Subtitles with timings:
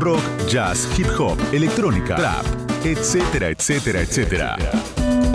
[0.00, 2.46] rock, jazz, hip hop, electrónica, trap,
[2.84, 4.56] etcétera, etcétera, etcétera.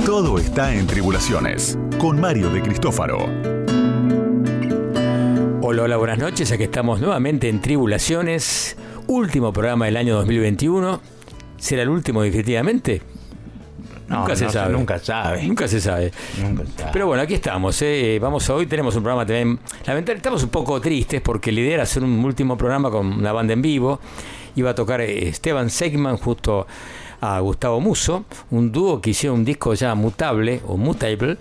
[0.03, 3.19] Todo está en Tribulaciones con Mario de Cristófaro.
[5.61, 6.51] Hola, hola, buenas noches.
[6.51, 8.75] Aquí estamos nuevamente en Tribulaciones.
[9.05, 10.99] Último programa del año 2021.
[11.57, 13.03] ¿Será el último definitivamente?
[14.07, 14.73] No, nunca se no sabe.
[14.73, 15.43] Nunca sabe.
[15.43, 16.11] Nunca se sabe.
[16.41, 16.89] Nunca sabe.
[16.91, 17.79] Pero bueno, aquí estamos.
[17.83, 18.17] ¿eh?
[18.19, 19.59] Vamos a, hoy tenemos un programa también.
[19.85, 23.31] Lamentablemente estamos un poco tristes porque la idea era hacer un último programa con una
[23.31, 23.99] banda en vivo.
[24.55, 26.65] Iba a tocar Esteban Segman justo
[27.21, 31.37] a Gustavo Muso, un dúo que hicieron un disco ya mutable o mutable.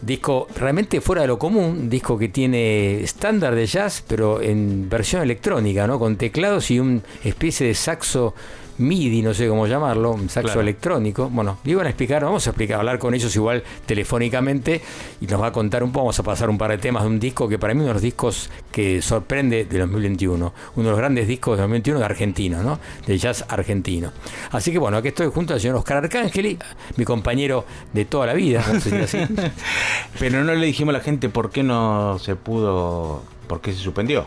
[0.00, 5.22] Disco realmente fuera de lo común, disco que tiene estándar de jazz, pero en versión
[5.22, 5.98] electrónica, ¿no?
[5.98, 8.34] Con teclados y una especie de saxo
[8.78, 10.60] MIDI, no sé cómo llamarlo, un saxo Claro.
[10.60, 11.28] electrónico.
[11.30, 14.80] Bueno, le iban a explicar, vamos a explicar, hablar con ellos igual telefónicamente
[15.20, 17.08] y nos va a contar un poco, vamos a pasar un par de temas de
[17.08, 20.90] un disco que para mí uno de los discos que sorprende de 2021, uno de
[20.90, 22.78] los grandes discos de 2021 de Argentina, ¿no?
[23.06, 24.12] De jazz argentino.
[24.52, 26.58] Así que bueno, aquí estoy junto al señor Oscar Arcángeli,
[26.96, 28.90] mi compañero de toda la vida, así.
[30.18, 33.78] Pero no le dijimos a la gente por qué no se pudo, por qué se
[33.78, 34.26] suspendió.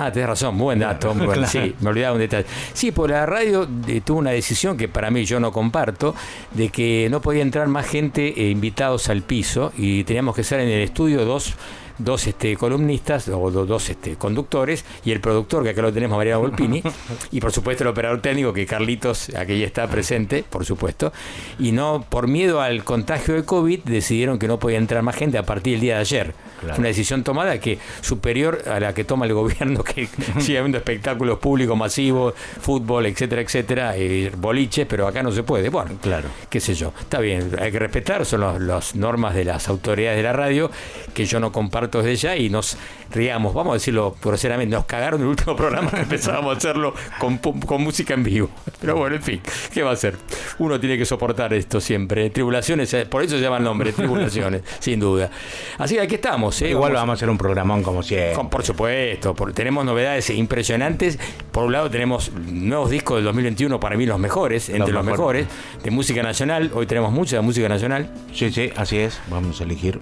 [0.00, 1.12] Ah, tenés razón, buen dato.
[1.12, 1.32] bueno.
[1.32, 1.48] Claro.
[1.48, 2.46] Sí, me olvidaba un detalle.
[2.72, 6.14] Sí, por la radio eh, tuvo una decisión que para mí yo no comparto,
[6.52, 10.60] de que no podía entrar más gente eh, invitados al piso y teníamos que ser
[10.60, 11.54] en el estudio dos
[11.98, 16.16] dos este, columnistas o do- dos este, conductores y el productor que acá lo tenemos
[16.16, 16.82] Mariano Volpini
[17.32, 21.12] y por supuesto el operador técnico que Carlitos aquí está presente por supuesto
[21.58, 25.38] y no por miedo al contagio de COVID decidieron que no podía entrar más gente
[25.38, 26.74] a partir del día de ayer Claro.
[26.74, 30.08] Fue una decisión tomada que superior a la que toma el gobierno, que
[30.40, 35.68] sigue habiendo espectáculos públicos masivos, fútbol, etcétera, etcétera, eh, boliches, pero acá no se puede.
[35.68, 36.28] Bueno, Claro.
[36.50, 36.92] qué sé yo.
[36.98, 40.68] Está bien, hay que respetar, son las normas de las autoridades de la radio,
[41.14, 42.76] que yo no comparto desde ya y nos
[43.10, 47.40] riamos, vamos a decirlo groseramente, nos cagaron el último programa que empezábamos a hacerlo con,
[47.82, 48.50] música en vivo.
[48.80, 49.40] Pero bueno, en fin,
[49.72, 50.16] ¿qué va a hacer?
[50.58, 52.28] Uno tiene que soportar esto siempre.
[52.30, 55.30] Tribulaciones, eh, por eso se llama el nombre, tribulaciones, sin duda.
[55.78, 56.60] Así que aquí estamos.
[56.60, 56.70] ¿eh?
[56.70, 58.34] Igual vamos a hacer un programón como siempre.
[58.34, 61.18] Con- por supuesto, por- tenemos novedades impresionantes.
[61.50, 65.04] Por un lado tenemos nuevos discos del 2021, para mí los mejores, entre los, Los
[65.04, 65.46] mejores.
[65.82, 66.70] de música nacional.
[66.74, 69.20] Hoy tenemos mucha de música nacional, Sí, sí, así es.
[69.30, 70.00] Vamos a elegir.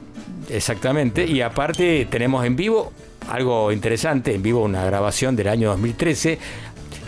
[0.51, 1.27] Exactamente.
[1.27, 2.93] Y aparte tenemos en vivo
[3.29, 6.39] algo interesante, en vivo una grabación del año 2013,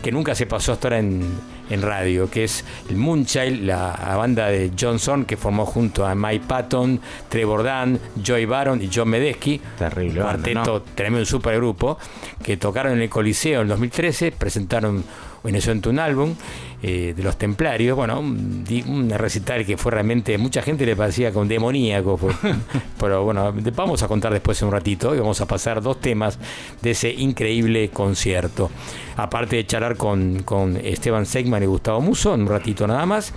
[0.02, 1.22] que nunca se pasó hasta ahora en,
[1.70, 6.14] en radio, que es el Moonchild, la, la banda de Johnson, que formó junto a
[6.14, 9.60] Mike Patton, Trevor Dunn, Joy Baron y John Medesky.
[9.78, 10.82] Terrible Cuarteto, ¿no?
[10.82, 11.98] tremendo supergrupo,
[12.42, 15.04] que tocaron en el Coliseo en 2013, presentaron
[15.44, 16.34] en ese momento un álbum
[16.82, 21.32] eh, de los Templarios, bueno, un, un recital que fue realmente, mucha gente le parecía
[21.32, 22.18] con demoníaco,
[23.00, 26.38] pero bueno, vamos a contar después en un ratito y vamos a pasar dos temas
[26.80, 28.70] de ese increíble concierto.
[29.16, 33.32] Aparte de charlar con, con Esteban Segman y Gustavo Muso, en un ratito nada más,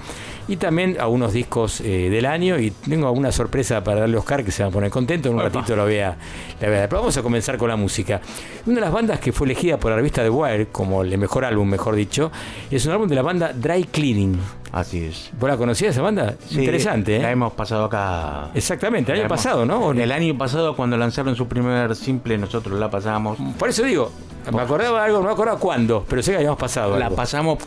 [0.52, 4.20] y también a unos discos eh, del año, y tengo alguna sorpresa para darle a
[4.20, 5.50] Oscar que se va a poner contento, en un Opa.
[5.50, 6.18] ratito lo voy a,
[6.60, 6.90] le voy a dar.
[6.90, 8.20] Pero vamos a comenzar con la música.
[8.66, 11.46] Una de las bandas que fue elegida por la revista The Wire como el mejor
[11.46, 12.32] álbum, mejor dicho,
[12.70, 14.38] es un álbum de la banda Dry Cleaning.
[14.74, 15.32] Así es.
[15.40, 16.36] ¿Vos la conocías esa banda?
[16.48, 17.32] Sí, Interesante, La ¿eh?
[17.34, 18.50] hemos pasado acá.
[18.54, 19.92] Exactamente, el La año hemos- pasado, ¿no?
[19.92, 23.38] El año pasado, cuando lanzaron su primer simple, nosotros la pasamos.
[23.58, 24.12] Por eso digo,
[24.52, 26.98] me acordaba algo, no me acordaba cuándo, pero sé que habíamos pasado.
[26.98, 27.16] La algo.
[27.18, 27.58] pasamos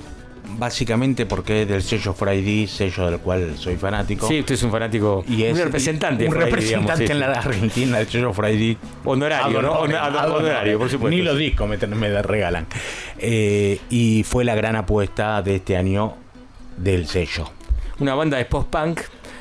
[0.46, 4.28] básicamente porque es del sello Friday, sello del cual soy fanático.
[4.28, 6.26] Sí, usted es un fanático, Y es un representante.
[6.28, 7.26] un representante digamos, sí, en la.
[7.38, 8.76] Argentina del sello Friday.
[9.04, 9.74] Honorario, ¿no?
[9.74, 11.16] Adoro- Honor- adoro- honorario, por supuesto.
[11.16, 12.66] Ni los discos me, me regalan.
[13.18, 16.14] Eh, y fue la gran apuesta de este año
[16.76, 17.50] del sello.
[17.98, 19.00] Una banda de post-punk.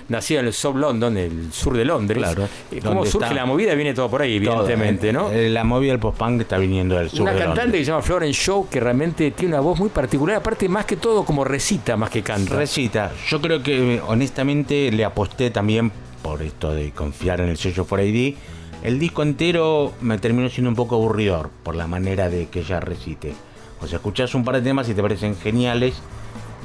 [0.09, 2.17] Nacida en el South London, el sur de Londres.
[2.19, 2.47] Claro.
[2.71, 3.73] Eh, ¿Cómo surge está- la movida?
[3.75, 5.31] Viene todo por ahí, evidentemente, Todo, ¿no?
[5.31, 7.79] eh, La movida del post-punk está viniendo del sur Una de cantante Londres.
[7.81, 10.97] que se llama Florence Shaw, que realmente tiene una voz muy particular, aparte más que
[10.97, 12.55] todo como recita más que canta.
[12.55, 13.11] Recita.
[13.29, 15.91] Yo creo que honestamente le aposté también
[16.21, 18.35] por esto de confiar en el sello 4AD.
[18.83, 22.79] El disco entero me terminó siendo un poco aburridor por la manera de que ella
[22.81, 23.33] recite.
[23.81, 25.95] O sea, escuchás un par de temas y te parecen geniales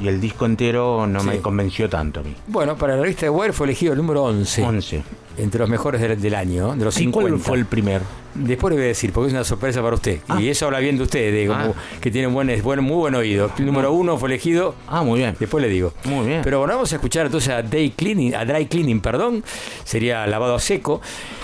[0.03, 1.27] y el disco entero no Sí.
[1.27, 2.35] me convenció tanto a mí.
[2.47, 5.03] Bueno, para la revista de Wire fue elegido el número 11, 11.
[5.39, 7.31] entre los mejores del, del año, de los ¿Y 50.
[7.31, 8.03] cuál fue el primer?
[8.35, 10.21] Después le voy a decir, porque es una sorpresa para usted.
[10.29, 10.41] Ah.
[10.41, 11.99] Y eso habla bien de usted, de como Ah.
[12.01, 13.51] que tiene un buen, buen, muy buen oído.
[13.59, 15.35] El número uno fue elegido, Ah, muy bien.
[15.39, 15.93] después le digo.
[16.05, 16.41] Muy bien.
[16.45, 19.43] Pero bueno, vamos a escuchar entonces a Day Cleaning, a Dry Cleaning, perdón,
[19.85, 21.01] sería lavado a seco.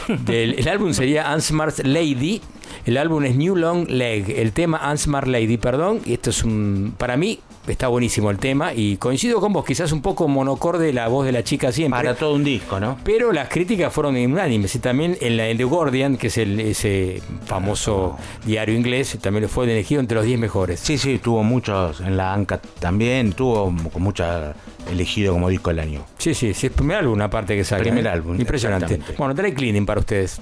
[0.08, 2.40] Del, el álbum sería Unsmart Lady.
[2.86, 4.28] El álbum es New Long Leg.
[4.38, 6.00] El tema Unsmart Lady, perdón.
[6.04, 6.94] Y esto es un.
[6.98, 8.74] Para mí, está buenísimo el tema.
[8.74, 11.98] Y coincido con vos, quizás un poco monocorde la voz de la chica siempre.
[11.98, 12.98] Para todo un disco, ¿no?
[13.04, 16.60] Pero las críticas fueron unánimes y también en, la, en The Guardian, que es el,
[16.60, 20.80] es ese famoso diario inglés, también lo fue elegido entre los 10 mejores.
[20.80, 24.54] Sí, sí, tuvo muchos en la ANCA también, tuvo con mucha
[24.90, 26.04] elegido como disco del año.
[26.18, 27.82] Sí, sí, sí, es primer álbum aparte que sale.
[27.82, 28.10] Primer ¿eh?
[28.10, 29.00] álbum, Impresionante.
[29.16, 30.40] Bueno, dry cleaning para ustedes.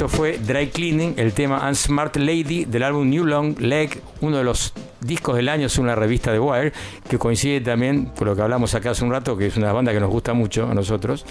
[0.00, 4.44] Esto fue Dry Cleaning, el tema Unsmart Lady del álbum New Long Leg, uno de
[4.44, 6.72] los discos del año, es una revista de Wire,
[7.06, 9.92] que coincide también con lo que hablamos acá hace un rato, que es una banda
[9.92, 11.26] que nos gusta mucho a nosotros.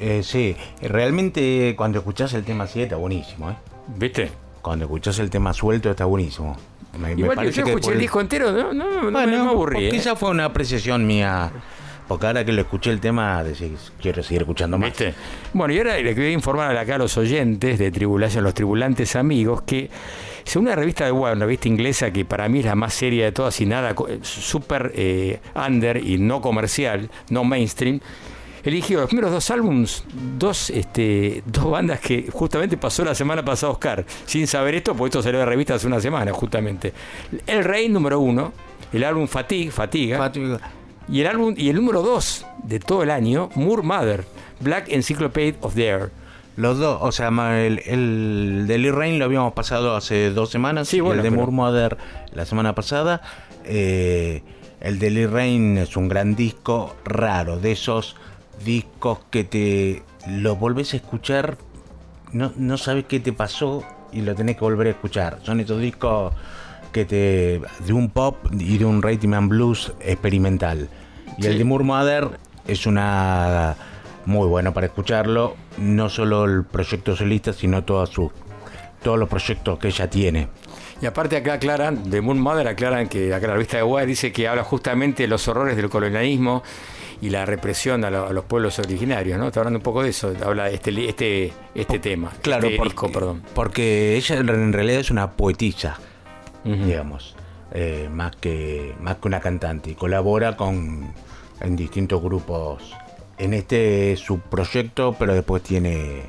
[0.00, 3.54] Eh, sí, realmente cuando escuchás el tema así está buenísimo, ¿eh?
[3.96, 4.32] ¿Viste?
[4.60, 6.56] Cuando escuchás el tema suelto está buenísimo.
[6.98, 9.44] Me- me Igual que parece yo escuché el disco entero, no, no, no me- Bueno,
[9.44, 9.86] me aburrí.
[9.86, 9.90] ¿eh?
[9.90, 11.52] quizá fue una apreciación mía.
[12.06, 14.90] Porque ahora que lo escuché el tema, decís, quiero seguir escuchando más.
[14.90, 15.14] ¿Viste?
[15.54, 19.62] Bueno, y ahora le quería informar acá a los oyentes de Tribulación, los tribulantes amigos,
[19.62, 19.88] que
[20.44, 23.24] según una revista de Wire, una revista inglesa que para mí es la más seria
[23.24, 28.00] de todas y nada, co- super eh, under y no comercial, no mainstream,
[28.64, 30.04] eligió los primeros dos álbums,
[30.38, 35.08] dos, este, dos bandas que justamente pasó la semana pasada Oscar, sin saber esto, porque
[35.08, 36.92] esto salió de revista hace una semana, justamente.
[37.46, 38.52] El Rey número uno,
[38.92, 40.60] el álbum Fatigue, Fatiga, Fatiga.
[41.08, 44.24] Y el álbum y el número 2 de todo el año, Moore Mother,
[44.60, 46.10] Black Encyclopedia of the Air.
[46.56, 47.28] Los dos, o sea,
[47.66, 50.86] el, el de Lee Rain lo habíamos pasado hace dos semanas.
[50.88, 51.98] Sí, bueno, el de pero- Moore Mother
[52.32, 53.20] la semana pasada.
[53.64, 54.42] Eh,
[54.80, 58.16] el de Lee Rain es un gran disco raro, de esos
[58.64, 61.56] discos que te lo volvés a escuchar,
[62.32, 63.82] no, no sabes qué te pasó
[64.12, 65.38] y lo tenés que volver a escuchar.
[65.42, 66.32] Son esos discos
[66.94, 70.88] que te de un pop y de un rhythm and blues experimental.
[71.36, 71.48] Y Sí.
[71.48, 72.28] el de Moore Mother
[72.66, 73.76] es una
[74.24, 78.30] muy bueno para escucharlo, no solo el proyecto solista, sino todas sus
[79.02, 80.48] todos los proyectos que ella tiene.
[81.02, 84.32] Y aparte acá aclaran, de Moon Mother aclaran que acá la revista de Wire dice
[84.32, 86.62] que habla justamente de los horrores del colonialismo
[87.20, 89.48] y la represión a, lo- a los pueblos originarios, ¿no?
[89.48, 93.12] Está hablando un poco de eso, habla este este este tema, Claro, este porque, disco,
[93.12, 93.42] perdón.
[93.54, 95.98] porque ella en realidad es una poetisa,
[96.64, 97.36] Digamos,
[97.72, 99.90] eh, más, que, más que una cantante.
[99.90, 101.12] Y colabora con,
[101.60, 102.94] en distintos grupos.
[103.36, 106.22] En este es su proyecto, pero después tiene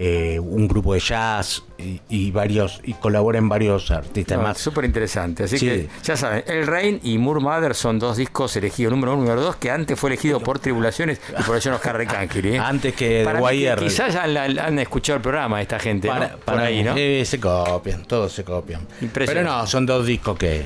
[0.00, 4.58] eh, un grupo de jazz y, y varios y colabora en varios artistas No, más.
[4.58, 5.42] Súper interesante.
[5.44, 5.66] Así Sí.
[5.66, 9.24] que ya saben, El Rain y Moor Mother son dos discos elegidos, número uno y
[9.26, 12.54] número dos, que antes fue elegido por Tribulaciones y por eso nos Carrecanquiri.
[12.54, 12.58] ¿eh?
[12.58, 13.76] Antes que Para que Wire.
[13.76, 16.14] Quizás ya la- la han escuchado el programa esta gente, ¿no?
[16.14, 16.94] Para, por ahí, ¿no?
[16.96, 18.82] eh, se copian, todos se copian.
[19.00, 19.48] Impresionante.
[19.50, 20.64] Pero no, son dos discos que,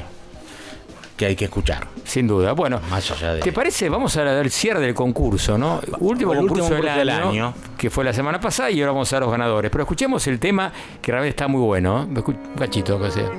[1.23, 1.87] que hay que escuchar.
[2.05, 2.52] Sin duda.
[2.52, 3.41] Bueno, Más allá de.
[3.41, 3.88] ¿te parece?
[3.88, 5.81] Vamos a dar el cierre del concurso, ¿no?
[6.00, 9.21] Último el concurso, último del, año, que fue la semana pasada y ahora vamos a
[9.21, 9.71] los ganadores.
[9.71, 12.02] Pero escuchemos el tema que realmente está muy bueno.
[12.02, 12.23] ¿eh?
[12.26, 13.31] Un cachito, que sea.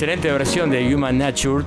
[0.00, 1.62] Excelente versión de Human Nature,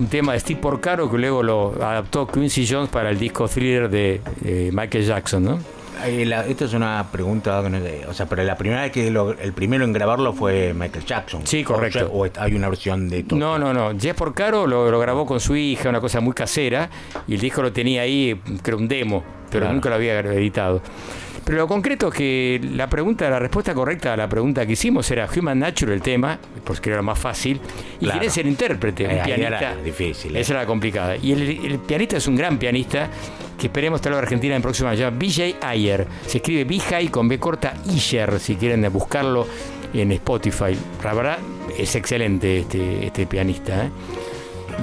[0.00, 3.88] un tema de Steve Porcaro que luego lo adaptó Quincy Jones para el disco thriller
[3.88, 5.60] de eh, Michael Jackson, ¿no?
[6.04, 7.62] Esta es una pregunta,
[8.08, 11.42] o sea, pero la primera vez que lo- el primero en grabarlo fue Michael Jackson.
[11.46, 12.10] Sí, correcto.
[12.12, 13.38] O, hay una versión de todo.
[13.38, 13.96] No, no, no.
[13.96, 16.90] Jeff Porcaro lo, lo grabó con su hija, una cosa muy casera,
[17.28, 19.74] y el disco lo tenía ahí, creo un demo, pero Claro.
[19.74, 20.82] nunca lo había editado.
[21.44, 25.08] Pero lo concreto es que la pregunta, la respuesta correcta a la pregunta que hicimos
[25.12, 27.60] era Human Nature, el tema, porque era lo más fácil,
[28.00, 28.18] y Claro.
[28.20, 29.74] quién es el intérprete, un Eh, pianista.
[29.76, 30.40] difícil, eh.
[30.40, 31.16] Esa era la complicada.
[31.16, 33.08] Y el, el pianista es un gran pianista
[33.58, 34.90] que esperemos traerlo a Argentina en próxima.
[34.90, 36.06] Se llama BJ Ayer.
[36.26, 39.46] Se escribe Bijay con B corta Iyer, si quieren buscarlo
[39.94, 40.76] en Spotify.
[41.02, 41.38] La verdad
[41.78, 43.86] es excelente este, este pianista.
[43.86, 43.90] ¿eh?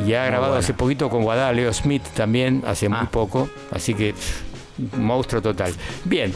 [0.07, 0.59] Y ha grabado bueno.
[0.59, 3.09] hace poquito con Guadá Leo Smith también, hace muy Ah.
[3.11, 3.47] poco.
[3.69, 4.15] Así que
[4.97, 5.71] monstruo total.
[6.05, 6.33] Bien.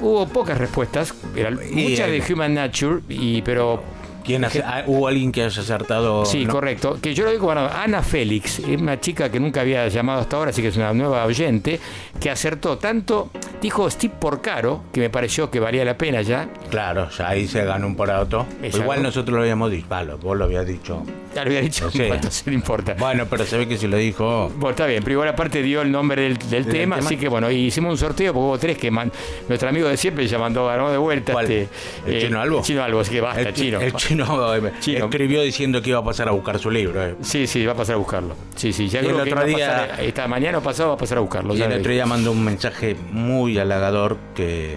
[0.00, 3.82] Hubo pocas respuestas, eran muchas de Human Nature, y, pero
[4.24, 6.24] ¿Quién hace- ah, ¿Hubo alguien que haya acertado?
[6.24, 6.52] Sí, no?
[6.52, 6.98] correcto.
[7.00, 10.36] Que yo lo digo, bueno, Ana Félix, es una chica que nunca había llamado hasta
[10.36, 11.80] ahora, así que es una nueva oyente,
[12.20, 13.30] que acertó tanto,
[13.62, 16.48] dijo Steve Porcaro, que me pareció que valía la pena ya.
[16.70, 18.46] Claro, ya ahí se ganó un por auto.
[18.62, 18.78] Exacto.
[18.78, 21.02] Igual nosotros lo habíamos dicho, valo, vos lo habías dicho.
[21.34, 22.08] Ya lo había dicho, No sé.
[22.08, 22.94] cuánto se le importa.
[22.98, 24.50] Bueno, pero se ve que si lo dijo.
[24.56, 26.96] Bueno, está bien, pero igual aparte dio el nombre del, del tema, tema.
[27.06, 29.12] así que bueno, y hicimos un sorteo porque hubo tres que man-
[29.48, 31.32] nuestro amigo de siempre ya mandó ganó de vuelta.
[31.32, 31.44] ¿Cuál?
[31.50, 31.68] este,
[32.06, 32.58] ¿El Chino Albo?
[32.58, 33.80] El chino Albo, así que basta, el, chi- chino.
[33.80, 34.19] el chino,
[34.56, 35.04] eh, Chino.
[35.06, 37.04] escribió diciendo que iba a pasar a buscar su libro.
[37.04, 37.16] eh.
[37.22, 38.34] Sí, sí, va a pasar a buscarlo.
[38.56, 40.98] Sí, sí, ya Y creo el otro día- pasar, esta mañana o pasado va a
[40.98, 41.54] pasar a buscarlo.
[41.56, 44.76] Y el otro día mandó un mensaje muy halagador que,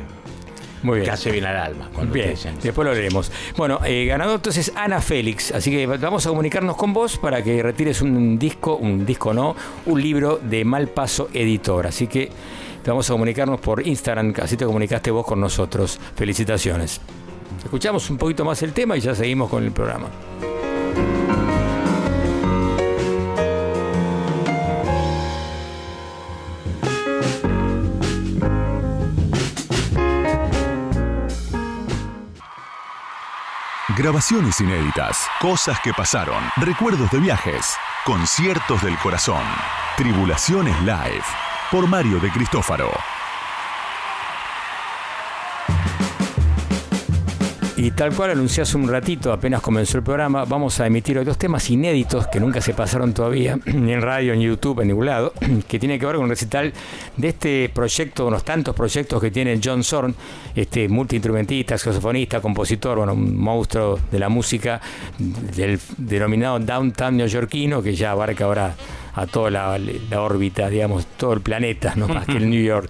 [0.83, 1.05] Muy bien.
[1.05, 1.89] que hace bien al alma.
[2.11, 2.55] Bien, dicen.
[2.61, 3.31] después lo leeremos.
[3.57, 7.61] Bueno, eh, ganador entonces Ana Félix, así que vamos a comunicarnos con vos para que
[7.63, 11.87] retires un disco, un disco no, un libro de Malpaso Editor.
[11.87, 12.29] Así que
[12.85, 15.99] vamos a comunicarnos por Instagram, así te comunicaste vos con nosotros.
[16.15, 16.99] Felicitaciones.
[17.63, 20.07] Escuchamos un poquito más el tema y ya seguimos con el programa.
[33.95, 39.43] Grabaciones inéditas, cosas que pasaron, recuerdos de viajes, conciertos del corazón.
[39.97, 41.23] Tribulaciones Live,
[41.71, 42.89] por Mario de Cristófaro.
[47.83, 51.25] Y tal cual anuncié hace un ratito, apenas comenzó el programa, vamos a emitir hoy
[51.25, 54.87] dos temas inéditos que nunca se pasaron todavía, ni en radio, ni en YouTube, en
[54.87, 55.33] ningún lado,
[55.67, 56.71] que tiene que ver con un recital
[57.17, 60.15] de este proyecto, unos tantos proyectos que tiene John Zorn,
[60.55, 64.79] este multiinstrumentista, saxofonista, compositor, bueno, un monstruo de la música
[65.19, 68.75] del denominado downtown neoyorquino, que ya abarca ahora
[69.15, 72.89] a toda la, la órbita, digamos, todo el planeta, no más que el New York.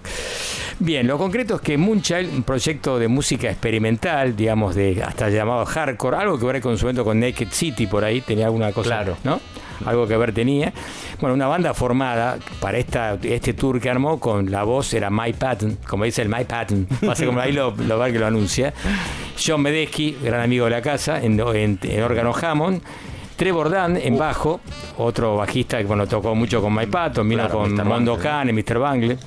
[0.80, 5.64] Bien, lo concreto es que Moonchild, un proyecto de música experimental, digamos, de hasta llamado
[5.64, 8.88] hardcore, algo que ver con su evento con Naked City por ahí, tenía alguna cosa,
[8.88, 9.16] Claro.
[9.22, 9.40] ¿no?
[9.86, 10.72] Algo que ver tenía.
[11.20, 15.36] Bueno, una banda formada para esta, este tour que armó con la voz era Mike
[15.38, 18.72] Patton, como dice el Mike Patton, pasa como ahí lo, lo va que lo anuncia.
[19.44, 22.82] John Medesky, gran amigo de la casa, en, en- en órgano Hammond.
[23.44, 24.58] Trevor Dunn en bajo,
[24.96, 27.86] otro bajista que bueno, tocó mucho con Mike Patton, vino Claro, con.
[27.86, 28.16] Mondo.
[28.18, 28.78] Khan, Mr.
[28.78, 29.18] Bangle,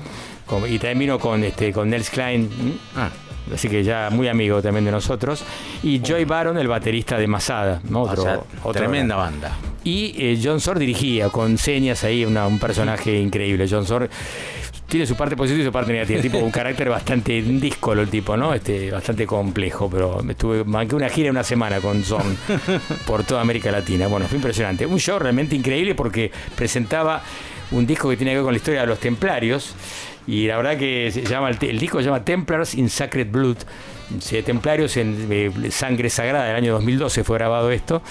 [0.43, 2.49] con- y también vino con, este, con Nels Klein.
[2.95, 3.11] Ah,
[3.53, 5.43] así que ya muy amigo también de nosotros.
[5.83, 8.01] Y Joy Baron, el baterista de Masada, ¿no?
[8.01, 9.51] o otro, sea, otro tremenda gran- banda.
[9.83, 13.67] y eh, John Sor dirigía con señas ahí, una- un personaje increíble.
[13.69, 14.09] John Sor
[14.87, 16.21] tiene su parte positiva y su parte negativa.
[16.21, 18.53] Tipo, un carácter bastante díscolo el tipo, ¿no?
[18.53, 22.37] Este, bastante complejo, pero estuve, manqué una gira una semana con Son
[23.05, 24.07] por toda América Latina.
[24.07, 24.85] Bueno, fue impresionante.
[24.85, 27.21] Un show realmente increíble porque presentaba
[27.71, 29.75] un disco que tiene que ver con la historia de los templarios.
[30.25, 33.57] Y la verdad que se llama el, el disco se llama Templars in Sacred Blood.
[34.45, 38.01] Templarios en eh, Sangre Sagrada, del año 2012 fue grabado esto.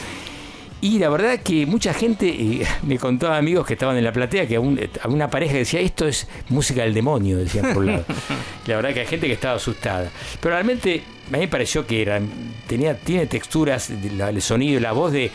[0.80, 4.46] Y la verdad que mucha gente eh, me contó amigos que estaban en la platea
[4.46, 7.86] que aún, eh, había una pareja decía esto es música del demonio, decían por un
[7.86, 8.04] lado.
[8.66, 10.10] la verdad que hay gente que estaba asustada.
[10.40, 12.20] Pero realmente a mí me pareció que era,
[12.66, 15.30] tenía, tiene texturas, el sonido, la voz de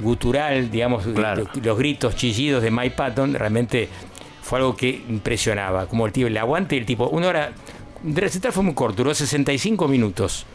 [0.00, 1.48] gutural, digamos, Claro.
[1.62, 3.88] los gritos, chillidos de Mike Patton, realmente
[4.42, 5.86] fue algo que impresionaba.
[5.86, 7.52] Como el tipo, el aguante del tipo, una hora,
[8.02, 10.46] de recital fue muy corto, duró 65 minutos.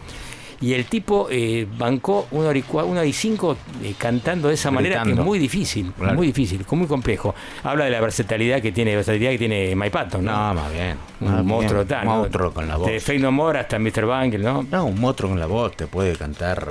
[0.62, 4.50] Y el tipo eh, bancó una hora y, cua- una hora y cinco eh, cantando
[4.50, 6.16] de esa manera que es muy difícil, Claro.
[6.16, 7.34] muy difícil, muy complejo.
[7.64, 10.32] Habla de la versatilidad que tiene, versatilidad que tiene Mike Patton, ¿no?
[10.54, 10.98] No, más bien.
[11.22, 11.88] un más monstruo bien.
[11.88, 12.20] tal, Un ¿no?
[12.20, 12.88] monstruo con la voz.
[12.88, 14.06] De Fake No More hasta Mr.
[14.06, 14.66] Bangle, ¿no?
[14.70, 16.68] No, un monstruo con la voz te puede cantar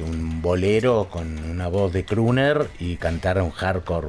[0.00, 4.08] un bolero con una voz de crooner y cantar un hardcore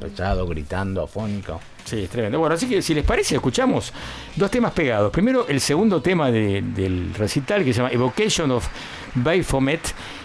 [0.00, 1.60] pesado, gritando, afónico.
[1.84, 2.38] Sí, es tremendo.
[2.38, 3.92] Bueno, así que si les parece, escuchamos
[4.36, 5.10] dos temas pegados.
[5.12, 8.66] Primero, el segundo tema de- del recital que se llama Evocation of
[9.14, 9.80] Baphomet.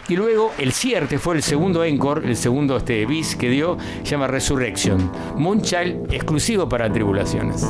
[0.07, 3.77] Y luego el cierre, que fue el segundo encore, el segundo este, bis que dio,
[4.03, 5.11] se llama Resurrection.
[5.35, 7.67] Moonchild exclusivo para tribulaciones.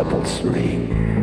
[0.00, 1.19] Chapel's ring.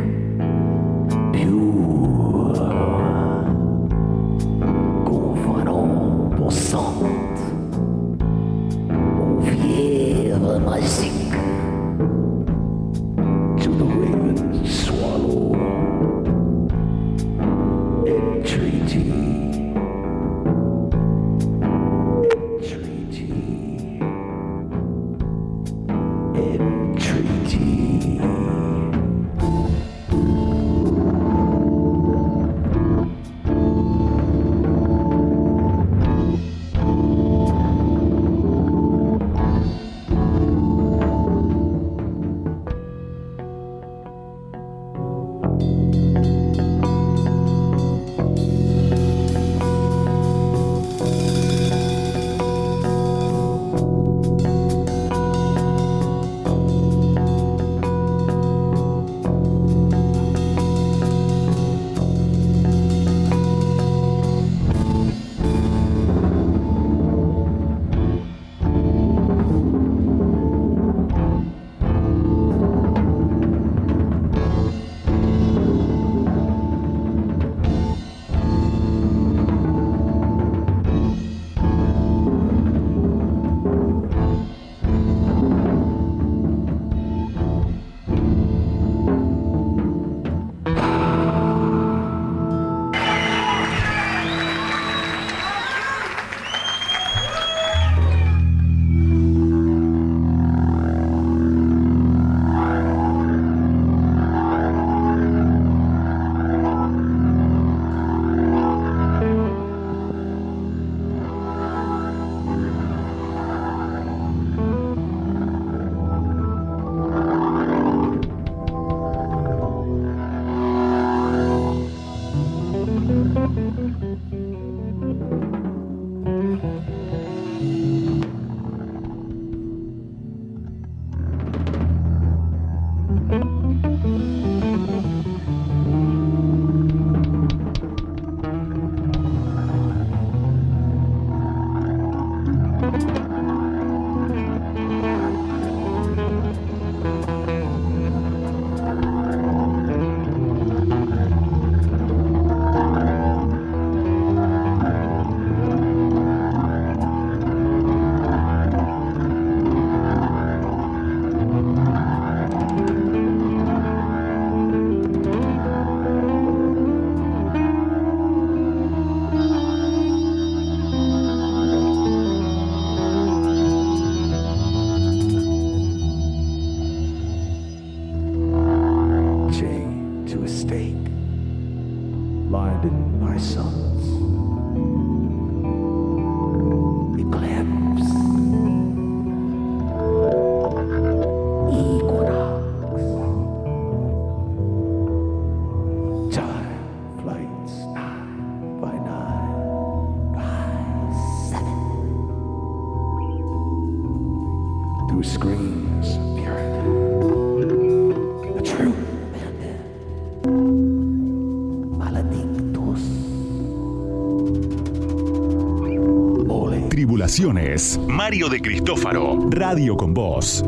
[218.08, 219.50] Mario de Cristófaro.
[219.50, 220.64] Radio con Voz.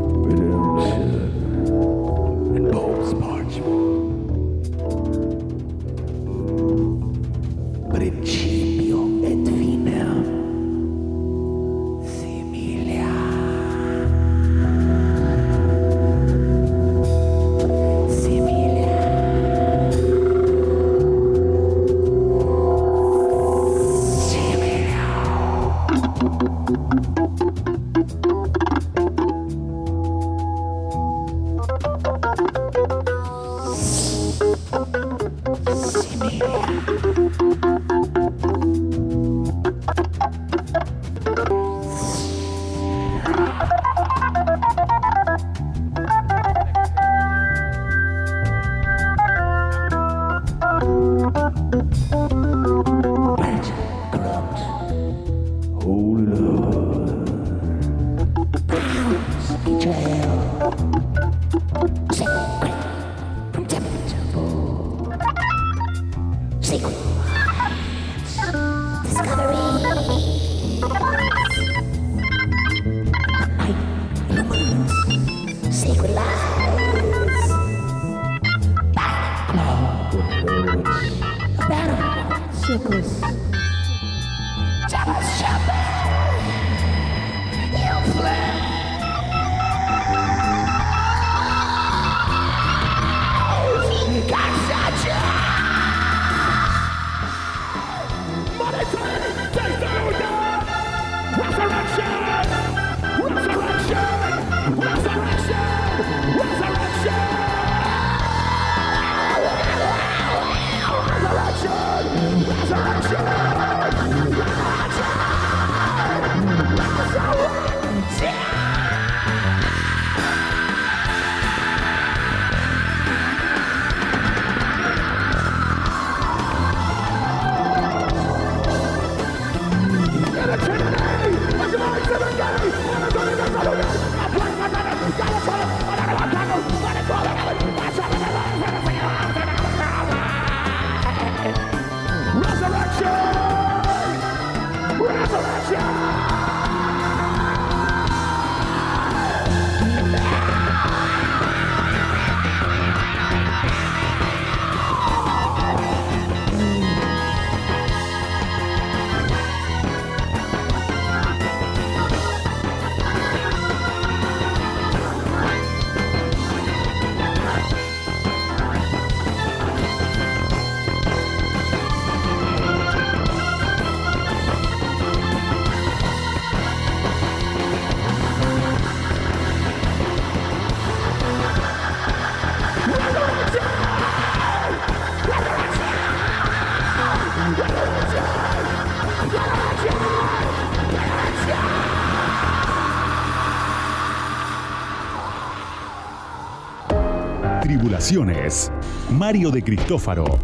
[199.09, 200.37] Mario de Cristófaro.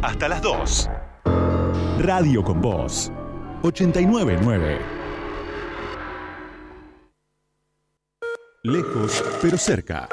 [0.00, 0.90] Hasta las 2.
[1.98, 3.12] Radio con Voz.
[3.62, 4.78] 899.
[8.62, 10.08] Lejos, pero cerca.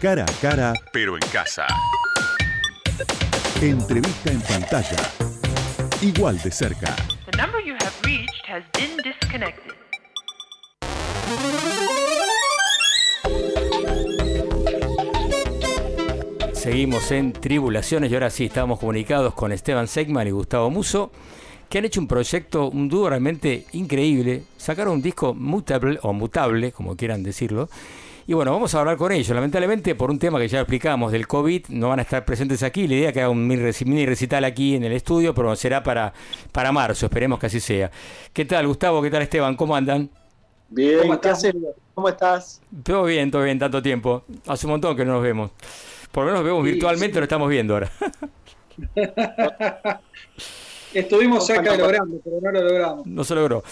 [0.00, 1.66] Cara a cara, pero en casa.
[3.60, 4.96] Entrevista en pantalla.
[6.00, 6.96] Igual de cerca.
[7.30, 9.74] The number you have reached has been disconnected.
[16.64, 21.10] Seguimos en Tribulaciones y ahora sí estamos comunicados con Esteban Segman y Gustavo Muso,
[21.68, 24.44] que han hecho un proyecto, un dúo realmente increíble.
[24.56, 27.68] Sacaron un disco mutable o mutable, como quieran decirlo.
[28.26, 29.28] Y bueno, vamos a hablar con ellos.
[29.36, 32.88] Lamentablemente, por un tema que ya explicamos del COVID, no van a estar presentes aquí.
[32.88, 35.54] La idea es que haga un mini reci- mini recital aquí en el estudio, pero
[35.56, 36.14] será para,
[36.50, 37.04] para marzo.
[37.04, 37.90] Esperemos que así sea.
[38.32, 39.02] ¿Qué tal, Gustavo?
[39.02, 39.54] ¿Qué tal, Esteban?
[39.54, 40.08] ¿Cómo andan?
[40.70, 41.52] Bien, ¿Cómo ¿qué estás?
[41.94, 42.62] ¿Cómo estás?
[42.82, 44.24] Todo bien, todo bien, tanto tiempo.
[44.46, 45.50] Hace un montón que no nos vemos.
[46.14, 47.18] Por lo menos nos vemos Sí, virtualmente, sí.
[47.18, 47.90] lo estamos viendo ahora.
[50.94, 53.06] Estuvimos cerca de lograrlo, pero no lo logramos.
[53.06, 53.64] no se logró.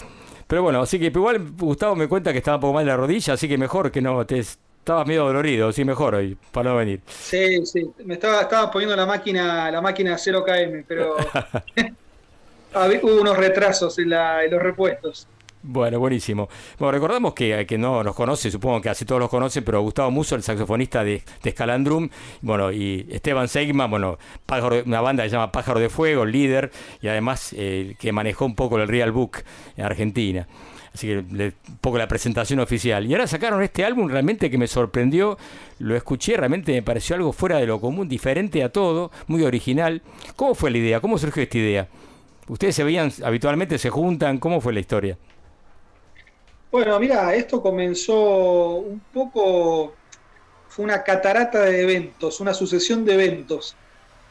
[0.45, 2.97] Pero bueno, así que igual Gustavo me cuenta que estaba un poco mal de la
[2.97, 6.75] rodilla, así que mejor que no, te estabas medio dolorido, sí, mejor hoy, para no
[6.75, 6.99] venir.
[7.07, 7.89] Sí, sí.
[8.03, 11.15] Me estaba, estaba poniendo la máquina, la máquina 0KM, pero
[12.73, 15.27] había- hubo unos retrasos en, la- en los repuestos.
[15.65, 16.49] Bueno, buenísimo.
[16.77, 20.11] Bueno, recordamos que, que no nos conoce, supongo que casi todos los conocen, pero Gustavo
[20.11, 22.09] Muso, el saxofonista de, de Scalandrum,
[22.41, 26.69] bueno, y Esteban Seigman, bueno, Pájaro, una banda que se llama Pájaro de Fuego, líder,
[27.01, 29.37] y además eh, que manejó un poco el Real Book
[29.77, 30.47] en Argentina.
[30.93, 33.05] Así que le- un poco la presentación oficial.
[33.07, 35.37] Y ahora sacaron este álbum realmente que me sorprendió.
[35.79, 40.01] Lo escuché, realmente me pareció algo fuera de lo común, diferente a todo, muy original.
[40.35, 40.99] ¿Cómo fue la idea?
[40.99, 41.87] ¿Cómo surgió esta idea?
[42.49, 44.37] ¿Ustedes se veían habitualmente, se juntan?
[44.39, 45.17] ¿Cómo fue la historia?
[46.73, 49.93] Bueno, mira, esto comenzó un poco,
[50.69, 53.75] fue una catarata de eventos, una sucesión de eventos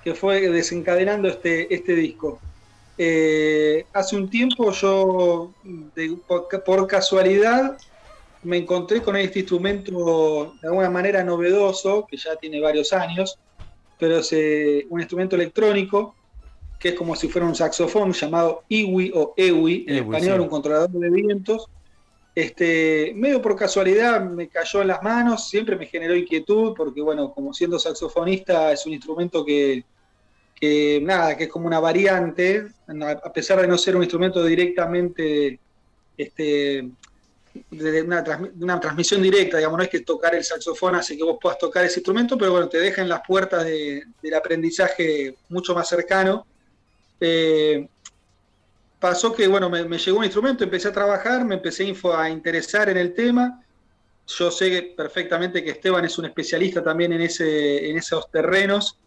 [0.02, 2.40] que fue desencadenando este, este disco.
[2.98, 5.52] Eh, hace un tiempo yo,
[5.94, 7.78] de- por, por casualidad,
[8.42, 13.38] me encontré con este instrumento de alguna manera novedoso, que ya tiene varios años,
[14.00, 16.16] pero es eh, un instrumento electrónico
[16.81, 20.42] que es como si fuera un saxofón llamado iwi o ewi, en Ewi, español, sí.
[20.42, 21.68] un controlador de vientos.
[22.35, 27.33] Este, medio por casualidad me cayó en las manos, siempre me generó inquietud, porque bueno,
[27.33, 29.85] como siendo saxofonista es un instrumento que,
[31.03, 32.68] nada, que es como una variante,
[33.23, 35.59] a pesar de no ser un instrumento directamente
[36.16, 36.90] este,
[37.71, 41.59] de una, transmisión directa, digamos, no es que tocar el saxofón hace que vos puedas
[41.59, 45.88] tocar ese instrumento, pero bueno, te deja en las puertas de- del aprendizaje mucho más
[45.88, 46.47] cercano.
[47.21, 47.87] Eh,
[49.03, 52.31] pasó que, bueno, me, me llegó un instrumento, empecé a trabajar, me empecé info- a
[52.31, 53.61] interesar en el tema.
[54.27, 59.01] Yo sé perfectamente que Esteban es un especialista también en, ese, en esos terrenos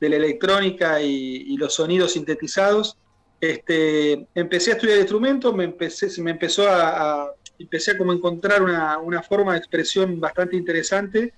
[0.00, 2.98] de la electrónica y, y los sonidos sintetizados.
[3.40, 8.12] Este, empecé a estudiar el instrumento, me, empecé, me empezó a, a- empecé a como
[8.12, 11.34] encontrar una, una forma de expresión bastante interesante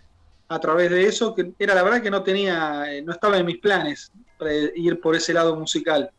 [0.49, 3.47] a través de eso, que era la verdad que no tenía, eh, no estaba en
[3.47, 6.11] mis planes para ir por ese lado musical.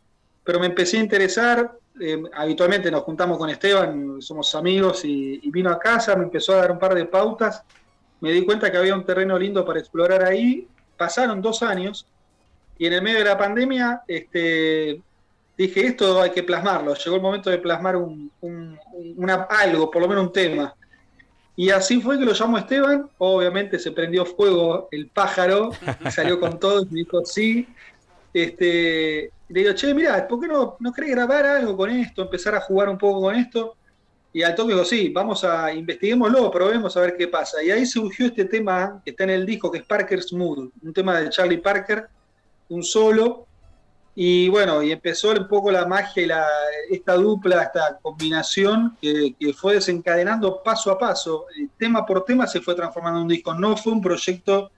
[0.44, 5.70] Pero me empecé a interesar, eh, habitualmente nos juntamos con Esteban, somos amigos, y, vino
[5.70, 7.62] a casa, me empezó a dar un par de pautas,
[8.20, 12.06] me di cuenta que había un terreno lindo para explorar ahí, pasaron dos años,
[12.78, 15.00] y en el medio de la pandemia, este,
[15.56, 18.78] dije, esto hay que plasmarlo, llegó el momento de plasmar un, un-
[19.48, 20.74] algo, por lo menos un tema.
[21.54, 25.70] Y así fue que lo llamó Esteban, obviamente se prendió fuego el pájaro,
[26.10, 27.68] salió con todo y me dijo sí.
[28.32, 32.54] Este, le digo, che, mira, ¿por qué no, no querés grabar algo con esto, empezar
[32.54, 33.76] a jugar un poco con esto?
[34.32, 37.62] Y al toque digo, sí, vamos a investiguémoslo, probemos a ver qué pasa.
[37.62, 40.92] Y ahí surgió este tema que está en el disco, que es Parker's Mood, un
[40.94, 42.08] tema de Charlie Parker,
[42.70, 43.46] un solo.
[44.14, 46.22] Y bueno, y empezó un poco la magia
[46.90, 51.46] y esta dupla, esta combinación que, que fue desencadenando paso a paso.
[51.58, 53.52] Eh, Tema por tema se fue transformando en un disco.
[53.54, 54.70] No fue un proyecto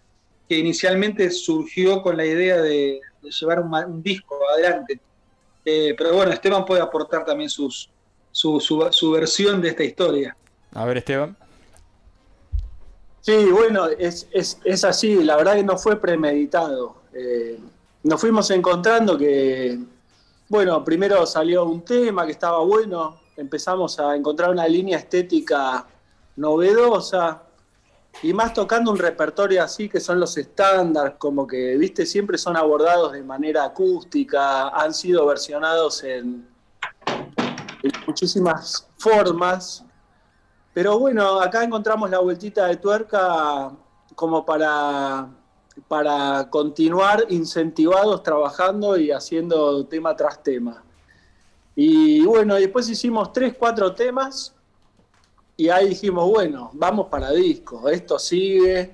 [0.49, 5.01] que inicialmente surgió con la idea de, de llevar un, disco adelante.
[5.65, 7.89] Eh, pero bueno, Esteban puede aportar también sus,
[8.31, 10.37] su, su, su versión de esta historia.
[10.73, 11.37] A ver, Esteban.
[13.21, 16.97] Sí, bueno, es, es, es así, la verdad que no fue premeditado.
[17.15, 17.59] Eh,
[18.03, 19.79] nos fuimos encontrando que,
[20.49, 25.87] bueno, primero salió un tema que estaba bueno, empezamos a encontrar una línea estética
[26.37, 27.44] novedosa
[28.23, 32.57] y más tocando un repertorio así que son los estándares, como que, viste, siempre son
[32.57, 36.49] abordados de manera acústica, han sido versionados en,
[38.07, 39.85] muchísimas formas.
[40.73, 43.73] Pero bueno, acá encontramos la vueltita de tuerca
[44.15, 45.29] como para,
[45.87, 50.83] para continuar incentivados trabajando y haciendo tema tras tema.
[51.77, 54.55] Y bueno, después hicimos tres, cuatro temas
[55.57, 58.91] y ahí dijimos, bueno, vamos para disco, esto sigue.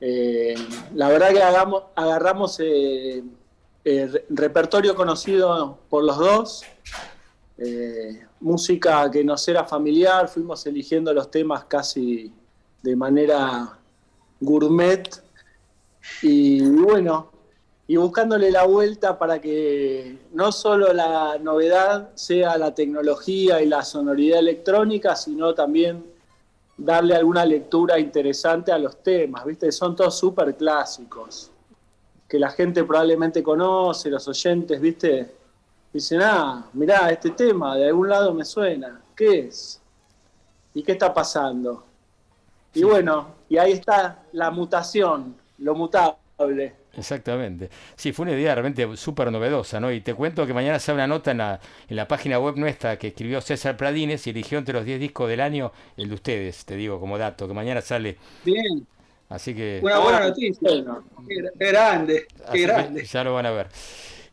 [0.00, 0.54] Eh,
[0.94, 3.22] la verdad que hagamos, agarramos eh,
[3.84, 6.62] re- repertorio conocido por los dos,
[7.58, 12.32] eh, música que nos era familiar, fuimos eligiendo los temas casi
[12.82, 13.78] de manera
[14.40, 15.08] gourmet
[16.20, 17.30] y bueno,
[17.86, 23.82] y buscándole la vuelta para que no solo la novedad sea la tecnología y la
[23.84, 26.04] sonoridad electrónica, sino también
[26.76, 29.70] darle alguna lectura interesante a los temas, ¿viste?
[29.70, 31.50] Son todos súper clásicos,
[32.26, 35.34] que la gente probablemente conoce, los oyentes, ¿viste?
[35.92, 39.80] Dicen, ah, mirá, este tema de algún lado me suena, ¿qué es?
[40.72, 41.84] ¿Y qué está pasando?
[42.72, 46.83] Y bueno, y ahí está la mutación, lo mutable.
[46.96, 47.70] Exactamente.
[47.96, 49.90] Sí, fue una idea realmente súper novedosa, ¿no?
[49.90, 52.98] Y te cuento que mañana sale una nota en la, en la página web nuestra
[52.98, 56.64] que escribió César Pradines y eligió entre los 10 discos del año el de ustedes,
[56.64, 58.16] te digo como dato, que mañana sale.
[58.44, 58.86] Bien,
[59.28, 60.68] Así que, una buena noticia.
[61.26, 63.04] Qué, gra- qué grande, qué grande.
[63.04, 63.68] ya lo van a ver.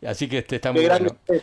[0.06, 1.42] Así que este está qué muy grande bueno.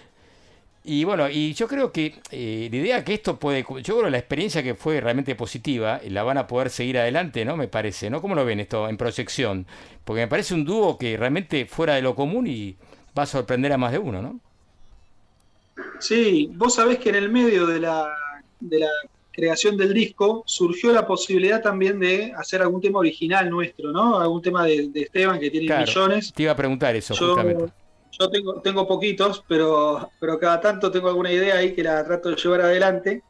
[0.90, 4.10] Y bueno, y yo creo que eh, la idea que esto puede, yo creo que
[4.10, 7.58] la experiencia que fue realmente positiva, la van a poder seguir adelante, ¿no?
[7.58, 8.22] Me parece, ¿no?
[8.22, 9.66] ¿Cómo lo ven esto en proyección?
[10.06, 12.76] Porque me parece un dúo que realmente fuera de lo común y
[13.16, 14.40] va a sorprender a más de uno, ¿no?
[16.00, 18.08] Sí, vos sabés que en el medio de la,
[18.58, 18.90] de la
[19.30, 24.18] creación del disco surgió la posibilidad también de hacer algún tema original nuestro, ¿no?
[24.18, 26.32] Algún tema de, de Esteban que tiene Claro, millones.
[26.32, 27.74] Te iba a preguntar eso, Yo, justamente.
[28.10, 32.30] Yo tengo, tengo poquitos, pero, pero cada tanto tengo alguna idea ahí que la trato
[32.30, 33.22] de llevar adelante.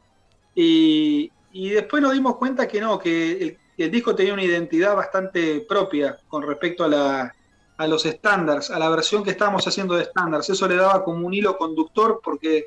[0.55, 4.95] Y, y después nos dimos cuenta que no, que el, el disco tenía una identidad
[4.95, 7.35] bastante propia con respecto a, la,
[7.77, 10.49] a los estándares, a la versión que estábamos haciendo de estándares.
[10.49, 12.65] Eso le daba como un hilo conductor porque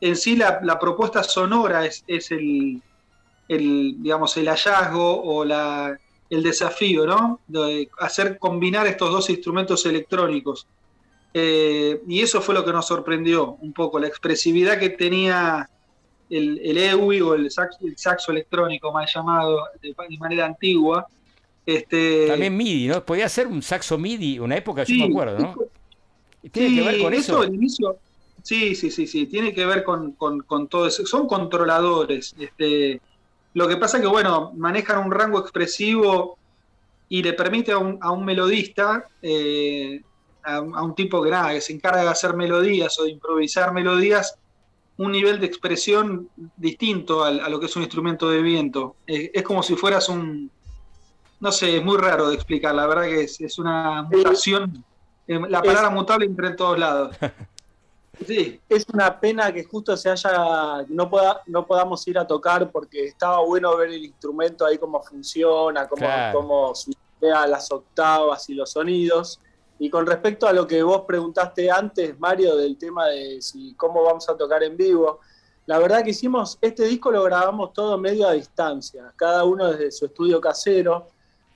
[0.00, 2.82] en sí la, la propuesta sonora es, es el,
[3.48, 5.96] el, digamos, el hallazgo o la,
[6.28, 7.40] el desafío, ¿no?
[7.46, 10.66] De hacer combinar estos dos instrumentos electrónicos.
[11.34, 15.66] Eh, y eso fue lo que nos sorprendió un poco, la expresividad que tenía
[16.28, 21.06] el, el EWI o el saxo, el saxo electrónico, mal llamado de, de manera antigua.
[21.66, 23.04] Este, También MIDI, ¿no?
[23.04, 25.64] Podía ser un saxo MIDI, una época, yo Sí, me acuerdo, ¿no?
[26.42, 27.54] ¿Y ¿Tiene Sí, que ver con eso?
[27.54, 28.00] inicio,
[28.42, 31.06] sí, sí, sí, sí, tiene que ver con, con- con todo eso.
[31.06, 32.34] Son controladores.
[32.38, 33.00] Este,
[33.54, 36.38] lo que pasa que, bueno, manejan un rango expresivo
[37.08, 40.02] y le permite a un, a un melodista, eh,
[40.44, 43.10] a, un- a un tipo que nada, que se encarga de hacer melodías o de
[43.10, 44.36] improvisar melodías,
[44.98, 48.96] un nivel de expresión distinto a, lo que es un instrumento de viento.
[49.06, 50.50] Es como si fueras un,
[51.40, 54.84] no sé, es muy raro de explicar, la verdad que es, es una mutación,
[55.26, 57.16] eh, la palabra mutable entra en todos lados.
[58.26, 62.70] Sí, Es una pena que justo se haya, no, pueda, no podamos ir a tocar
[62.70, 66.38] porque estaba bueno ver el instrumento ahí cómo funciona, cómo, Claro.
[66.38, 66.72] cómo
[67.20, 69.40] las octavas y los sonidos.
[69.82, 74.04] Y con respecto a lo que vos preguntaste antes, Mario, del tema de si cómo
[74.04, 75.18] vamos a tocar en vivo,
[75.66, 79.90] la verdad que hicimos, este disco lo grabamos todo medio a distancia, cada uno desde
[79.90, 81.08] su estudio casero.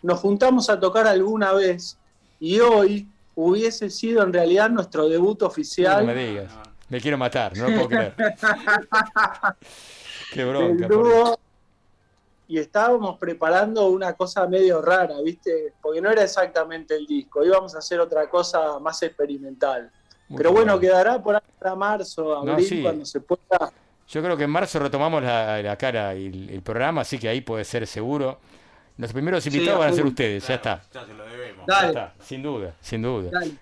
[0.03, 1.99] Nos juntamos a tocar alguna vez
[2.41, 6.53] y hoy hubiese sido en realidad nuestro debut No oficial me digas.
[6.89, 8.14] Me quiero matar, no lo puedo creer.
[10.33, 10.89] Qué bronca.
[10.89, 10.91] Dios.
[10.91, 11.39] dúo
[12.49, 15.72] y estábamos preparando una cosa medio rara, ¿viste?
[15.80, 19.90] Porque no era exactamente el disco, íbamos a hacer otra cosa más experimental.
[20.28, 22.82] Muy Pero bueno, quedará por para marzo, No, abril, sí.
[22.82, 23.72] cuando se pueda.
[24.09, 27.28] Yo creo que en marzo retomamos la, la cara y el, el programa, así que
[27.28, 28.38] ahí puede ser seguro.
[28.99, 30.82] Los primeros invitados van a ser ustedes, ya está.
[30.92, 31.66] Ya se lo debemos.
[31.68, 33.30] Ya está, sin duda, sin duda.
[33.32, 33.53] dale.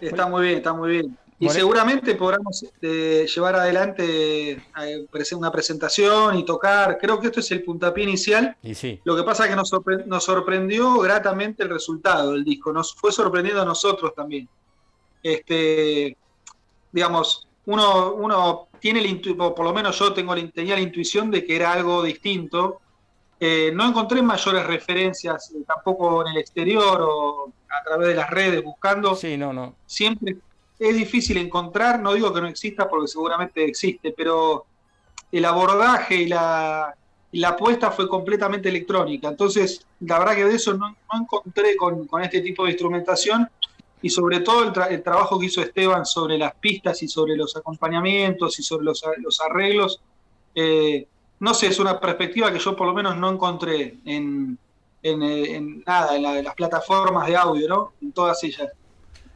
[0.00, 1.18] Está muy bien, está muy bien.
[1.38, 5.06] Y seguramente podamos este, llevar adelante eh,
[5.36, 6.96] una presentación y tocar.
[6.98, 8.56] Creo que esto es el puntapié inicial.
[8.62, 12.44] Y sí, Lo que pasa es que nos, sorpre- nos sorprendió gratamente el resultado del
[12.44, 12.72] disco.
[12.72, 14.48] Nos fue sorprendiendo a nosotros también.
[15.22, 16.16] Este,
[16.92, 19.00] digamos, uno, uno tiene
[19.38, 22.80] o por lo menos yo tengo la- tenía la intuición de que era algo distinto.
[23.40, 28.30] Eh, no encontré mayores referencias eh, tampoco en el exterior o a través de las
[28.30, 29.14] redes buscando.
[29.16, 29.74] sí, no, no.
[29.84, 30.36] Siempre
[30.88, 34.66] es difícil encontrar, no digo que no exista porque seguramente existe, pero
[35.32, 36.94] el abordaje y la,
[37.32, 39.28] y apuesta fue completamente electrónica.
[39.28, 43.48] Entonces, la verdad que de eso no, encontré con, este tipo de instrumentación
[44.00, 47.36] y sobre todo el, tra- el trabajo que hizo Esteban sobre las pistas y sobre
[47.36, 50.00] los acompañamientos y sobre los, los arreglos.
[50.54, 51.06] eh,
[51.40, 54.56] no sé, es una perspectiva que yo por lo menos no encontré en,
[55.02, 57.92] eh, nada, en, en las plataformas de audio, ¿no?
[58.00, 58.68] En todas ellas.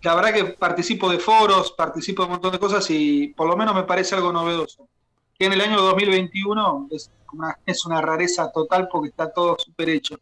[0.03, 3.57] La verdad que participo de foros, participo de un montón de cosas y por lo
[3.57, 4.89] menos me parece algo novedoso.
[5.37, 9.89] Que en el año 2021 es una, es una rareza total porque está todo súper
[9.91, 10.19] hecho.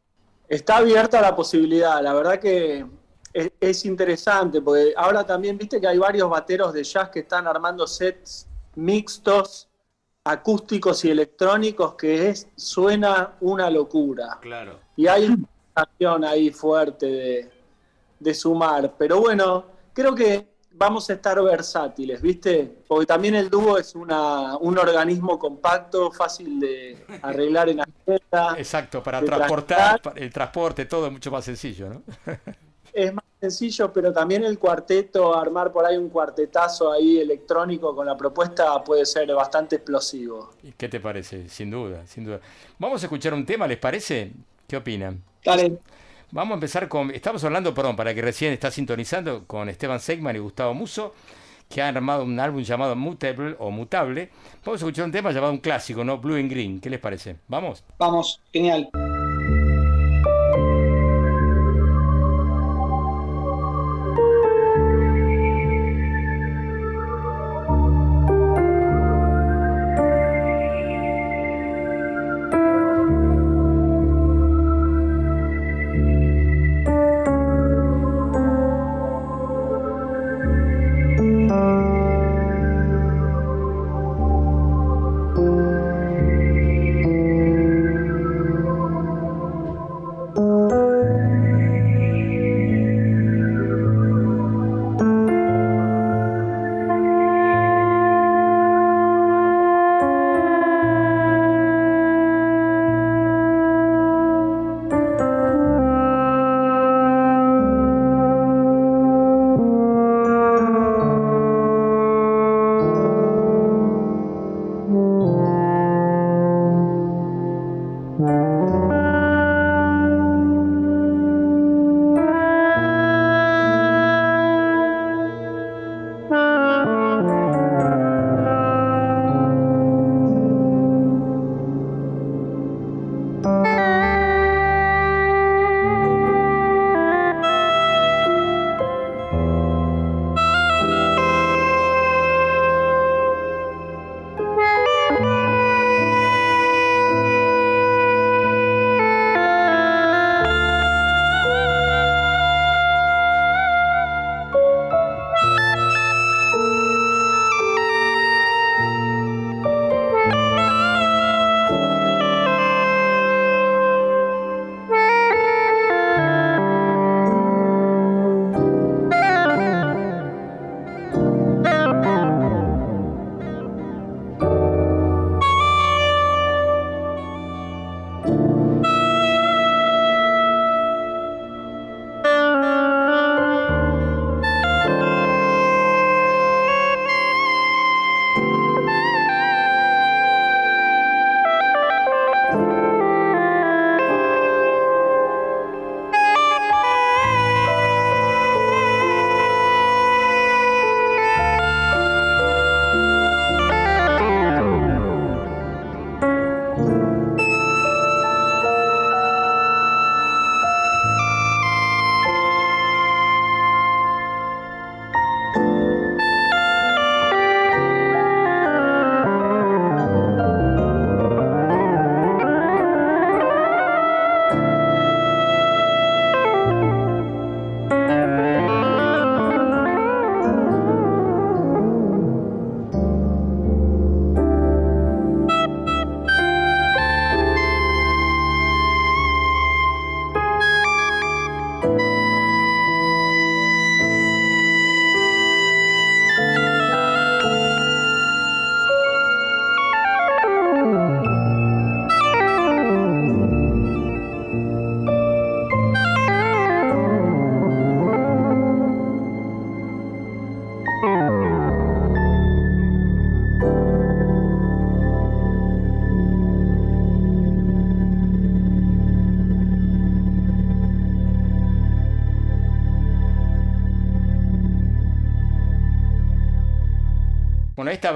[0.48, 2.86] Está abierta la posibilidad, la verdad que
[3.32, 7.46] es, es interesante, porque ahora también viste que hay varios bateros de jazz que están
[7.46, 8.46] armando sets
[8.76, 9.68] mixtos,
[10.24, 14.38] acústicos y electrónicos, que es, suena una locura.
[14.40, 14.78] Claro.
[14.96, 15.36] Y hay
[16.00, 17.55] una ahí fuerte de,
[18.18, 18.94] de sumar.
[18.98, 22.70] Pero bueno, creo que vamos a estar versátiles, ¿viste?
[22.86, 28.54] Porque también el dúo es una, un organismo compacto, fácil de arreglar en agenda.
[28.58, 32.02] Exacto, para transportar, para el transporte, todo es mucho más sencillo, ¿no?
[32.92, 38.06] Es más sencillo, pero también el cuarteto, armar por ahí un cuartetazo ahí electrónico con
[38.06, 40.52] la propuesta puede ser bastante explosivo.
[40.62, 41.46] ¿Y ¿Qué te parece?
[41.50, 42.40] Sin duda, sin duda.
[42.78, 44.32] Vamos a escuchar un tema, ¿les parece?
[44.66, 45.22] ¿Qué opinan?
[45.44, 45.78] Dale,
[46.32, 47.10] Vamos a empezar con.
[47.10, 51.14] Estamos hablando, perdón, para que recién está sintonizando con Esteban Segman y Gustavo Muso,
[51.68, 54.30] que han armado un álbum llamado Mutable o Mutable.
[54.64, 56.18] Vamos a escuchar un tema llamado un clásico, ¿no?
[56.18, 56.80] Blue and Green.
[56.80, 57.36] ¿Qué les parece?
[57.48, 57.84] ¿Vamos?
[57.98, 58.90] vamos, genial.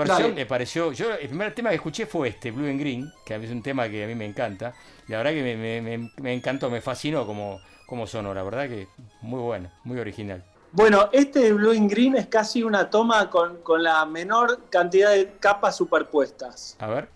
[0.00, 0.34] Versión Dale.
[0.34, 0.92] me pareció.
[0.92, 3.88] Yo el primer tema que escuché fue este, Blue and Green, que es un tema
[3.88, 4.74] que a mí me encanta.
[5.08, 8.42] Y la verdad que me, me- me- me encantó, me fascinó como, como sonó, la
[8.42, 8.88] verdad que
[9.22, 10.44] muy bueno, muy original.
[10.72, 15.32] Bueno, este Blue and Green es casi una toma con, con la menor cantidad de
[15.40, 16.76] capas superpuestas.
[16.78, 17.08] A ver.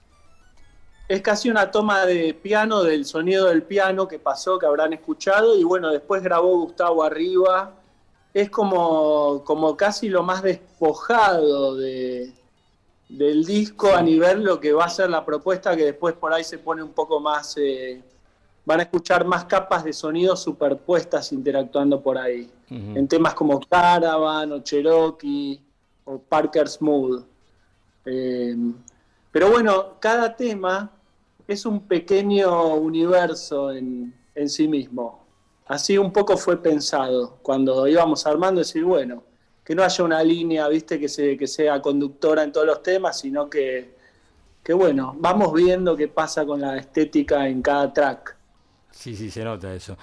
[1.07, 5.57] Es casi una toma de piano, del sonido del piano que pasó, que habrán escuchado,
[5.57, 7.73] y bueno, después grabó Gustavo arriba.
[8.33, 12.33] Es como, como casi lo más despojado de,
[13.09, 16.45] del disco a nivel lo que va a ser la propuesta, que después por ahí
[16.45, 17.57] se pone un poco más...
[17.59, 18.03] eh,
[18.67, 22.51] van a escuchar más capas de sonido superpuestas interactuando por ahí.
[22.71, 25.61] En temas como Caravan o Cherokee
[26.07, 27.23] o Parker Smooth.
[28.07, 28.57] Eh,
[29.31, 30.91] pero bueno, cada tema
[31.47, 35.23] es un pequeño universo en, en sí mismo.
[35.67, 39.23] Así un poco fue pensado cuando íbamos armando, decir, bueno,
[39.65, 43.19] que no haya una línea, viste, que, se, que sea conductora en todos los temas,
[43.19, 43.95] sino que,
[44.63, 48.37] que, bueno, vamos viendo qué pasa con la estética en cada track.
[48.91, 49.97] Sí, sí, se nota eso.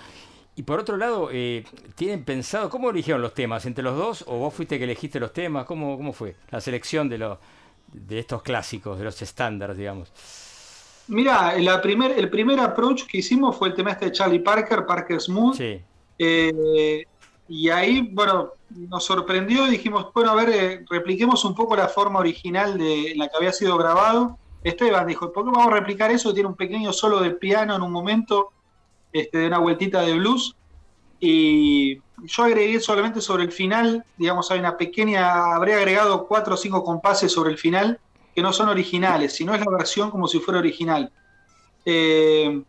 [0.56, 1.64] Y por otro lado, eh,
[1.96, 3.66] ¿tienen pensado, cómo eligieron los temas?
[3.66, 4.26] ¿Entre los dos?
[4.28, 5.66] ¿O vos fuiste que elegiste los temas?
[5.66, 7.38] ¿Cómo, cómo fue la selección de, los
[7.94, 10.12] de estos clásicos, de los estándares, digamos?
[11.08, 14.86] Mira, la primer, el primer approach que hicimos fue el tema este de Charlie Parker,
[14.86, 15.56] Parker Smooth.
[15.56, 15.82] Sí.
[16.18, 17.06] Eh,
[17.48, 21.88] y ahí, bueno, nos sorprendió y dijimos, bueno, a ver, eh, repliquemos un poco la
[21.88, 24.38] forma original de en la que había sido grabado.
[24.64, 26.34] Esteban dijo, ¿por qué vamos a replicar eso?
[26.34, 28.52] Tiene un pequeño solo de piano en un momento,
[29.12, 30.56] este, de una vueltita de blues.
[31.20, 36.58] Y yo agregué solamente sobre el final, digamos, hay una pequeña, habré agregado cuatro o
[36.58, 38.00] cinco compases sobre el final
[38.34, 41.12] que no son originales, sino es la versión como si fuera original.
[41.86, 42.64] Eh,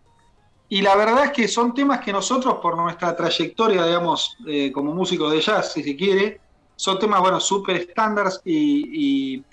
[0.73, 4.95] y la verdad es que son temas que nosotros, por nuestra trayectoria, digamos, eh, como
[4.95, 6.41] músicos de jazz, si se quiere,
[6.77, 9.45] son temas, bueno, súper estándares y,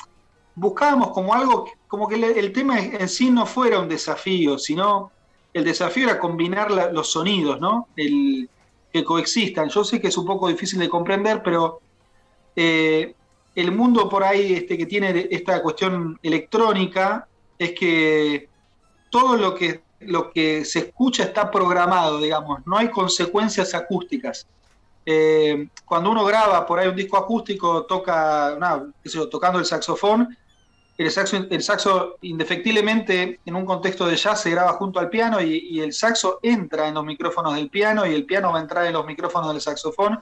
[0.55, 5.11] buscábamos como algo, como que el, tema en sí no fuera un desafío, sino
[5.53, 7.89] el desafío era combinar los sonidos, ¿no?
[7.97, 8.49] El,
[8.93, 9.67] que coexistan.
[9.67, 11.81] Yo sé que es un poco difícil de comprender, pero
[12.55, 13.13] eh,
[13.55, 18.47] el mundo por ahí este, que tiene esta cuestión electrónica es que
[19.09, 24.47] todo lo que lo que se escucha está programado, digamos, no hay consecuencias acústicas.
[25.05, 28.93] Eh, cuando uno graba por ahí un disco acústico, toca, no,
[29.29, 30.37] tocando el saxofón,
[30.97, 35.41] el saxo, el saxo indefectiblemente en un contexto de jazz se graba junto al piano
[35.41, 38.61] y, y el saxo entra en los micrófonos del piano y el piano va a
[38.61, 40.19] entrar en los micrófonos del saxofón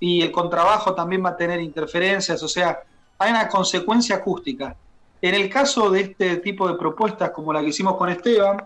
[0.00, 2.80] y el contrabajo también va a tener interferencias, o sea,
[3.18, 4.76] hay una consecuencia acústica.
[5.20, 8.64] En el caso de este tipo de propuestas como la que hicimos con Esteban,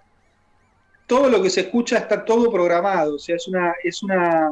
[1.12, 4.50] todo lo que se escucha está todo programado, o sea, es una, es una,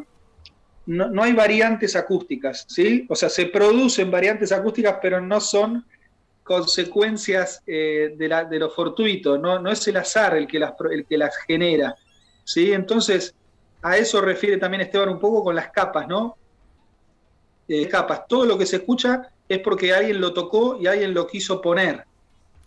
[0.85, 3.07] no, no hay variantes acústicas, ¿sí?
[3.09, 5.87] O sea, se producen variantes acústicas, pero no son
[6.43, 10.75] consecuencias eh, de, la, de, lo fortuito, no, no es el azar el que las,
[10.91, 11.95] el que las genera,
[12.45, 12.75] ¿sí?
[12.75, 13.35] Entonces,
[13.81, 16.37] a eso refiere también Esteban un poco con las capas, ¿no?
[17.69, 21.27] Eh, capas, todo lo que se escucha es porque alguien lo tocó y alguien lo
[21.27, 22.05] quiso poner.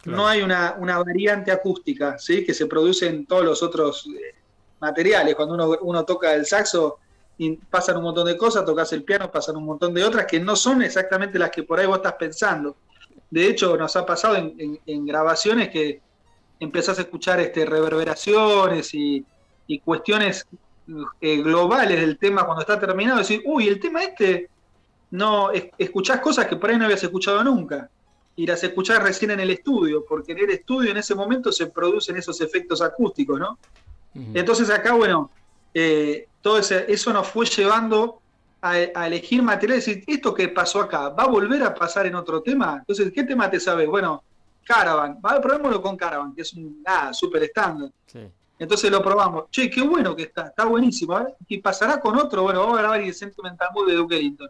[0.06, 2.46] No hay una, una, variante acústica, ¿sí?
[2.46, 4.36] Que se produce en todos los otros eh,
[4.80, 5.36] materiales.
[5.36, 7.00] Cuando uno, uno toca el saxo,
[7.70, 10.56] pasan un montón de cosas, tocas el piano, pasan un montón de otras que no
[10.56, 12.76] son exactamente las que por ahí vos estás pensando.
[13.30, 16.02] De hecho, nos ha pasado en, en, en grabaciones que
[16.60, 19.26] empezás a escuchar este, reverberaciones y,
[19.68, 20.46] y cuestiones
[21.22, 23.20] eh, globales del tema cuando está terminado.
[23.20, 24.50] Decir, uy, el tema este,
[25.12, 27.90] no es, escuchás cosas que por ahí no habías escuchado nunca.
[28.36, 31.68] Y las escuchás recién en el estudio, porque en el estudio en ese momento se
[31.68, 33.60] producen esos efectos acústicos, ¿no?
[34.16, 34.32] Uh -huh.
[34.34, 35.30] Entonces acá, bueno,
[35.74, 38.20] eh, todo ese, eso nos fue llevando
[38.62, 42.06] a, a, elegir material y decir, esto que pasó acá, ¿va a volver a pasar
[42.08, 42.78] en otro tema?
[42.80, 43.88] Entonces, ¿qué tema te sabes?
[43.88, 44.24] Bueno,
[44.64, 47.92] Caravan, va, probémoslo con Caravan, que es un nada, súper estándar.
[48.06, 48.20] Sí.
[48.60, 49.50] Entonces lo probamos.
[49.52, 51.20] Che, qué bueno que está, está buenísimo.
[51.20, 51.36] ¿eh?
[51.48, 52.44] ¿Y pasará con otro?
[52.44, 54.50] Bueno, vamos a grabar el Sentimental Mood de Duke Ellington.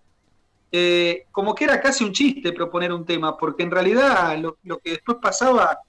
[0.75, 4.79] Eh, como que era casi un chiste proponer un tema, porque en realidad lo, lo
[4.79, 5.79] que después pasaba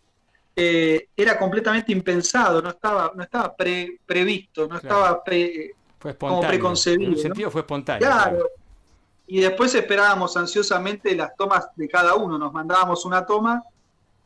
[0.55, 4.83] eh, era completamente impensado, no estaba, no estaba pre, previsto, no claro.
[4.83, 7.09] estaba pre, fue como preconcebido.
[7.09, 7.51] En un sentido ¿no?
[7.51, 8.07] fue espontáneo.
[8.07, 8.31] Claro.
[8.31, 8.49] claro.
[9.27, 13.63] Y después esperábamos ansiosamente las tomas de cada uno, nos mandábamos una toma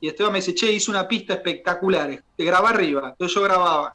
[0.00, 3.94] y Esteban me dice, che, hice una pista espectacular, te graba arriba, entonces yo grababa,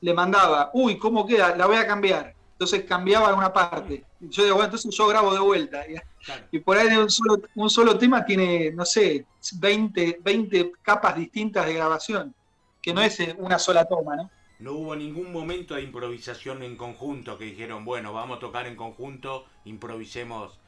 [0.00, 1.56] le mandaba, uy, ¿cómo queda?
[1.56, 2.33] La voy a cambiar.
[2.54, 4.04] Entonces cambiaba una parte.
[4.20, 5.84] Yo digo, bueno, entonces yo grabo de vuelta.
[5.88, 6.44] Y, claro.
[6.52, 9.26] y por ahí de un solo, un solo tema tiene, no sé,
[9.58, 12.34] 20, 20 capas distintas de grabación,
[12.80, 14.30] que no es una sola toma, ¿no?
[14.60, 18.76] No hubo ningún momento de improvisación en conjunto que dijeron, bueno, vamos a tocar en
[18.76, 20.60] conjunto, improvisemos,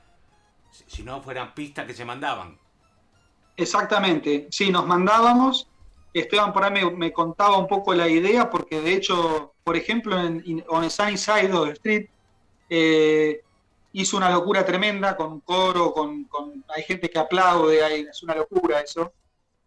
[0.71, 2.59] si no fueran pistas que se mandaban.
[3.57, 5.69] Exactamente, sí, nos mandábamos.
[6.21, 10.19] Esteban por ahí me, me, contaba un poco la idea, porque de hecho, por ejemplo,
[10.19, 12.07] en, en On the Sunny Side of the Street,
[12.69, 13.41] eh,
[13.93, 18.35] hizo una locura tremenda con coro, con, con, hay gente que aplaude, hay, es una
[18.35, 19.13] locura eso.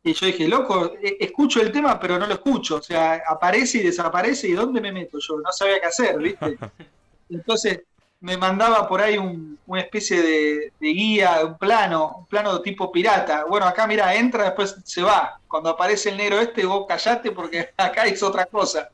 [0.03, 2.77] Y yo dije, loco, eh, escucho el tema, pero no lo escucho.
[2.77, 5.37] O sea, aparece y desaparece, ¿y dónde me meto yo?
[5.37, 6.57] No sabía qué hacer, ¿viste?
[7.29, 7.81] Entonces,
[8.21, 12.91] me mandaba por ahí un, una especie de, de, guía, un plano, un plano tipo
[12.91, 13.45] pirata.
[13.45, 15.39] Bueno, acá mira, entra, después se va.
[15.47, 18.89] Cuando aparece el negro este, vos callate porque acá es otra cosa.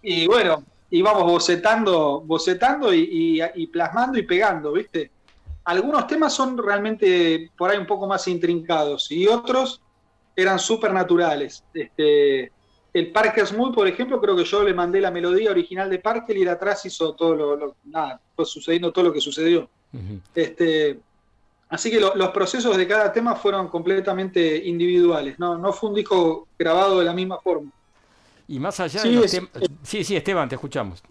[0.00, 5.10] Y bueno, íbamos bocetando, bocetando y, y, y, plasmando y pegando, ¿viste?
[5.64, 9.82] Algunos temas son realmente por ahí un poco más intrincados y otros
[10.34, 11.64] eran súper naturales.
[11.74, 12.52] Este,
[12.98, 16.34] el Parker Smooth, por ejemplo, creo que yo le mandé la melodía original de Parker
[16.34, 19.68] y de atrás hizo todo lo, lo nada, fue sucediendo todo lo que sucedió.
[19.92, 20.20] Uh -huh.
[20.34, 20.98] este,
[21.68, 25.96] así que lo, los procesos de cada tema fueron completamente individuales, no, no fue un
[25.96, 27.70] disco grabado de la misma forma.
[28.48, 29.50] Y más allá sí, de los temas...
[29.82, 31.02] Sí, sí, Esteban, te escuchamos.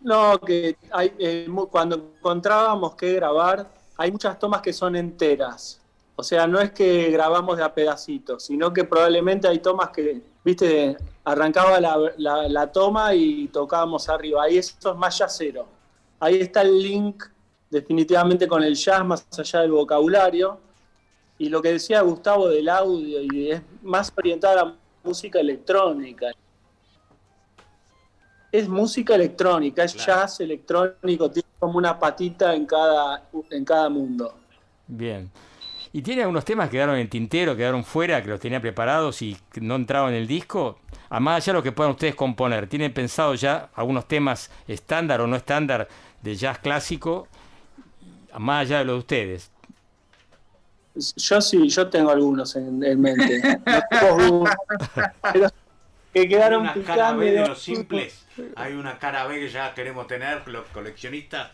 [0.00, 5.82] No, que hay, eh, cuando encontrábamos que grabar, hay muchas tomas que son enteras.
[6.16, 10.22] O sea, no es que grabamos de a pedacitos, sino que probablemente hay tomas que,
[10.44, 14.44] viste, arrancaba la, la, la toma y tocábamos arriba.
[14.44, 15.66] Ahí eso es más jazzero.
[16.20, 17.24] Ahí está el link
[17.70, 20.60] definitivamente con el jazz, más allá del vocabulario.
[21.38, 26.28] Y lo que decía Gustavo del audio, y es más orientada a la música electrónica.
[28.52, 30.22] Es música electrónica, es claro.
[30.22, 34.32] jazz electrónico, tiene como una patita en cada, en cada mundo.
[34.86, 35.28] Bien.
[35.94, 39.36] ¿Y tiene algunos temas que quedaron en tintero, quedaron fuera, que los tenía preparados y
[39.60, 40.80] no entraban en el disco?
[41.08, 45.20] A más allá de lo que puedan ustedes componer, ¿tienen pensado ya algunos temas estándar
[45.20, 45.86] o no estándar
[46.20, 47.28] de jazz clásico?
[48.32, 49.52] A más allá de lo de ustedes.
[51.16, 53.40] Yo sí, yo tengo algunos en, en mente.
[53.92, 54.44] pero
[56.12, 58.26] que quedaron Hay una cara B de los simples.
[58.56, 61.52] Hay una cara B que ya queremos tener los coleccionistas.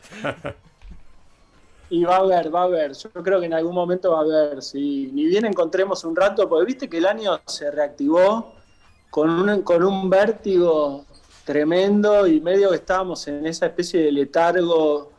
[1.90, 2.92] Y va a haber, va a haber.
[2.92, 4.62] Yo creo que en algún momento va a haber.
[4.62, 8.54] Si ni bien encontremos un rato, porque viste que el año se reactivó
[9.10, 11.04] con un, con un vértigo
[11.44, 15.10] tremendo y medio que estábamos en esa especie de letargo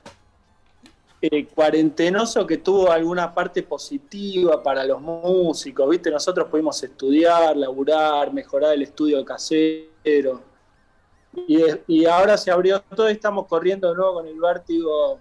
[1.22, 6.10] eh, cuarentenoso que tuvo alguna parte positiva para los músicos, ¿viste?
[6.10, 10.42] Nosotros pudimos estudiar, laburar, mejorar el estudio casero.
[11.48, 15.20] Y, y ahora se abrió todo y estamos corriendo de nuevo con el vértigo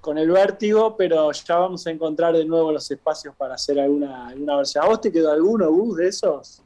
[0.00, 4.28] con el vértigo, pero ya vamos a encontrar de nuevo los espacios para hacer alguna,
[4.28, 4.84] alguna versión.
[4.84, 6.62] ¿A vos te quedó alguno, Gus, de esos?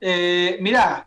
[0.00, 1.06] Eh, mirá,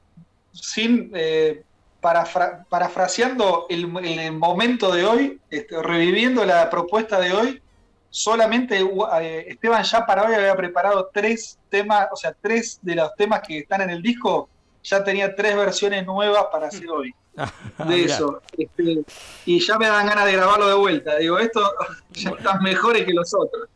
[0.52, 1.64] sin, eh,
[2.02, 7.62] parafra- parafraseando el, el momento de hoy, este, reviviendo la propuesta de hoy,
[8.10, 8.80] solamente
[9.22, 13.42] eh, Esteban ya para hoy había preparado tres temas, o sea, tres de los temas
[13.48, 14.50] que están en el disco,
[14.84, 17.14] ya tenía tres versiones nuevas para hacer hoy.
[17.34, 18.16] De Ah, mirá.
[18.16, 18.42] eso.
[18.58, 19.04] Este,
[19.46, 21.18] y ya me dan ganas de grabarlo de vuelta.
[21.18, 21.62] Digo, esto
[22.12, 23.70] ya están mejores que los otros.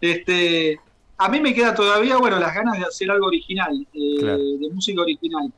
[0.00, 0.78] Este,
[1.18, 4.38] a mí me queda todavía, bueno, las ganas de hacer algo original, eh, Claro.
[4.38, 5.52] de música original.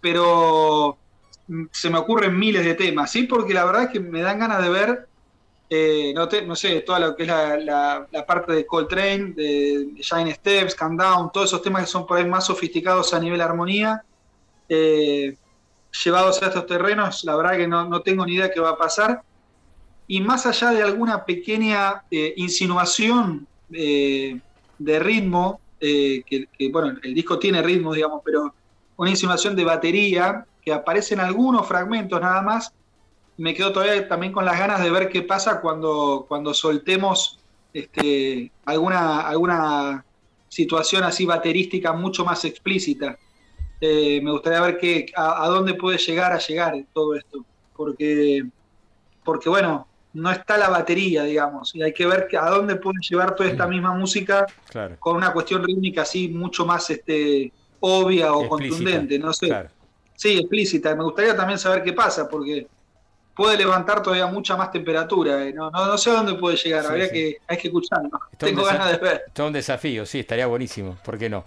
[0.00, 0.98] Pero
[1.48, 3.24] mm, se me ocurren miles de temas, ¿sí?
[3.24, 5.08] Porque la verdad es que me dan ganas de ver,
[5.70, 9.32] eh, no, te- no sé, toda lo que es la, la- la parte de Coltrane,
[9.34, 13.20] de Shine Steps, Calm Down, todos esos temas que son por ahí más sofisticados a
[13.20, 14.04] nivel armonía.
[14.68, 15.36] eh,
[16.02, 19.22] llevados a estos terrenos, la verdad que no, tengo ni idea qué va a pasar.
[20.06, 24.38] Y más allá de alguna pequeña eh, insinuación eh,
[24.78, 28.54] de ritmo, eh, que, bueno, el disco tiene ritmo, digamos, pero
[28.96, 32.72] una insinuación de batería que aparece en algunos fragmentos nada más,
[33.36, 37.40] me quedo todavía también con las ganas de ver qué pasa cuando, cuando soltemos
[37.72, 40.04] este, alguna, alguna
[40.48, 43.18] situación así baterística mucho más explícita.
[43.86, 47.44] Eh, me gustaría ver qué, a, a dónde puede llegar a llegar todo esto,
[47.76, 48.42] porque,
[49.22, 53.34] porque bueno, no está la batería, digamos, y hay que ver a dónde puede llevar
[53.36, 54.96] toda esta misma música Claro.
[54.98, 59.48] con una cuestión rítmica así mucho más este, obvia o Explícita, contundente, no sé.
[59.48, 59.68] claro.
[60.16, 60.94] Sí, explícita.
[60.94, 62.66] Me gustaría también saber qué pasa, porque
[63.36, 65.44] puede levantar todavía mucha más temperatura.
[65.44, 65.52] eh.
[65.52, 67.12] No, no, no sé a dónde puede llegar, Sí, habría sí.
[67.12, 68.10] que, hay que escucharlo.
[68.38, 69.24] Tengo ganas de ver.
[69.34, 71.44] Todo un desafío, sí, estaría buenísimo, ¿por qué no?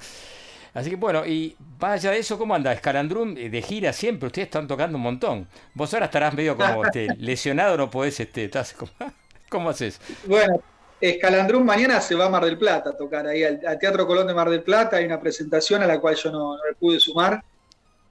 [0.74, 2.72] Así que bueno, y más allá de eso, ¿cómo anda?
[2.74, 5.48] Escalandrum eh, de gira siempre, ustedes están tocando un montón.
[5.74, 8.92] Vos ahora estarás medio como este, lesionado, no podés, este, estás como-
[9.50, 10.00] ¿cómo haces?
[10.26, 10.62] Bueno,
[11.00, 14.28] Escalandrún mañana se va a Mar del Plata a tocar ahí al, al Teatro Colón
[14.28, 14.98] de Mar del Plata.
[14.98, 17.44] Hay una presentación a la cual yo no, no me pude sumar.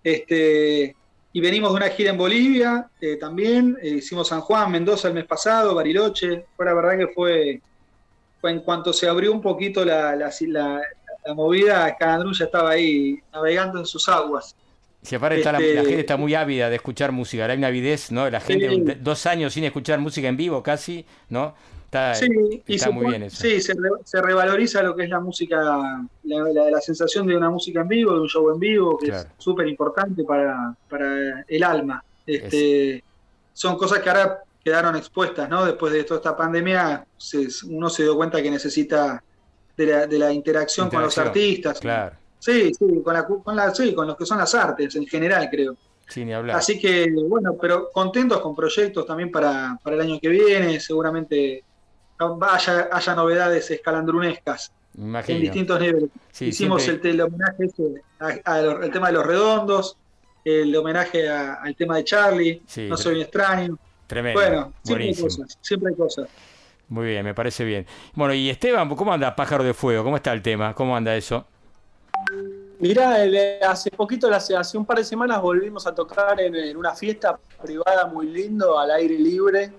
[0.02, 0.94] Este,
[1.32, 3.76] y venimos de una gira en Bolivia eh, también.
[3.82, 6.46] Eh, hicimos San Juan, Mendoza el mes pasado, Bariloche.
[6.56, 7.60] Fue la verdad que fue,
[8.40, 10.80] fue en cuanto se abrió un poquito la, la, la-
[11.26, 14.54] la movida, Escalandrún ya estaba ahí navegando en sus aguas.
[15.02, 17.68] Si aparte está la, Este- la gente está muy ávida de escuchar música, hay una
[17.68, 18.28] avidez, ¿no?
[18.28, 18.84] La gente, Sí.
[19.00, 21.54] dos años sin escuchar música en vivo casi, ¿no?
[21.84, 22.26] Está, Sí,
[22.66, 23.36] y está se muy bien eso.
[23.40, 26.04] Sí, se, re- se revaloriza lo que es la música, la,
[26.52, 29.28] la- la sensación de una música en vivo, de un show en vivo, que Claro.
[29.28, 32.02] es súper importante para, para el alma.
[32.26, 33.02] Este,
[33.52, 35.64] Son cosas que ahora quedaron expuestas, ¿no?
[35.64, 39.22] Después de toda esta pandemia, se- uno se dio cuenta que necesita
[39.76, 41.80] de la, de la interacción, con los artistas.
[41.80, 45.06] Claro, Sí, sí, con, la, con, la, sí, con los que son las artes en
[45.06, 45.76] general, creo.
[46.08, 46.56] sin ni hablar.
[46.56, 50.78] Así que, bueno, pero contentos con proyectos también para, para el año que viene.
[50.78, 51.64] Seguramente
[52.48, 56.10] haya, haya novedades escalandrunescas en distintos niveles.
[56.30, 59.96] Sí, Hicimos siempre- el, el homenaje ese a- a lo- al tema de los redondos,
[60.44, 63.78] el homenaje al tema de Charlie, Sí, No soy un extraño.
[64.06, 64.40] Tremendo.
[64.40, 66.28] Bueno, siempre hay cosas, siempre hay cosas.
[66.88, 67.86] Muy bien, me parece bien.
[68.14, 70.04] Bueno, y Esteban, ¿cómo anda Pájaro de Fuego?
[70.04, 70.74] ¿Cómo está el tema?
[70.74, 71.44] ¿Cómo anda eso?
[72.78, 76.94] Mirá, el- hace poquito, hace, un par de semanas volvimos a tocar en, en una
[76.94, 79.72] fiesta privada muy lindo, al aire libre.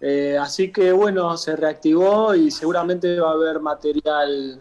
[0.00, 4.60] Eh, así que bueno, se reactivó y seguramente va a haber material,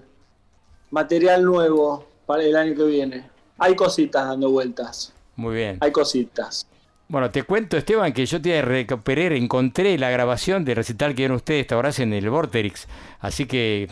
[0.92, 3.30] material nuevo para el año que viene.
[3.58, 5.78] Hay cositas dando vueltas, Muy bien.
[5.82, 6.68] hay cositas.
[7.08, 11.36] Bueno, te cuento, Esteban, que yo te recuperé, encontré la grabación del recital que dieron
[11.38, 12.88] ustedes, esta hora en el Vorterix.
[13.20, 13.88] Así que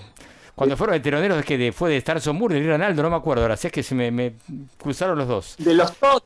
[0.55, 3.43] cuando fueron veteroneros es que de- fue de Starson Moore, de Ronaldo, no me acuerdo
[3.43, 4.34] ahora, así es que se me, me
[4.78, 5.55] cruzaron los dos.
[5.59, 6.24] De los dos,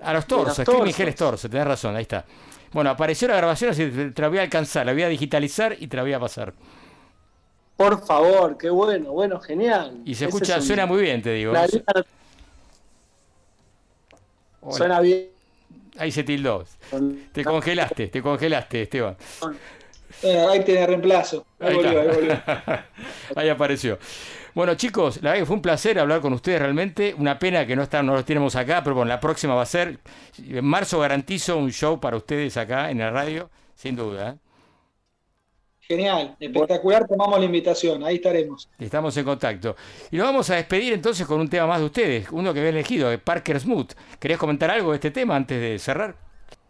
[0.00, 1.00] A los torsos, Screaming torsos.
[1.00, 2.24] Hell Torso, tenés razón, ahí está.
[2.72, 5.76] Bueno, apareció la grabación, así que te la voy a alcanzar, la voy a digitalizar
[5.78, 6.54] y te la voy a pasar.
[7.76, 10.02] por favor, qué bueno, bueno, genial.
[10.04, 11.52] Y se Ese escucha, es un- suena muy bien, te digo.
[11.52, 11.66] la
[14.60, 14.76] Hola.
[14.76, 15.39] suena bien.
[15.98, 16.64] Ahí se tildó.
[17.32, 19.16] Te congelaste, te congelaste, Esteban.
[20.22, 21.46] Ahí tiene reemplazo.
[21.58, 22.42] Ahí, Ahí volvió, ahí volvió.
[23.36, 23.98] Ahí apareció.
[24.54, 27.14] Bueno, chicos, la verdad que fue un placer hablar con ustedes realmente.
[27.16, 29.66] Una pena que no están, no los tenemos acá, pero bueno, la próxima va a
[29.66, 29.98] ser.
[30.38, 34.30] En marzo garantizo un show para ustedes acá en la radio, sin duda.
[34.30, 34.49] ¿eh?
[35.90, 38.68] Genial, espectacular, tomamos la invitación, ahí estaremos.
[38.78, 39.74] Estamos en contacto.
[40.12, 42.70] Y lo vamos a despedir entonces con un tema más de ustedes, uno que había
[42.70, 43.90] elegido, de Parker Smooth.
[44.20, 46.14] ¿Querías comentar algo de este tema antes de cerrar?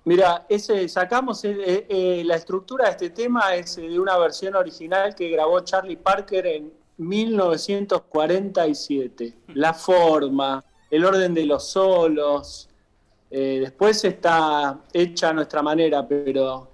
[0.07, 4.57] Mira, ese sacamos eh, eh, eh, la estructura de este tema es de una versión
[4.57, 9.35] original que grabó Charlie Parker en 1947.
[9.49, 12.71] La forma, el orden de los solos.
[13.31, 16.70] eh, después está hecha a nuestra manera, pero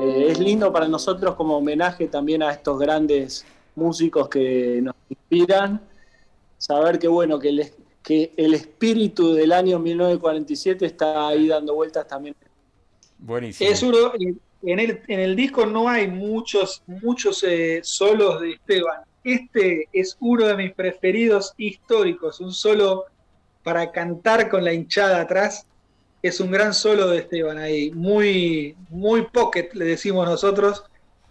[0.00, 3.44] eh, es lindo para nosotros como homenaje también a estos grandes
[3.76, 5.80] músicos que nos inspiran.
[6.58, 11.74] Saber que bueno, que el, es- que el espíritu del año 1947 está ahí dando
[11.74, 12.34] vueltas también
[13.18, 13.70] Buenísimo.
[13.70, 14.12] Es uno,
[14.62, 19.00] en el, en el disco no hay muchos, muchos eh, solos de Esteban.
[19.22, 23.04] Este es uno de mis preferidos históricos, un solo
[23.62, 25.66] para cantar con la hinchada atrás.
[26.24, 30.82] Es un gran solo de Esteban ahí, muy, muy pocket, le decimos nosotros,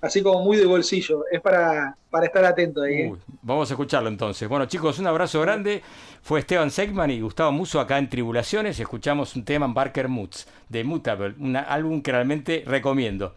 [0.02, 1.26] así como muy de bolsillo.
[1.32, 2.94] Es para, para estar atento ahí.
[2.94, 3.10] ¿eh?
[3.12, 4.48] Uy, vamos a escucharlo entonces.
[4.48, 5.82] Bueno, chicos, un abrazo grande.
[6.22, 8.80] Fue Esteban Segman y Gustavo Muso acá en Tribulaciones.
[8.80, 13.34] Escuchamos un tema en Barker Moods de Mutable, un álbum que realmente recomiendo.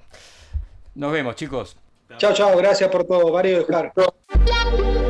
[0.95, 1.79] Nos vemos, chicos.
[2.19, 5.06] Chao, chao, gracias por todo, Mario de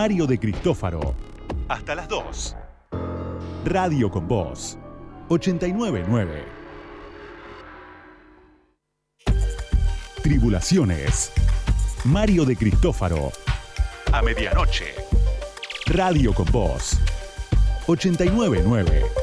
[0.00, 1.16] Mario de Cristófaro.
[1.66, 2.56] Hasta las 2.
[3.64, 4.78] Radio con Voz.
[5.28, 6.44] 899.
[10.22, 11.32] Tribulaciones.
[12.04, 13.32] Mario de Cristófaro.
[14.12, 14.94] A medianoche.
[15.86, 16.96] Radio con Voz.
[17.88, 19.17] 899.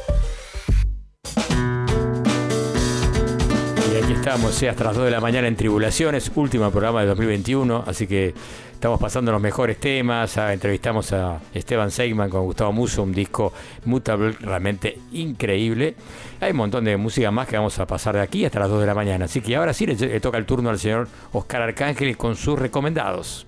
[4.26, 8.08] Estamos eh, hasta las 2 de la mañana en Tribulaciones, último programa de 2021, así
[8.08, 8.34] que
[8.74, 10.36] estamos pasando los mejores temas.
[10.40, 13.54] ah, entrevistamos a Esteban Seigman con Gustavo Muso, un disco
[13.86, 15.96] Mutable realmente increíble.
[16.42, 18.82] Hay un montón de música más que vamos a pasar de aquí hasta las 2
[18.82, 22.18] de la mañana, así que ahora sí le, toca el turno al señor Oscar Arcángel
[22.18, 23.46] con sus recomendados.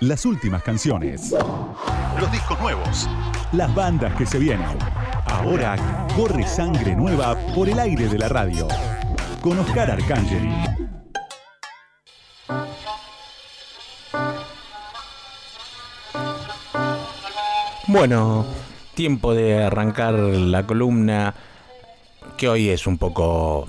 [0.00, 1.34] Las últimas canciones.
[2.20, 3.08] Los discos nuevos.
[3.52, 4.66] Las bandas que se vienen.
[5.24, 8.68] Ahora corre sangre nueva por el aire de la radio.
[9.44, 10.48] Con Oscar Arcangeli.
[17.88, 18.46] Bueno,
[18.94, 21.34] tiempo de arrancar la columna
[22.38, 23.68] que hoy es un poco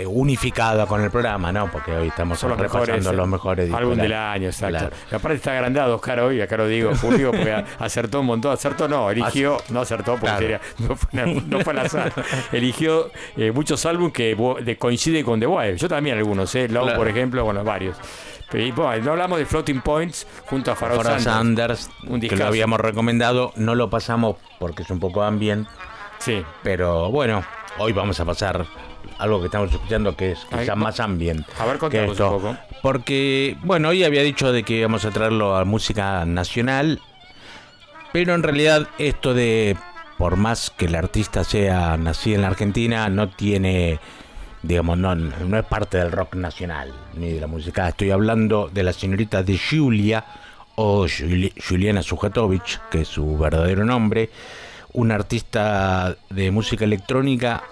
[0.00, 1.70] eh, unificada con el programa, ¿no?
[1.70, 4.78] Porque hoy estamos Son los repasando mejores, los mejores discos álbum del año, exacto.
[4.78, 4.96] Claro.
[5.10, 8.88] Y aparte está agrandado Oscar hoy, acá lo digo público, porque acertó un montón, acertó
[8.88, 10.46] no, eligió, no acertó porque Claro.
[10.46, 12.12] era- no, fue, no fue al azar,
[12.52, 16.94] eligió eh, muchos álbumes que coinciden con The Wild, yo también algunos, eh, Claro.
[16.96, 17.96] por ejemplo, bueno, varios.
[18.50, 21.24] Pero, y, bueno, no hablamos de Floating Points junto a Pharoah Sanders.
[21.24, 25.68] Sanders, Un que lo habíamos recomendado, no lo pasamos porque es un poco ambient,
[26.18, 27.44] Sí, pero bueno,
[27.78, 28.64] hoy vamos a pasar
[29.18, 31.46] algo que estamos escuchando que es Ay, quizás más ambient.
[31.58, 32.30] a ver, que esto.
[32.36, 32.56] un poco.
[32.82, 37.00] Porque, bueno, hoy había dicho de que íbamos a traerlo a música nacional,
[38.12, 39.76] pero en realidad esto de,
[40.16, 43.98] por más que el artista sea nacido en la Argentina, no tiene,
[44.62, 47.88] digamos, no, no es parte del rock nacional, ni de la música.
[47.88, 50.24] Estoy hablando de la señorita de Julia,
[50.76, 54.30] o Juli- Juliana Sujatovich, que es su verdadero nombre,
[54.92, 57.62] una artista de música electrónica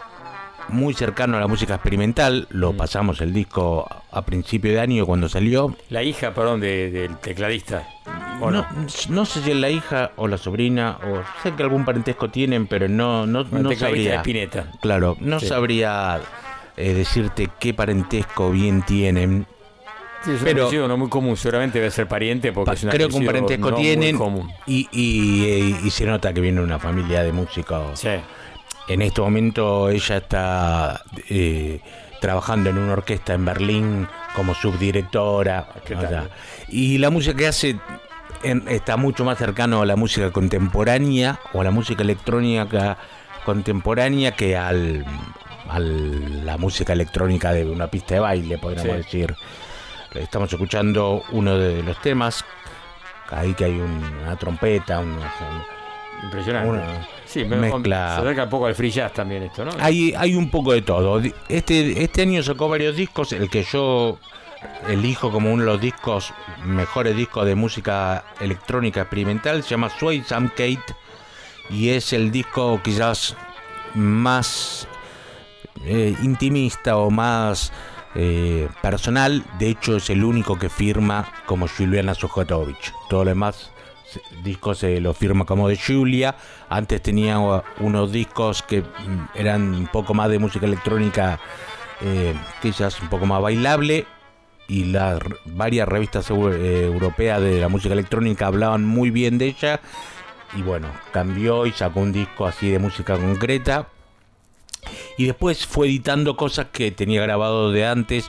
[0.69, 2.47] muy cercano a la música experimental.
[2.51, 2.77] Lo Mm.
[2.77, 5.77] pasamos el disco a principio de año cuando salió.
[5.91, 7.87] la hija, perdón, de- del tecladista.
[8.39, 8.67] ¿o no?
[8.77, 12.29] No, no sé si es la hija o la sobrina, o sé que algún parentesco
[12.29, 14.17] tienen, pero no, no, no tecladista de sabría.
[14.17, 14.67] Spinetta.
[14.83, 15.47] Claro, no Sí.
[15.47, 16.21] sabría
[16.77, 19.47] eh, decirte qué parentesco bien tienen.
[20.23, 22.85] Sí, es un Pero- apellido no muy común, seguramente debe ser pariente porque Pa- es
[22.85, 24.51] un Creo que un parentesco tienen común.
[24.67, 27.99] y, y, eh, y se nota que viene de una familia de músicos.
[28.01, 28.11] Sí.
[28.89, 31.81] En este momento ella está eh,
[32.21, 35.69] trabajando en una orquesta en Berlín como subdirectora.
[35.85, 36.09] ¿Qué o tal?
[36.09, 36.29] sea,
[36.69, 37.77] y la música que hace
[38.43, 42.97] en- está mucho más cercano a la música contemporánea o a la música electrónica
[43.45, 45.05] contemporánea que al,
[45.69, 49.03] a la música electrónica de una pista de baile, podríamos Sí.
[49.03, 49.35] decir.
[50.15, 52.45] Estamos escuchando uno de los temas,
[53.31, 55.33] ahí que hay un- una trompeta, una,
[56.25, 56.69] Impresionante.
[56.71, 57.07] una-
[57.41, 59.73] sí, me, mezcla- se acerca un poco al free jazz también esto, ¿no?
[59.79, 61.21] hay, hay un poco de todo.
[61.49, 64.19] Este, este año sacó varios discos, el que yo
[64.89, 66.33] elijo como uno de los discos,
[66.65, 70.81] mejores discos de música electrónica experimental, se llama Sway Sam Kate
[71.71, 73.37] y es el disco quizás
[73.95, 74.89] más
[75.85, 77.73] eh, intimista o más
[78.15, 82.93] eh, personal, de hecho es el único que firma como Juliana Sujotovich.
[83.11, 83.71] Todo lo demás
[84.43, 86.37] discos se lo firma como de Julia.
[86.69, 87.39] Antes tenía
[87.81, 91.41] unos discos que mm, eran un poco más de música electrónica,
[92.01, 94.07] eh, quizás un poco más bailable.
[94.69, 99.81] Y las varias revistas eh, europeas de la música electrónica hablaban muy bien de ella.
[100.57, 103.89] Y bueno, cambió y sacó un disco así de música concreta.
[105.19, 108.29] Y después fue editando cosas que tenía grabado de antes.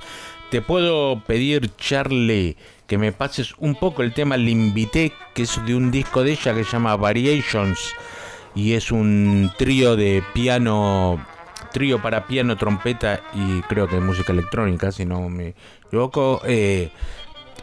[0.50, 2.56] Te puedo pedir, Charlie,
[2.88, 6.32] que me pases un poco el tema Le Invité, que es de un disco de
[6.32, 7.94] ella que se llama Variations.
[8.56, 11.24] Y es un trío de piano,
[11.74, 15.54] trío para piano, trompeta y creo que música electrónica, si no me
[15.86, 16.42] equivoco.
[16.46, 16.90] Eh,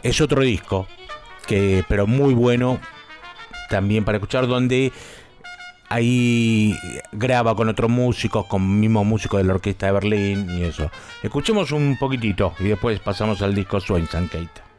[0.03, 0.87] es otro disco,
[1.47, 2.79] que, pero muy bueno
[3.69, 4.93] también para escuchar, donde
[5.89, 6.77] ahí
[7.11, 10.89] graba con otros músicos, con mismos músicos de la orquesta de Berlín y eso.
[11.23, 14.74] Escuchemos un poquitito y después pasamos al disco Swain Kate.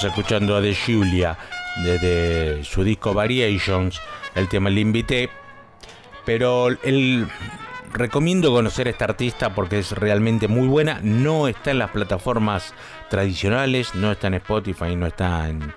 [0.00, 1.36] Estamos escuchando a De Julia.
[1.84, 4.00] desde su disco Variations,
[4.34, 5.28] el tema Le Invité.
[6.24, 7.28] Pero el,
[7.92, 11.00] recomiendo conocer a esta artista porque es realmente muy buena.
[11.02, 12.72] No está en las plataformas
[13.10, 15.74] tradicionales, no está en Spotify, no está en,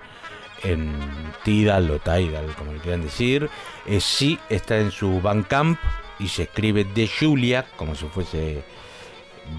[0.62, 0.94] en
[1.42, 3.50] Tidal o Tidal, como le quieran decir.
[3.84, 5.78] Eh, sí está en su Bandcamp
[6.18, 8.64] y se escribe de Julia, como si fuese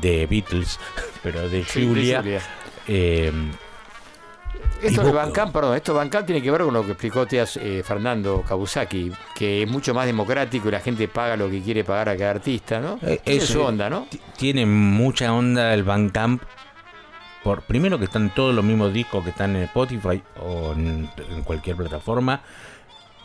[0.01, 0.79] de Beatles,
[1.23, 2.21] pero de Sí, de Julia.
[2.21, 2.41] Julia.
[2.87, 3.31] Eh,
[4.81, 7.57] Esto de Bandcamp, perdón, esto de Bandcamp tiene que ver con lo que explicó Teas,
[7.57, 11.83] eh, Fernando Kabusaki, que es mucho más democrático y la gente paga lo que quiere
[11.83, 12.99] pagar a cada artista, ¿no?
[13.01, 14.07] Eh, es su onda, ¿no?
[14.37, 16.43] Tiene mucha onda el Bandcamp.
[17.43, 21.43] Por, primero que están todos los mismos discos que están en Spotify o en, en
[21.43, 22.41] cualquier plataforma.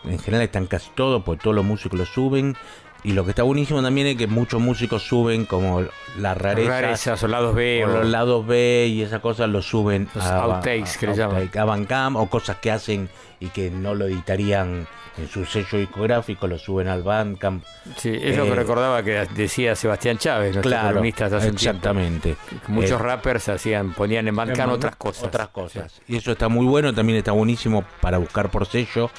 [0.04, 2.56] En general están casi todos, porque todos los músicos lo suben.
[3.02, 5.82] Y lo que está buenísimo también es que muchos músicos suben como
[6.18, 6.68] las rarezas.
[6.68, 7.82] Rarezas o lados B.
[7.84, 11.36] o o- los lados B y esas cosas lo suben Los a, outtakes, que llaman.
[11.36, 13.08] outtake, a Bandcamp o cosas que hacen
[13.40, 14.86] y que no lo editarían
[15.16, 17.64] en su sello discográfico, lo suben al Bandcamp.
[17.96, 22.36] Sí, es lo Eh, que recordaba que decía Sebastián Chávez, nuestro Claro, hace exactamente.
[22.66, 25.24] Que Muchos Eh, rappers hacían, ponían en Bandcamp otras cosas.
[25.24, 26.00] Otras cosas.
[26.06, 29.10] Y eso está muy bueno, también está buenísimo para buscar por sello,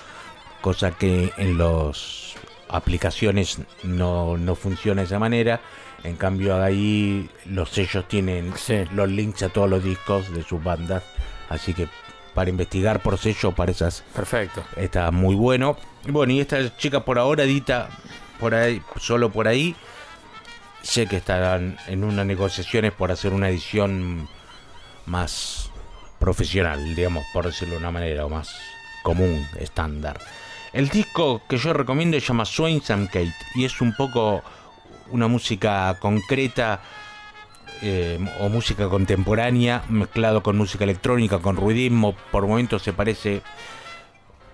[0.61, 2.30] cosa que en las
[2.71, 5.61] aplicaciones no, no funciona de esa manera.
[6.03, 8.83] En cambio ahí los sellos tienen Sí.
[8.93, 11.03] los links a todos los discos de sus bandas.
[11.49, 11.87] Así que
[12.33, 14.63] para investigar por sello, para esas Perfecto.
[14.77, 15.77] está muy bueno.
[16.07, 17.89] Y bueno, y esta chica por ahora edita
[18.39, 19.75] por ahí, solo por ahí.
[20.81, 24.27] Sé que estarán en unas negociaciones por hacer una edición
[25.05, 25.69] más
[26.19, 28.55] profesional, digamos, por decirlo de una manera, o más
[29.03, 30.19] común, estándar.
[30.73, 34.41] El disco que yo recomiendo se llama Swains and Kate y es un poco
[35.09, 36.81] una música concreta
[37.81, 42.15] eh, o música contemporánea mezclado con música electrónica, con ruidismo.
[42.31, 43.41] Por momentos se parece,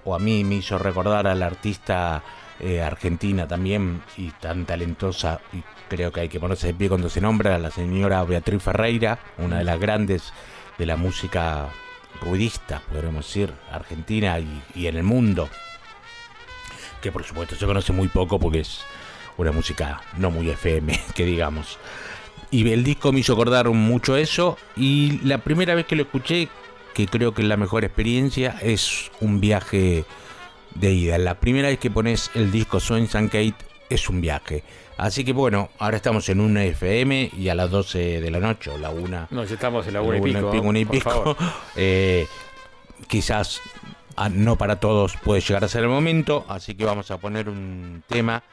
[0.05, 2.23] o a mí me hizo recordar a la artista
[2.59, 7.09] eh, argentina también y tan talentosa, y creo que hay que ponerse de pie cuando
[7.09, 10.33] se nombra, a la señora Beatriz Ferreira, una de las grandes
[10.79, 11.67] de la música
[12.21, 15.47] ruidista, podríamos decir, argentina y en el mundo.
[17.01, 18.81] Que por supuesto se conoce muy poco porque es
[19.37, 21.77] una música no muy FM, que digamos.
[22.49, 24.57] Y el disco me hizo acordar mucho eso.
[24.75, 26.47] Y la primera vez que lo escuché,
[26.93, 30.05] que creo que es la mejor experiencia, es un viaje
[30.75, 31.17] de ida.
[31.17, 33.55] La primera vez que pones el disco Swing and Kate
[33.89, 34.63] es un viaje.
[34.97, 38.71] Así que bueno, ahora estamos en una FM y a las 12 de la noche
[38.71, 39.27] o la una.
[39.29, 40.67] No, ya estamos en la una y una pico.
[40.67, 41.37] una y pico.
[41.75, 42.25] Eh,
[43.07, 43.61] quizás
[44.31, 48.03] no para todos puede llegar a ser el momento, así que vamos a poner un
[48.07, 48.43] tema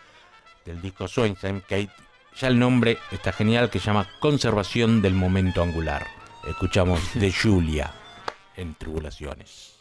[0.64, 1.90] del disco Swing Kate.
[2.36, 6.06] Ya el nombre está genial, que se llama Conservación del Momento Angular.
[6.48, 7.92] Escuchamos de Julia
[8.56, 9.73] en Tribulaciones.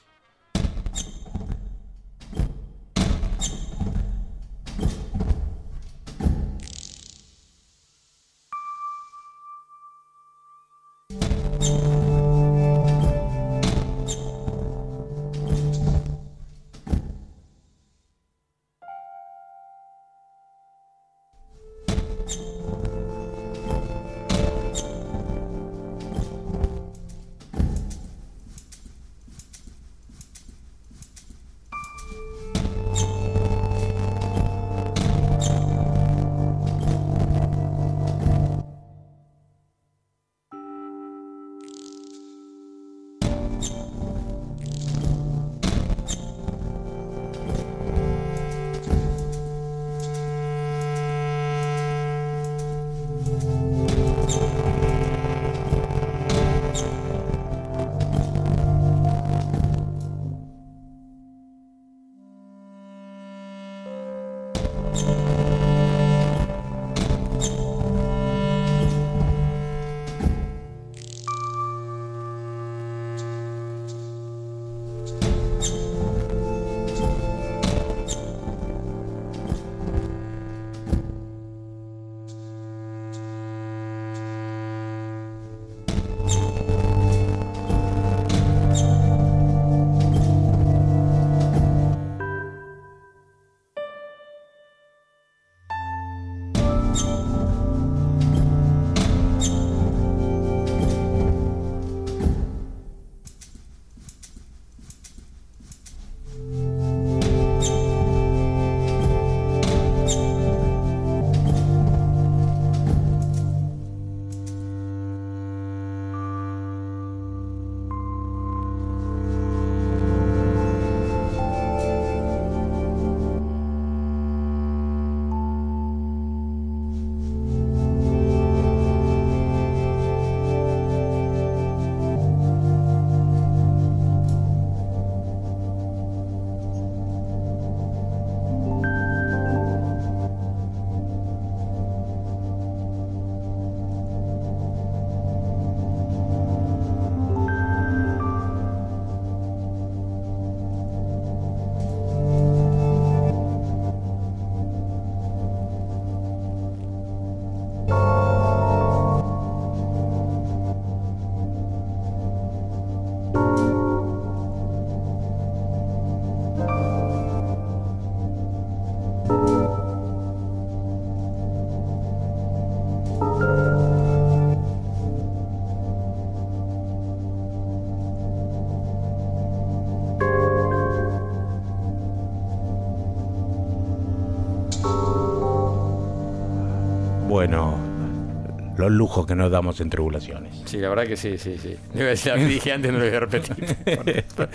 [188.94, 190.61] Lujos que nos damos en tribulaciones.
[190.65, 191.76] Sí, la verdad que sí, sí, sí.
[192.48, 193.56] Dije antes, no lo voy a repetir.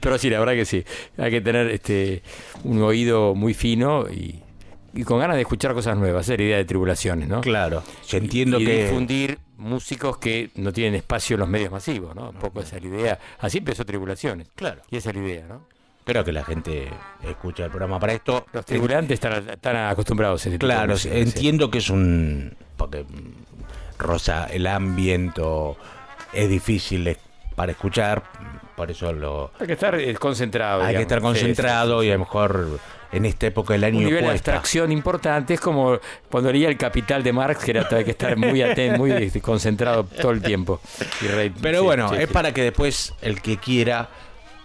[0.00, 0.84] Pero sí, la verdad que sí.
[1.18, 2.22] Hay que tener este
[2.64, 4.42] un oído muy fino y,
[4.94, 7.40] y con ganas de escuchar cosas nuevas, esa es la idea de tribulaciones, ¿no?
[7.40, 8.84] Claro, yo entiendo y que...
[8.84, 12.30] difundir músicos que no tienen espacio en los medios masivos, ¿no?
[12.30, 13.18] Un poco esa es la idea.
[13.38, 14.48] Así empezó Tribulaciones.
[14.54, 14.82] Claro.
[14.90, 15.66] Y esa es la idea, ¿no?
[16.04, 16.88] Creo que la gente
[17.22, 18.46] escucha el programa para esto.
[18.52, 21.08] Los tribulantes están, están acostumbrados a tipo de Claro, sí.
[21.12, 22.56] entiendo que es un...
[22.80, 25.42] Porque mm, rosa el ambiente,
[26.32, 27.16] es difícil
[27.54, 28.22] para escuchar,
[28.76, 29.52] por eso lo...
[29.60, 30.82] Hay que estar eh, concentrado.
[30.82, 32.80] Hay que estar concentrado sí, sí, y a lo mejor
[33.12, 34.52] en esta época del año un nivel de cuesta.
[34.52, 35.52] abstracción importante.
[35.54, 35.98] Es como
[36.30, 39.40] cuando leía el Capital de Marx, que era hay que estar muy atento, muy este,
[39.42, 40.80] concentrado todo el tiempo.
[41.20, 44.08] Re- Pero bueno, es para que después el que quiera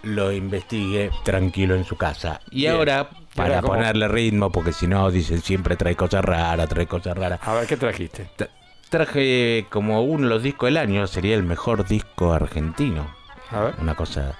[0.04, 2.40] lo investigue tranquilo en su casa.
[2.50, 2.74] Y Bien.
[2.74, 3.74] ahora, para cómo?
[3.74, 7.40] ponerle ritmo, porque si no, dicen siempre trae cosas raras, trae cosas raras.
[7.42, 8.28] A ver, ¿qué trajiste?
[8.36, 8.48] Tra-
[8.88, 13.06] Traje como uno de los discos del año, sería el mejor disco argentino.
[13.50, 13.74] A ver.
[13.80, 14.36] Una cosa.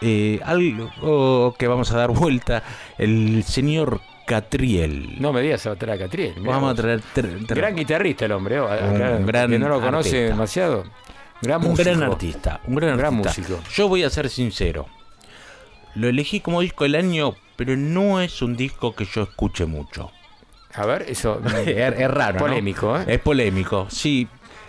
[0.00, 2.62] eh, algo que vamos a dar vuelta.
[2.98, 5.16] El señor Catriel.
[5.20, 6.34] No me digas, se va a traer a Catriel.
[6.38, 7.00] mirá Vamos a traer.
[7.14, 10.26] tra- Gran guitarrista el hombre, oh, acá, gran que no lo conoce artista.
[10.34, 10.84] demasiado.
[11.42, 11.90] Gran un músico.
[11.90, 13.40] gran artista, un gran, gran artista.
[13.56, 13.60] músico.
[13.74, 14.86] Yo voy a ser sincero.
[15.96, 17.34] Lo elegí como disco del año,
[17.64, 20.10] pero no es un disco que yo escuche mucho.
[20.74, 21.40] A ver, eso.
[21.64, 22.40] es, es raro.
[22.40, 22.46] ¿no?
[22.46, 23.04] Polémico, ¿eh?
[23.06, 24.26] Es polémico, sí.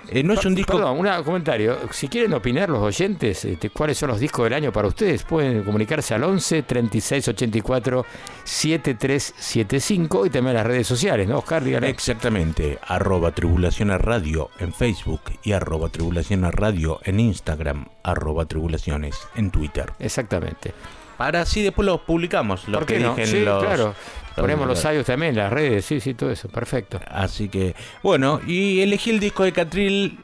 [0.09, 0.73] Eh, no es un disco.
[0.73, 1.75] Perdón, un comentario.
[1.89, 5.63] Si quieren opinar los oyentes, este, cuáles son los discos del año para ustedes, pueden
[5.63, 8.05] comunicarse al 11 36 84
[8.43, 11.63] 7375 y también a las redes sociales, ¿no, Oscar?
[11.63, 11.89] Dígale.
[11.89, 19.49] Exactamente, arroba tribulaciones radio en Facebook y arroba tribulaciones radio en Instagram, arroba tribulaciones en
[19.49, 19.93] Twitter.
[19.97, 20.75] Exactamente.
[21.17, 23.15] Para así después los publicamos, los ¿Por que no?
[23.23, 23.93] Sí, los- claro.
[24.35, 26.49] Ponemos los audios también, las redes, sí, sí, todo eso.
[26.49, 26.99] Perfecto.
[27.07, 30.17] Así que, bueno, y elegí el disco de Catril.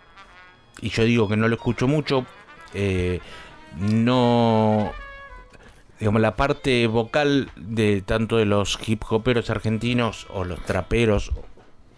[0.82, 2.26] Y yo digo que no lo escucho mucho.
[2.74, 3.20] eh,
[3.78, 4.91] no.
[5.99, 11.32] Digamos, la parte vocal de tanto de los hip hoperos argentinos o los traperos,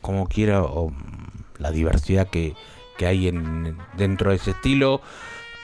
[0.01, 0.91] como quiera, o
[1.59, 2.55] la diversidad que,
[2.97, 5.01] que hay en, dentro de ese estilo,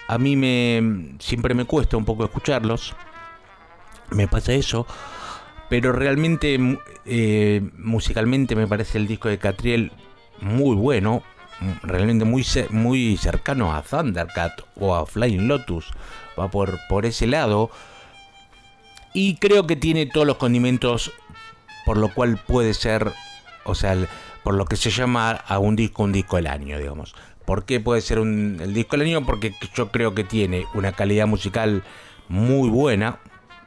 [0.07, 2.95] a mí me siempre me cuesta un poco escucharlos.
[4.11, 4.85] Me pasa eso.
[5.69, 6.57] Pero realmente,
[7.05, 9.91] eh, musicalmente, me parece el disco de Catriel
[10.41, 11.23] muy bueno.
[11.83, 15.91] Realmente muy, muy cercano a Thundercat o a Flying Lotus.
[16.39, 17.71] Va por, por ese lado.
[19.13, 21.11] Y creo que tiene todos los condimentos
[21.87, 23.13] por lo cual puede ser,
[23.63, 23.95] o sea,
[24.43, 27.15] por lo que se llama a un disco un disco del año, digamos.
[27.45, 29.25] ¿Por qué puede ser un, el disco del año?
[29.25, 31.83] Porque yo creo que tiene una calidad musical
[32.27, 33.19] muy buena,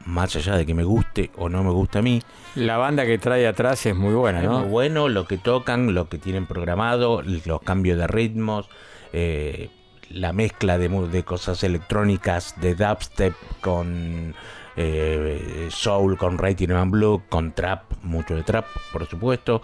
[0.05, 2.21] más allá de que me guste o no me guste a mí.
[2.55, 4.59] La banda que trae atrás es muy buena, Es ¿no?
[4.59, 8.69] muy bueno lo que tocan, lo que tienen programado, los cambios de ritmos,
[9.13, 9.69] eh,
[10.09, 14.35] la mezcla de, de cosas electrónicas, de dubstep con
[14.75, 19.61] eh, soul, con Rhythm and Blue, con trap, mucho de trap, por supuesto.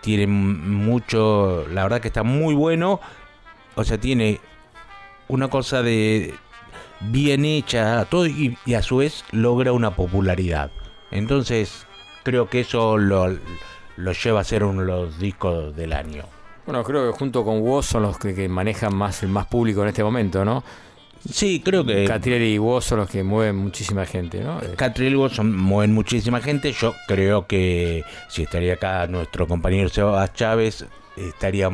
[0.00, 3.00] Tiene mucho, la verdad que está muy bueno.
[3.74, 4.40] O sea, tiene
[5.28, 6.34] una cosa de
[7.00, 10.70] bien hecha, todo y, y a su vez logra una popularidad.
[11.10, 11.86] Entonces,
[12.22, 13.36] creo que eso lo,
[13.96, 16.24] lo lleva a ser uno de los discos del año.
[16.64, 19.82] Bueno, creo que junto con Woz son los que, que manejan más el más público
[19.82, 20.64] en este momento, ¿no?
[21.28, 24.60] Sí, creo que Catriel y Woz son los que mueven muchísima gente, ¿no?
[24.60, 26.72] Eh, Catriel Wilson mueven muchísima gente.
[26.72, 30.86] Yo creo que si estaría acá nuestro compañero Sebas Chávez,
[31.16, 31.68] estaría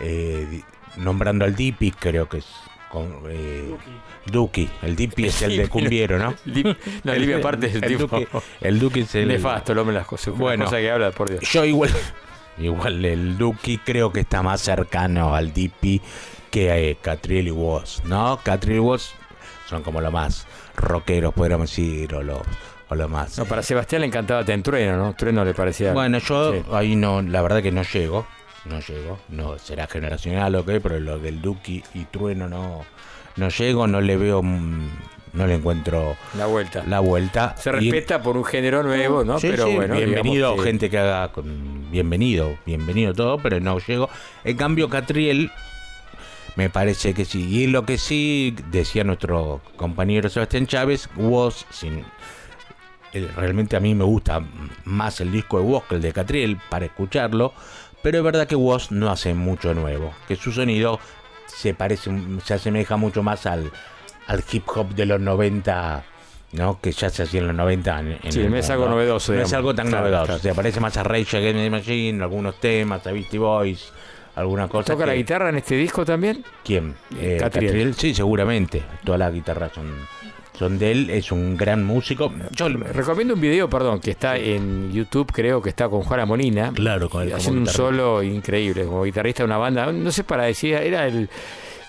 [0.00, 0.62] eh,
[0.96, 2.46] nombrando al Dipi, creo que es
[2.92, 3.74] con, eh,
[4.26, 4.68] Duki.
[4.82, 6.34] El Dipi es el de Cumbiero, ¿no?
[7.04, 8.26] No, Livia aparte es el tipo Duki,
[8.60, 10.66] el Duki es el nefasto, el hombre las cosas, Bueno.
[10.66, 11.42] cosas que habla, por Dios.
[11.50, 11.90] Yo igual,
[12.58, 16.00] igual el Duki creo que está más cercano al Dipi
[16.50, 18.38] que eh, Catriel y Woz, ¿no?
[18.44, 19.12] Catriel y Woz
[19.68, 20.46] son como los más
[20.76, 22.40] rockeros, podríamos decir, o los,
[22.90, 23.38] o los más.
[23.38, 25.14] No, para Sebastián le encantaba Trueno, ¿no?
[25.14, 25.94] Trueno le parecía.
[25.94, 26.62] Bueno, yo Sí.
[26.72, 28.26] ahí no, la verdad que no llego,
[28.64, 32.84] no llego, no será generacional o qué, pero lo del Duki y Trueno no,
[33.36, 34.88] no llego, no le veo, mm,
[35.32, 36.84] no le encuentro La vuelta.
[36.86, 37.56] la vuelta.
[37.56, 39.38] Se Y- respeta por un género nuevo, ¿no?
[39.40, 39.96] Sí, pero sí, bueno.
[39.96, 44.08] bienvenido, que- gente que haga con- bienvenido, bienvenido todo, pero no llego.
[44.44, 45.50] En cambio, Catriel
[46.54, 47.48] me parece que sí.
[47.62, 52.04] Y lo que sí decía nuestro compañero Sebastián Chávez, Woz, sin,
[53.12, 54.40] el- realmente a mí me gusta
[54.84, 57.54] más el disco de Woz que el de Catriel para escucharlo,
[58.02, 60.98] pero es verdad que Woz no hace mucho nuevo, que su sonido
[61.46, 62.10] se parece,
[62.44, 63.70] se asemeja mucho más al,
[64.26, 66.04] al hip hop de los 90
[66.52, 66.78] ¿no?
[66.82, 69.40] Que ya se hacía en los 90 en, en Sí, no es algo novedoso, No
[69.40, 69.52] es digamos.
[69.54, 70.26] algo tan Claro, novedoso.
[70.26, 70.40] claro.
[70.42, 73.90] Se parece más a Rage Against the Machine, algunos temas, a Beastie Boys,
[74.34, 74.92] alguna cosa.
[74.92, 76.44] ¿Toca la guitarra en este disco también?
[76.62, 76.94] ¿Quién?
[77.18, 77.66] Eh, Catriel.
[77.70, 77.94] Catriel.
[77.94, 78.82] Sí, seguramente.
[79.02, 79.90] Todas las guitarras son,
[80.58, 81.10] son de él.
[81.10, 82.32] Es un gran músico.
[82.52, 86.72] Yo, Recomiendo un video, perdón, que está en YouTube, creo que está con Juana Molina.
[86.74, 89.90] Claro, con él Haciendo un solo increíble, como guitarrista de una banda.
[89.92, 91.28] No sé para decir, era el.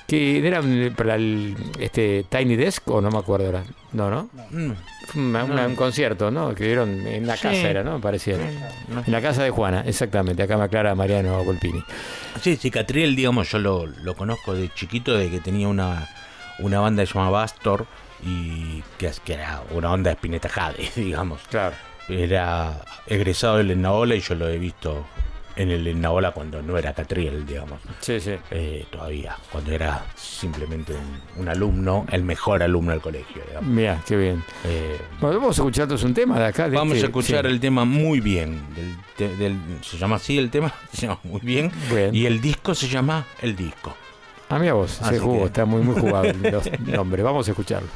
[0.07, 0.61] que ¿Era
[0.95, 3.64] para el este Tiny Desk o no me acuerdo ahora?
[3.94, 4.30] No, ¿no?
[4.52, 4.72] Mm,
[5.07, 6.53] Fue una- una- un concierto, ¿no?
[6.56, 7.44] Que dieron en la Sí.
[7.44, 7.99] casa, era, ¿no?
[8.02, 8.35] Parecía.
[8.35, 10.41] En la casa de Juana, exactamente.
[10.44, 11.84] Acá me aclara Mariano Colpini.
[12.41, 16.07] Sí, sí, Catriel, digamos, yo lo, lo conozco de chiquito, de que tenía una,
[16.60, 17.85] una banda llamada Astor
[18.26, 21.41] y que, que era una onda de Spinetta Jade, digamos.
[21.50, 21.76] Claro.
[22.10, 25.06] Era egresado del Ennaola y yo lo he visto
[25.56, 27.80] en el Ennaola cuando no era Catriel, digamos.
[28.00, 28.34] Sí, sí.
[28.52, 33.70] Eh, todavía, cuando era simplemente un, un alumno, el mejor alumno del colegio, digamos.
[33.70, 34.44] Mira, qué bien.
[34.66, 36.68] Eh, Bueno, vamos a escuchar un tema de acá.
[36.68, 37.52] de Vamos este- a escuchar sí.
[37.52, 38.62] el tema muy bien.
[39.18, 41.72] Del, del- se llama así el tema, se llama muy bien.
[41.90, 42.14] Bien.
[42.16, 43.95] Y el disco se llama El Disco.
[44.50, 47.24] Ah, mira vos, Así se jugó, que- está muy, muy jugado los nombres.
[47.24, 47.88] Vamos a escucharlo.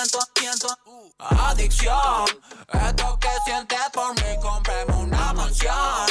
[0.00, 1.12] A 200, 100.
[1.18, 2.24] Adicción.
[2.72, 6.09] Esto que sientes por mí, cómprame una mansión.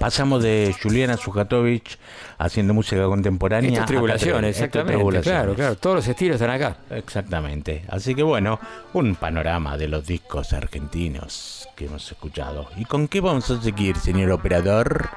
[0.00, 1.98] Pasamos de Juliana Sujatovic
[2.38, 3.70] haciendo música contemporánea.
[3.70, 4.50] Esto es tribulación, Catriel.
[4.50, 4.94] Esto es exactamente.
[4.94, 5.40] tribulaciones.
[5.40, 5.76] Claro, claro.
[5.76, 6.76] Todos los estilos están acá.
[6.90, 7.84] Exactamente.
[7.88, 8.58] Así que bueno,
[8.92, 12.68] un panorama de los discos argentinos que hemos escuchado.
[12.76, 15.08] ¿Y con qué vamos a seguir, señor operador?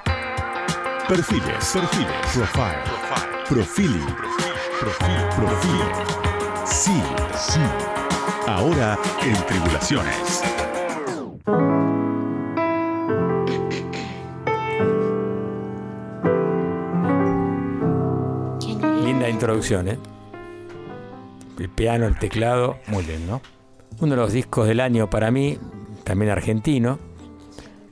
[1.07, 2.77] Perfiles, perfiles, profile,
[3.47, 4.15] profiling,
[4.79, 6.65] profil, profil.
[6.65, 7.01] Sí,
[7.35, 7.59] sí.
[8.47, 10.43] Ahora en Tribulaciones.
[19.49, 19.97] Introducción, ¿eh?
[21.57, 22.77] El piano, el teclado.
[22.87, 23.41] Muy lindo.
[23.99, 25.57] Uno de los discos del año para mí,
[26.03, 26.99] también argentino.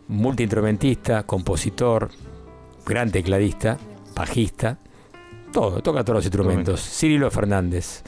[0.08, 2.10] Multiinstrumentista, compositor,
[2.86, 3.78] gran tecladista,
[4.16, 4.78] bajista,
[5.52, 6.80] todo, toca todos los instrumentos.
[6.80, 8.04] Cirilo Fernández.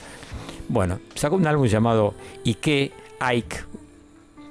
[0.67, 2.13] Bueno, sacó un álbum llamado
[2.45, 3.57] Ike Ike,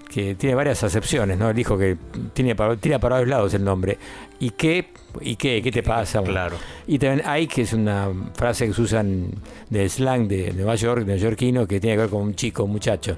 [0.08, 1.50] que tiene varias acepciones, ¿no?
[1.50, 1.96] Él dijo que
[2.32, 3.98] tiene para, tira para varios lados el nombre.
[4.40, 4.88] Ike,
[5.22, 6.22] Ike, ¿qué te pasa?
[6.22, 6.56] Claro.
[6.86, 9.30] Y también Ike es una frase que se usan
[9.68, 13.16] de slang de Nueva York, neoyorquino, que tiene que ver con un chico, un muchacho.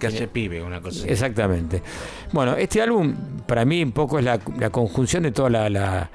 [0.00, 1.06] Que hace pibe, una cosa.
[1.06, 1.80] Exactamente.
[2.32, 3.14] Bueno, este álbum
[3.46, 6.10] para mí un poco es la, la conjunción de toda la, la-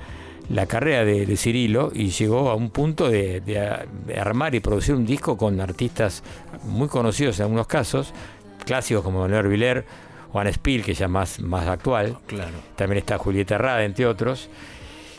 [0.47, 4.93] la carrera de, de Cirilo y llegó a un punto de, de armar y producir
[4.93, 6.21] un disco con artistas
[6.65, 8.13] muy conocidos en algunos casos,
[8.65, 9.85] clásicos como Manuel Viler,
[10.31, 12.17] Juan Spiel, que ya más, más actual.
[12.27, 12.51] Claro.
[12.75, 14.49] También está Julieta Rada, entre otros.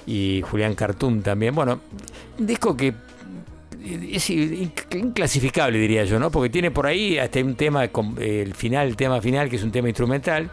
[0.07, 1.55] Y Julián Cartoon también.
[1.55, 1.81] Bueno,
[2.39, 2.93] un disco que
[4.13, 6.31] es in- inclasificable, diría yo, ¿no?
[6.31, 9.63] Porque tiene por ahí hasta un tema, eh, el final, el tema final, que es
[9.63, 10.51] un tema instrumental,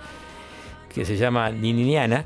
[0.94, 2.26] que se llama Nininiana.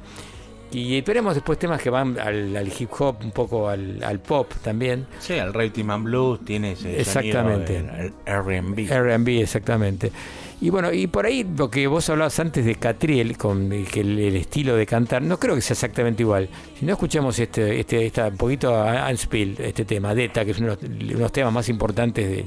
[0.72, 4.52] Y esperemos después temas que van al, al hip hop, un poco al, al pop
[4.62, 5.08] también.
[5.20, 8.12] Sí, el Rhythm and Blues tiene ese Exactamente.
[8.26, 8.86] R&B.
[8.90, 10.12] R&B, exactamente.
[10.60, 14.02] Y bueno, y por ahí lo que vos hablabas antes de Catriel, con el, que
[14.02, 16.50] el, el estilo de cantar, no creo que sea exactamente igual.
[16.78, 20.60] Si no escuchamos este, este, esta, un poquito a Anspiel, este tema, Deta, que es
[20.60, 22.46] uno de los, uno de los temas más importantes de-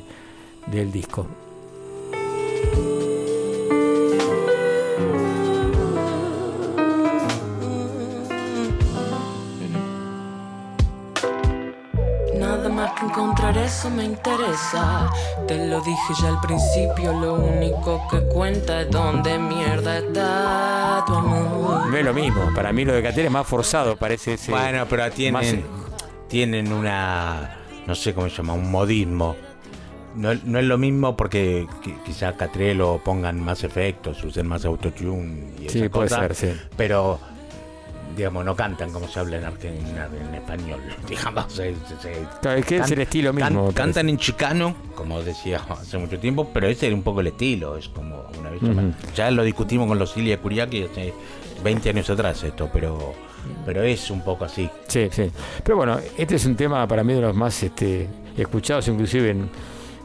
[0.76, 1.26] del disco.
[14.30, 15.10] Interesa.
[15.46, 21.14] Te lo dije ya al principio, lo único que cuenta es dónde mierda está tu
[21.14, 21.86] amor.
[21.86, 24.86] No es lo mismo, para mí lo de Catriel es más forzado, parece ese- Bueno,
[24.88, 25.64] pero más- tienen,
[26.28, 27.56] tienen una,
[27.86, 29.36] no sé cómo se llama, un modismo.
[30.14, 34.64] No, no es lo mismo porque qui- quizá Catriel lo pongan más efectos, usen más
[34.64, 36.52] autotune y Sí, puede cosa, ser, sí.
[36.76, 37.20] Pero,
[38.16, 40.80] digamos, no cantan como se habla en, Argentina, en español.
[41.08, 44.18] Digamos, se- se- se- Claro, es que es can- el estilo mismo, can- cantan en
[44.18, 47.76] chicano, como decía hace mucho tiempo, pero ese era un poco el estilo.
[47.76, 48.92] Es como una vez Ujú.
[49.14, 51.12] Ya lo discutimos con los Ilia Kuriaki hace
[51.64, 53.14] 20 años atrás esto, pero,
[53.64, 54.68] pero es un poco así.
[54.88, 55.30] Sí, sí.
[55.62, 59.48] Pero bueno, este es un tema para mí de los más este, escuchados, inclusive en,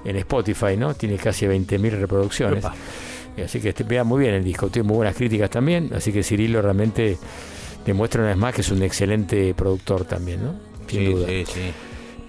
[0.06, 0.94] en Spotify, ¿no?
[0.94, 2.66] Tiene casi 20.000 reproducciones.
[3.44, 5.92] Así que este, vea muy bien el disco, tiene muy buenas críticas también.
[5.94, 7.18] Así que Cirilo realmente
[7.86, 10.56] demuestra una vez más que es un excelente productor también, ¿no?
[10.88, 11.28] Sin Sí, duda.
[11.28, 11.62] sí, sí.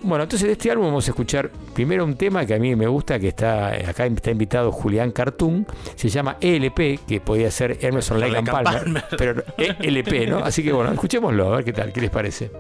[0.03, 2.87] Bueno, entonces de este álbum vamos a escuchar primero un tema que a mí me
[2.87, 5.67] gusta, que está acá está invitado Julián Cartoon,
[5.97, 9.05] se llama ELP, que podía ser Emerson Lake and Palmer, Palmer.
[9.19, 10.39] pero ELP, ¿no?
[10.39, 12.51] Así que bueno, escuchémoslo, a ver qué tal, qué les parece.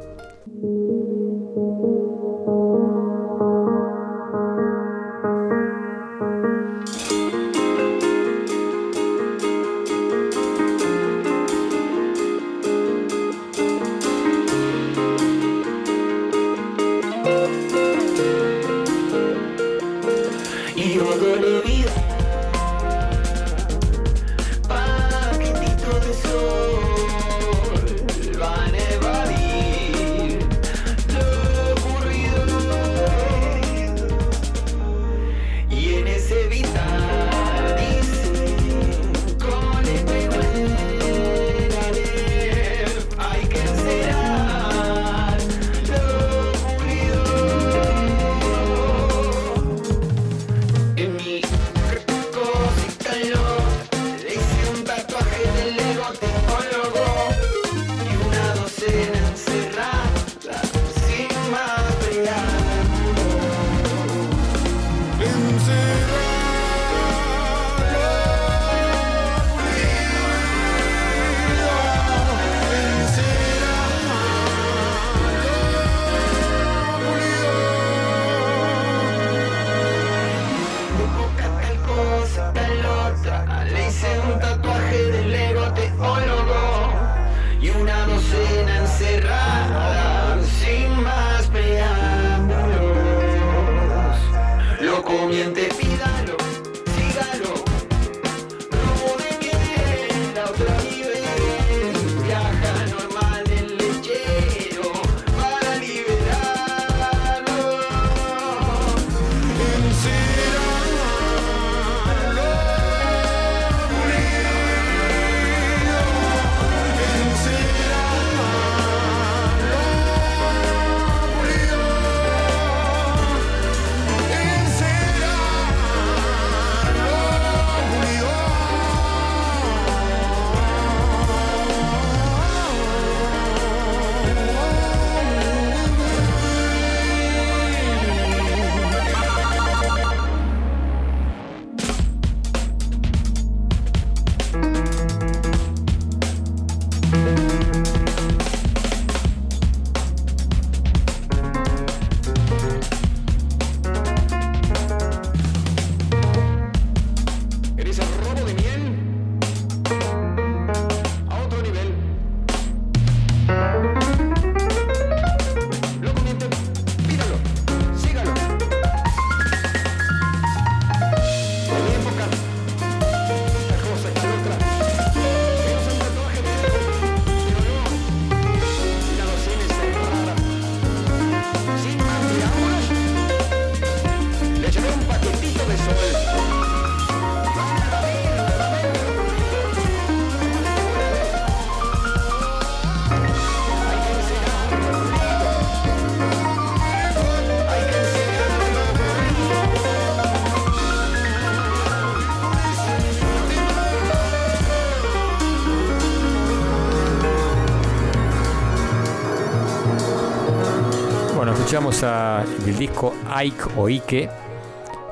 [211.66, 214.30] Escuchamos a, del disco Ike o Ike,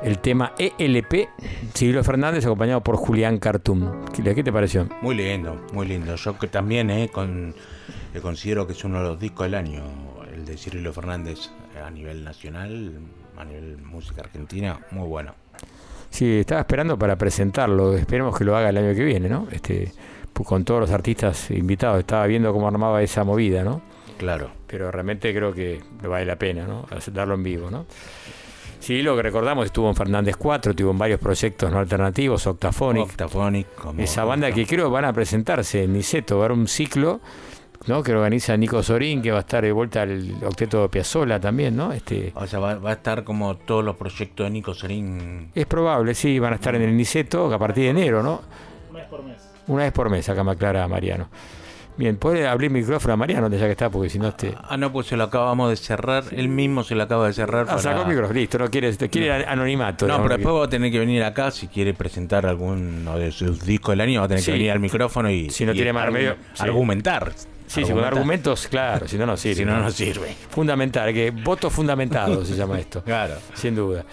[0.05, 1.28] el tema ELP,
[1.74, 4.05] Cirilo Fernández acompañado por Julián Cartum.
[4.12, 4.86] ¿Qué qué te pareció?
[5.02, 6.14] Muy lindo, muy lindo.
[6.14, 7.52] Yo que también eh, con,
[8.14, 9.82] le considero que es uno de los discos del año,
[10.32, 11.51] el de Cirilo Fernández
[11.85, 13.01] a nivel nacional,
[13.36, 15.35] a nivel música argentina, muy bueno.
[16.09, 17.97] Sí, estaba esperando para presentarlo.
[17.97, 19.48] Esperemos que lo haga el año que viene, ¿no?
[19.51, 19.93] Este,
[20.32, 21.98] pues con todos los artistas invitados.
[21.98, 23.82] Estaba viendo cómo armaba esa movida, ¿no?
[24.19, 24.51] Claro.
[24.66, 26.86] Pero realmente creo que le vale la pena, ¿no?
[27.12, 27.86] Darlo en vivo, ¿no?
[28.81, 33.05] Sí, lo que recordamos estuvo en Fernández 4, tuvo en varios proyectos no alternativos, Octaphonic.
[33.05, 36.69] Octaphonic, como Esa banda que creo van a presentarse en Niceto, va a haber un
[36.69, 37.20] ciclo,
[37.86, 38.03] ¿no?
[38.03, 41.93] Que organiza Nico Sorín, que va a estar de vuelta al octeto Piazzola también, ¿no?
[41.93, 45.51] Este, O sea, va, va a estar como todos los proyectos de Nico Serín.
[45.55, 48.43] es probable, sí, van a estar en el Niceto a partir de enero, ¿no?
[48.93, 49.51] Mes por mes.
[49.66, 51.28] Una vez por mes, acá me aclara Mariano.
[51.97, 54.53] Bien, puede abrir micrófono a Mariano, ya que está, porque si no este.
[54.69, 56.25] Ah, no, pues se lo acabamos de cerrar.
[56.33, 57.66] Él mismo se lo acaba de cerrar.
[57.69, 60.07] Ah, sacó el micrófono, listo, no quiere, quiere anonimato.
[60.09, 63.65] No, pero después va a tener que venir acá si quiere presentar alguno de sus
[63.65, 64.21] discos del año.
[64.21, 64.47] Va a tener Sí.
[64.47, 66.62] que venir al micrófono y, Si no y tiene más argu- remedio, sí.
[66.65, 67.33] argumentar.
[67.66, 69.55] Sí, sí, con argumentos, claro, si no, no sirve.
[69.57, 70.35] Si no, no sirve.
[70.51, 73.03] Fundamental, que voto fundamentado se llama esto.
[73.05, 73.35] Claro.
[73.55, 74.05] Sin duda.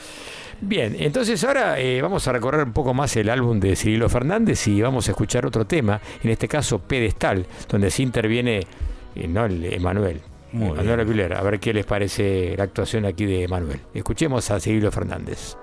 [0.61, 4.67] Bien, entonces ahora eh, vamos a recorrer un poco más el álbum de Cirilo Fernández
[4.67, 8.67] y vamos a escuchar otro tema, en este caso Pedestal, donde sí interviene
[9.15, 10.21] eh, no el Emanuel.
[10.53, 10.99] Emanuel.
[10.99, 11.39] Aguilera.
[11.39, 13.79] A ver qué les parece la actuación aquí de Emanuel.
[13.93, 15.55] Escuchemos a Cirilo Fernández.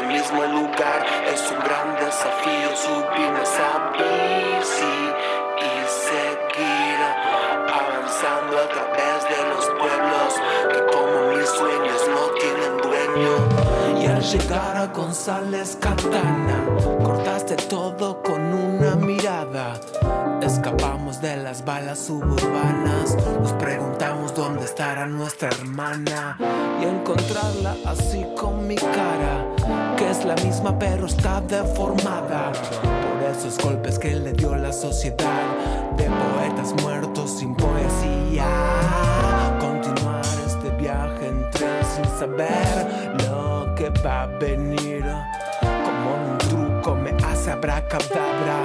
[0.00, 1.06] Ese mismo lugar.
[1.32, 4.96] Es un gran desafío subir esa bici
[5.58, 5.70] y
[6.08, 7.00] seguir
[7.68, 10.30] avanzando a través de los pueblos
[10.72, 14.02] que como mis sueños no tienen dueño.
[14.02, 16.64] Y al llegar a González Catana,
[17.02, 19.74] cortaste todo con una mirada.
[20.42, 26.36] Escapamos de las balas suburbanas, nos preguntamos dónde estará nuestra hermana
[26.80, 29.44] y encontrarla así con mi cara,
[30.00, 35.42] que es la misma pero está deformada por esos golpes que le dio la sociedad
[35.94, 38.46] de poetas muertos sin poesía.
[39.60, 45.04] Continuar este viaje en tren sin saber lo que va a venir.
[45.60, 48.58] Como un truco me hace abracadabra,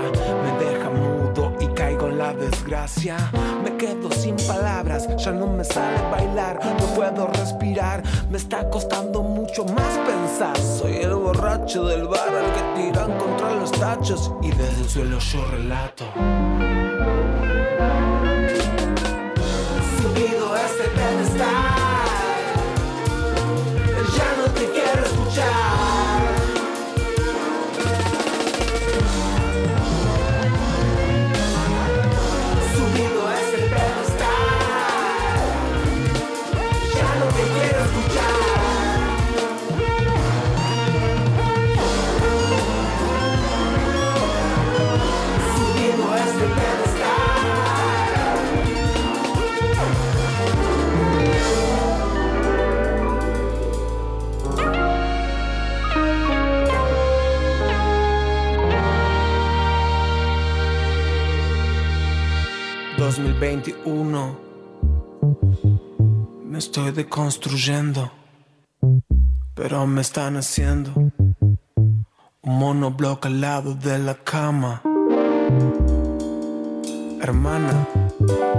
[2.26, 3.18] la desgracia.
[3.64, 9.22] Me quedo sin palabras, ya no me sale bailar, no puedo respirar, me está costando
[9.22, 10.58] mucho más pensar.
[10.58, 15.20] Soy el borracho del bar al que tiran contra los tachos y desde el suelo
[15.20, 16.06] yo relato.
[63.40, 64.38] ...2021...
[66.46, 68.12] Me estoy deconstruyendo...
[69.54, 70.92] Pero me están haciendo...
[70.96, 74.82] Un monobloc al lado de la cama...
[77.22, 77.88] Hermana,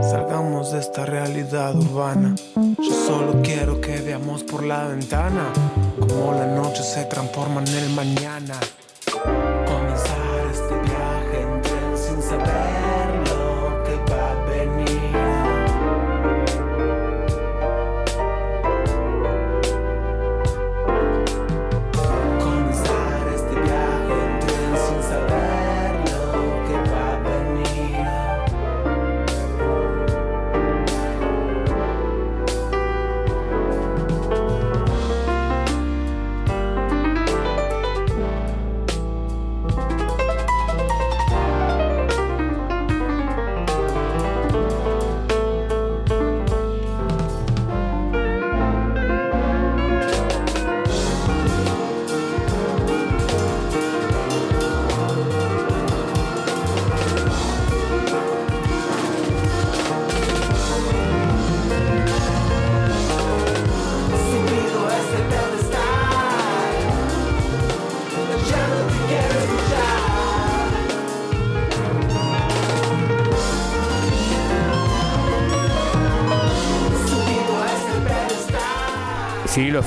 [0.02, 2.34] salgamos de esta realidad urbana.
[2.56, 5.52] Yo solo quiero que veamos por la ventana
[6.00, 8.58] cómo la noche se transforma en el mañana.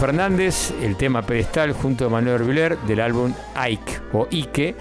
[0.09, 4.73] Fernández, el tema pedestal junto a Manuel Orbiler del álbum Ike o Ike,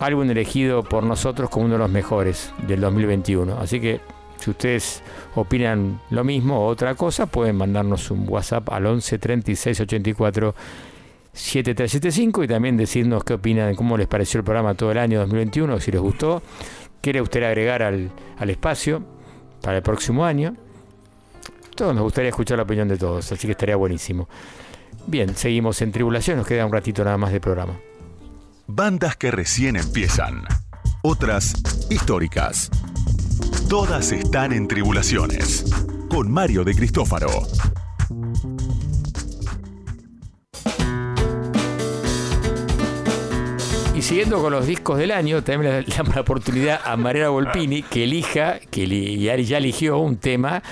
[0.00, 3.58] álbum elegido por nosotros como uno de los mejores del 2021.
[3.58, 4.00] Así que
[4.38, 5.02] si ustedes
[5.34, 10.54] opinan lo mismo o otra cosa, pueden mandarnos un WhatsApp al 11 36 84
[11.34, 15.80] 7375 y también decirnos qué opinan, cómo les pareció el programa todo el año 2021,
[15.80, 16.42] si les gustó,
[17.02, 19.02] les gustaría agregar al, al espacio
[19.60, 20.56] para el próximo año.
[21.76, 24.28] Todo, me gustaría escuchar la opinión de todos, así que estaría buenísimo.
[25.06, 27.78] Bien, seguimos en Tribulación, nos queda un ratito nada más de programa.
[28.66, 30.44] Bandas que recién empiezan.
[31.02, 31.54] Otras
[31.90, 32.70] históricas.
[33.68, 35.64] Todas están en Tribulaciones.
[36.08, 37.28] Con Mario de Cristófaro.
[43.96, 47.82] Y siguiendo con los discos del año, también le damos la oportunidad a Mariana Volpini
[47.82, 48.86] que elija, que
[49.18, 50.62] ya ya eligió un tema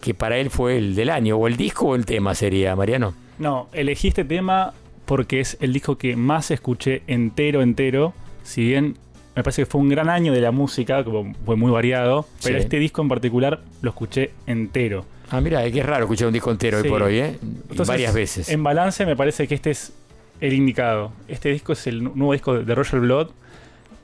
[0.00, 3.21] que para él fue el del año, o el disco o el tema sería, Mariano.
[3.42, 4.72] No, elegí este tema
[5.04, 8.14] porque es el disco que más escuché entero, entero.
[8.44, 8.96] Si bien
[9.34, 12.56] me parece que fue un gran año de la música, como fue muy variado, pero
[12.58, 12.62] Sí.
[12.62, 15.04] este disco en particular lo escuché entero.
[15.30, 17.38] Ah, mira, es que es raro escuchar un disco entero hoy por hoy, ¿eh?
[17.42, 18.48] Entonces, Varias veces.
[18.48, 19.92] En balance me parece que este es
[20.40, 21.12] el indicado.
[21.26, 23.30] Este disco es el nu- nuevo disco de Royal Blood.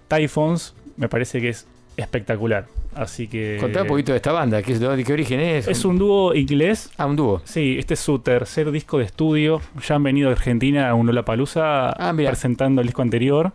[0.08, 1.66] Typhoons me parece que es
[1.96, 2.66] espectacular.
[2.94, 3.58] Así que...
[3.60, 5.68] Contá un poquito de esta banda, ¿qué, de qué origen es?
[5.68, 6.90] Es un dúo inglés.
[6.96, 7.40] Ah, un dúo.
[7.44, 9.60] Sí, este es su tercer disco de estudio.
[9.86, 13.52] Ya han venido de Argentina a un Lollapalooza Ah, presentando el disco anterior.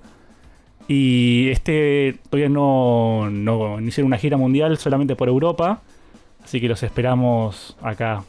[0.87, 5.81] Y este todavía no, no, no hicieron una gira mundial, solamente por Europa.
[6.43, 8.23] Así que los esperamos acá.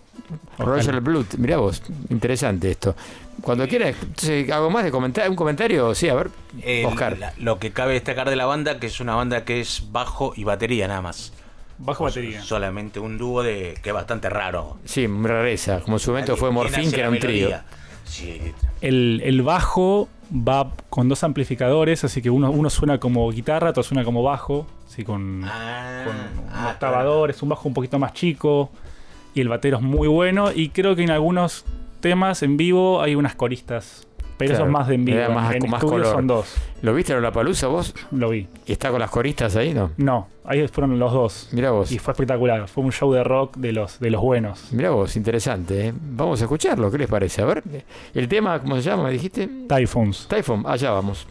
[0.58, 2.94] Roger Blood, mirá vos, interesante esto.
[3.42, 3.96] Cuando quieras,
[4.52, 6.30] hago más de comentar, un comentario, sí, a ver,
[6.62, 7.18] El- Oscar.
[7.18, 10.32] la- lo que cabe destacar de la banda que es una banda que es bajo
[10.36, 11.32] y batería nada más.
[11.76, 12.40] Bajo batería.
[12.42, 14.76] Solamente un dúo de que es bastante raro.
[14.84, 17.50] Sí, rareza, como en su momento fue ¿Quién Morfín, que era un trío.
[18.04, 18.40] Sí,
[18.80, 23.82] El, el bajo va con dos amplificadores, así que uno, uno suena como guitarra, otro
[23.82, 26.16] suena como bajo, así con, con
[26.60, 28.70] un octavador, es un bajo un poquito más chico
[29.34, 31.64] y el batero es muy bueno y creo que en algunos
[32.00, 34.06] temas en vivo hay unas coristas,
[34.36, 36.06] pero eso Claro, es más de en vivo, más- en más color.
[36.06, 36.54] son dos.
[36.82, 37.94] ¿Lo viste en la palusa vos?
[38.10, 38.46] Lo vi.
[38.66, 39.92] ¿Y está con las coristas ahí, no?
[39.96, 41.48] No, ahí fueron los dos.
[41.52, 41.90] Mirá vos.
[41.92, 44.70] Y fue espectacular, fue un show de rock de los, de los buenos.
[44.72, 45.88] Mirá vos, interesante.
[45.88, 45.92] ¿eh?
[45.98, 47.40] Vamos a escucharlo, ¿qué les parece?
[47.42, 47.62] A ver,
[48.12, 49.04] el tema, ¿cómo se llama?
[49.04, 49.48] ¿Me dijiste?
[49.68, 50.26] Typhoons.
[50.28, 51.26] Typhoon, allá vamos.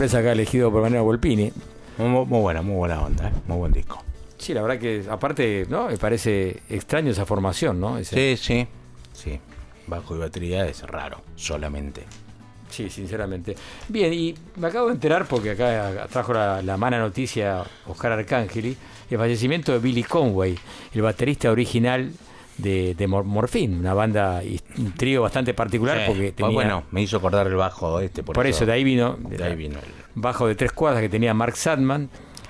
[0.00, 1.52] Sorpresa que ha elegido por manera Volpini.
[1.98, 3.32] Muy, muy buena, muy buena onda, ¿eh?
[3.46, 4.02] muy buen disco.
[4.38, 5.88] Sí, la verdad que aparte, ¿no?
[5.88, 7.98] Me parece extraño esa formación, ¿no?
[7.98, 8.66] Ese- Sí, sí,
[9.12, 9.38] sí.
[9.86, 12.04] Bajo y batería es raro, solamente.
[12.70, 13.54] Sí, sinceramente.
[13.88, 18.74] Bien, y me acabo de enterar, porque acá trajo la, la mala noticia Oscar Arcángeli,
[19.10, 20.56] el fallecimiento de Billy Conway,
[20.94, 22.10] el baterista original
[22.60, 26.52] de, de Morphine, una banda, y un trío bastante particular, Sí, porque pues tenía...
[26.54, 28.22] bueno, me hizo acordar el bajo este.
[28.22, 29.78] Por, Por eso, de ahí vino, De ahí vino.
[29.78, 29.84] el-
[30.14, 32.08] bajo de tres cuadras que tenía Mark Sadman,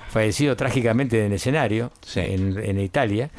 [0.09, 3.29] fallecido trágicamente en el escenario en, en Italia.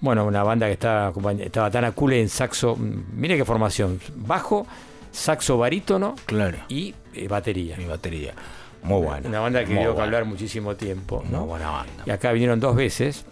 [0.00, 4.66] Bueno, una banda que estaba, estaba tan cool en saxo, mire qué formación, bajo,
[5.10, 6.58] saxo barítono Claro.
[6.68, 7.76] y eh, batería.
[7.80, 8.32] Y batería.
[8.82, 9.28] Muy buena.
[9.28, 11.24] Una banda que dio que hablar muchísimo tiempo.
[11.30, 11.40] ¿no?
[11.40, 12.04] Muy buena banda.
[12.06, 13.24] Y acá vinieron dos veces.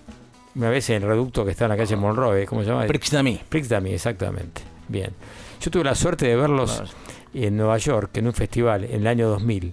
[0.57, 2.87] Una vez en el reducto que está en la calle Monroe, ¿cómo se llama?
[2.87, 3.41] Prixdami.
[3.49, 4.63] Prixdami, exactamente.
[4.89, 5.11] Bien.
[5.61, 6.83] Yo tuve la suerte de verlos
[7.35, 9.73] en Nueva York, en un festival, en el año 2000.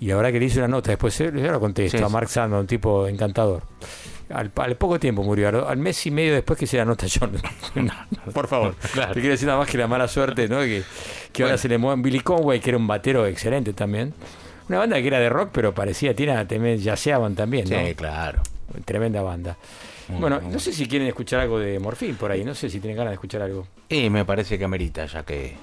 [0.00, 2.08] Y la verdad que le hice una nota, después eh, yo lo contesto Sí, a.
[2.08, 3.62] Mark Sandman, un tipo encantador.
[4.30, 7.06] Al, al poco tiempo murió, al, al mes y medio después que hice la nota
[7.06, 7.20] yo.
[8.34, 8.74] Por favor.
[8.92, 9.12] Claro.
[9.14, 10.60] Te quiero decir nada más que la mala suerte, ¿no?
[10.60, 10.82] Que,
[11.32, 14.14] que ahora se le mueven Billy Conway, que era un batero excelente también.
[14.68, 17.78] Una banda que era de rock, pero parecía, tiene, también yaceaban también, ¿no?
[17.86, 18.42] Sí, claro.
[18.84, 19.56] Tremenda banda.
[20.08, 22.80] Muy bueno, no sé si quieren escuchar algo de Morfín por ahí, no sé si
[22.80, 23.66] tienen ganas de escuchar algo.
[23.88, 25.54] Y me parece que amerita, ya que.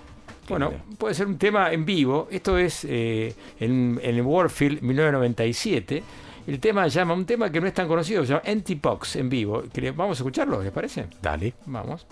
[0.48, 2.28] Bueno, puede ser un tema en vivo.
[2.30, 6.04] Esto es eh, en, en el Warfield 1997.
[6.46, 8.44] El tema llama, un tema que no es tan conocido, se llama
[8.80, 9.64] Box en vivo.
[9.74, 11.08] ¿Quere- Vamos a escucharlo, ¿les parece?
[11.20, 11.56] Dale.
[11.66, 12.06] Vamos.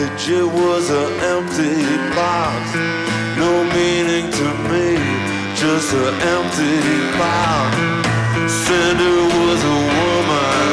[0.00, 2.74] Package, it was an empty box.
[3.36, 4.96] No meaning to me,
[5.54, 6.80] just an empty
[7.18, 7.76] box.
[8.52, 10.70] Cinder was a woman.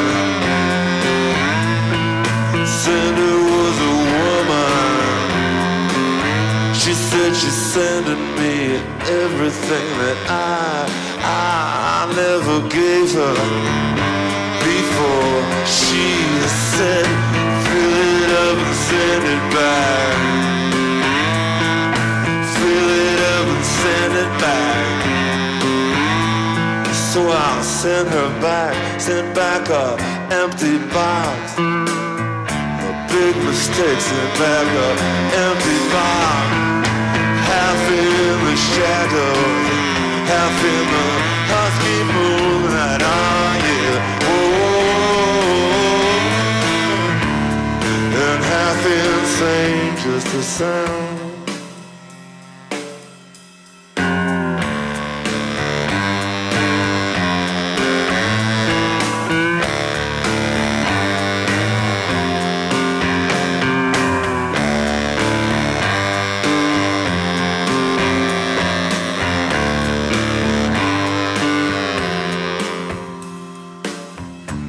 [2.66, 4.96] Cinder was a woman.
[6.74, 8.76] She said she's sending me
[9.22, 10.86] everything that I,
[11.20, 13.36] I, I never gave her
[14.64, 15.66] before.
[15.66, 16.06] She
[16.76, 17.27] said,
[18.88, 20.16] send it back.
[22.54, 24.88] Fill it up and send it back.
[27.12, 29.86] So I'll send her back, send back a
[30.42, 31.38] empty box.
[32.88, 34.90] A big mistake, send back a
[35.46, 36.46] empty box.
[37.50, 39.36] Half in the shadow,
[40.32, 41.06] half in the
[41.50, 42.47] husky moonlight.
[48.68, 51.34] Half insane, just the sound.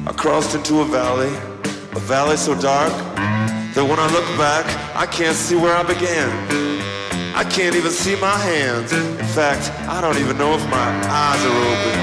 [0.06, 1.28] I crossed into a valley,
[1.92, 3.39] a valley so dark
[3.80, 6.28] that when I look back, I can't see where I began.
[7.34, 8.92] I can't even see my hands.
[8.92, 11.96] In fact, I don't even know if my eyes are open.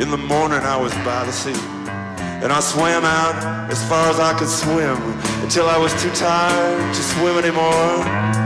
[0.00, 1.60] In the morning, I was by the sea.
[2.44, 4.96] And I swam out as far as I could swim
[5.42, 8.43] until I was too tired to swim anymore.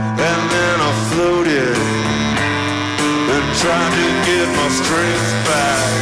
[3.61, 5.99] Tried to get my strength back.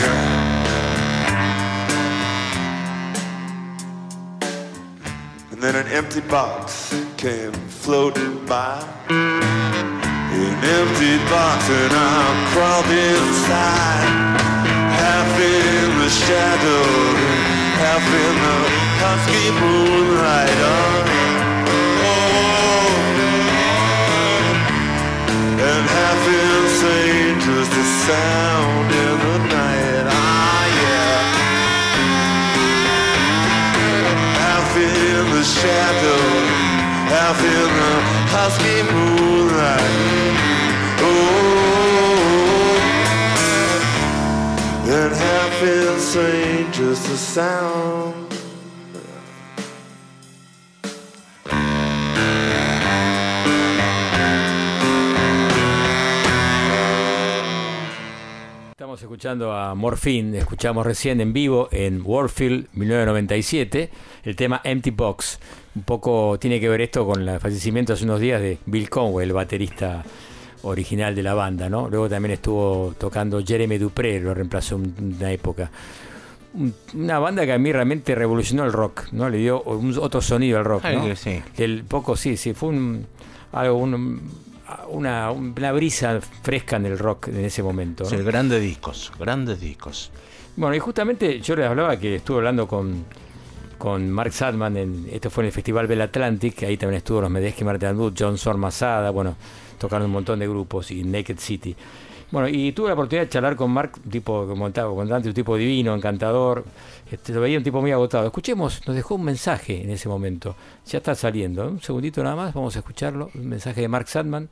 [5.51, 8.77] And then an empty box came floating by.
[9.09, 12.21] An empty box and I
[12.53, 14.09] crawled inside.
[15.01, 16.85] Half in the shadow,
[17.81, 18.59] half in the
[19.01, 20.59] husky moonlight.
[20.61, 20.97] Oh,
[25.69, 27.16] and half insane,
[28.07, 30.05] sound in the night.
[30.07, 31.17] Ah, yeah.
[34.41, 36.23] Half in the shadow,
[37.13, 37.93] half in the
[38.34, 40.35] husky moonlight.
[41.09, 41.57] Oh,
[44.97, 48.16] and half insane, just a sound.
[58.97, 63.91] Estamos escuchando a Morphine, escuchamos recién en vivo en Warfield 1997
[64.23, 65.37] el tema Empty Box.
[65.75, 69.27] Un poco tiene que ver esto con el fallecimiento hace unos días de Bill Conway,
[69.27, 70.03] el baterista
[70.63, 71.87] original de la banda, ¿no?
[71.89, 75.69] Luego también estuvo tocando Jeremy Dupré, lo reemplazó en una época.
[76.55, 79.29] Un- Una banda que a mí realmente revolucionó el rock, ¿no?
[79.29, 81.15] Le dio un- otro sonido al rock, ¿no?
[81.15, 81.39] sí.
[81.57, 83.05] El poco, sí, sí, fue un,
[83.51, 84.46] algo, un-
[84.89, 88.03] una, una brisa fresca en el rock en ese momento.
[88.03, 88.10] ¿no?
[88.10, 90.11] Sí, grandes discos, grandes discos.
[90.56, 93.06] Bueno, y justamente yo les hablaba que estuve hablando con,
[93.77, 97.30] con Mark Sadman, en, esto fue en el Festival Bell Atlantic, ahí también estuvo los
[97.30, 99.35] Medeski, Martin Wood, John Sorn Masada, bueno,
[99.77, 101.76] tocaron un montón de grupos y Naked City.
[102.29, 105.55] Bueno, y tuve la oportunidad de charlar con Mark, un tipo, como contante, un tipo
[105.55, 106.65] divino, encantador.
[107.09, 108.25] Este, lo veía un tipo muy agotado.
[108.25, 110.55] Escuchemos, nos dejó un mensaje en ese momento.
[110.85, 111.67] Ya está saliendo.
[111.67, 113.29] Un segundito nada más, vamos a escucharlo.
[113.33, 114.49] Un mensaje de Mark Sadman,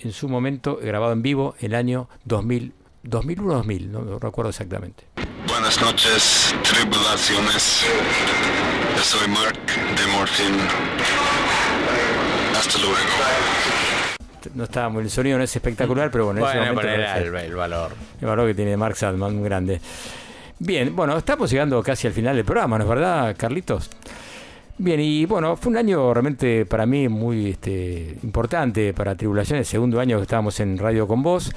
[0.00, 2.72] en su momento grabado en vivo el año 2000,
[3.04, 5.04] 2001-2000, no lo recuerdo exactamente.
[5.46, 7.84] Buenas noches, tribulaciones.
[9.02, 9.58] Soy Mark
[9.96, 10.58] de Morphine.
[12.56, 13.89] Hasta luego.
[14.54, 17.36] No está muy, el sonido no es espectacular, pero bueno, en ese Bueno, momento pero
[17.38, 17.92] el, el valor.
[18.20, 19.80] El valor que tiene Mark Sadman, muy grande.
[20.58, 23.90] Bien, bueno, estamos llegando casi al final del programa, ¿no es verdad, Carlitos?
[24.78, 30.00] Bien, y bueno, fue un año realmente para mí muy este, importante para Tribulaciones, segundo
[30.00, 31.50] año que estábamos en Radio con vos,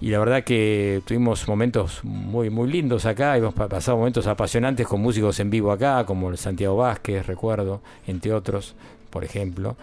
[0.00, 4.86] y la verdad que tuvimos momentos muy muy lindos acá, hemos pa- pasado momentos apasionantes
[4.86, 8.74] con músicos en vivo acá, como el Santiago Vázquez, recuerdo, entre otros,
[9.10, 9.76] por ejemplo,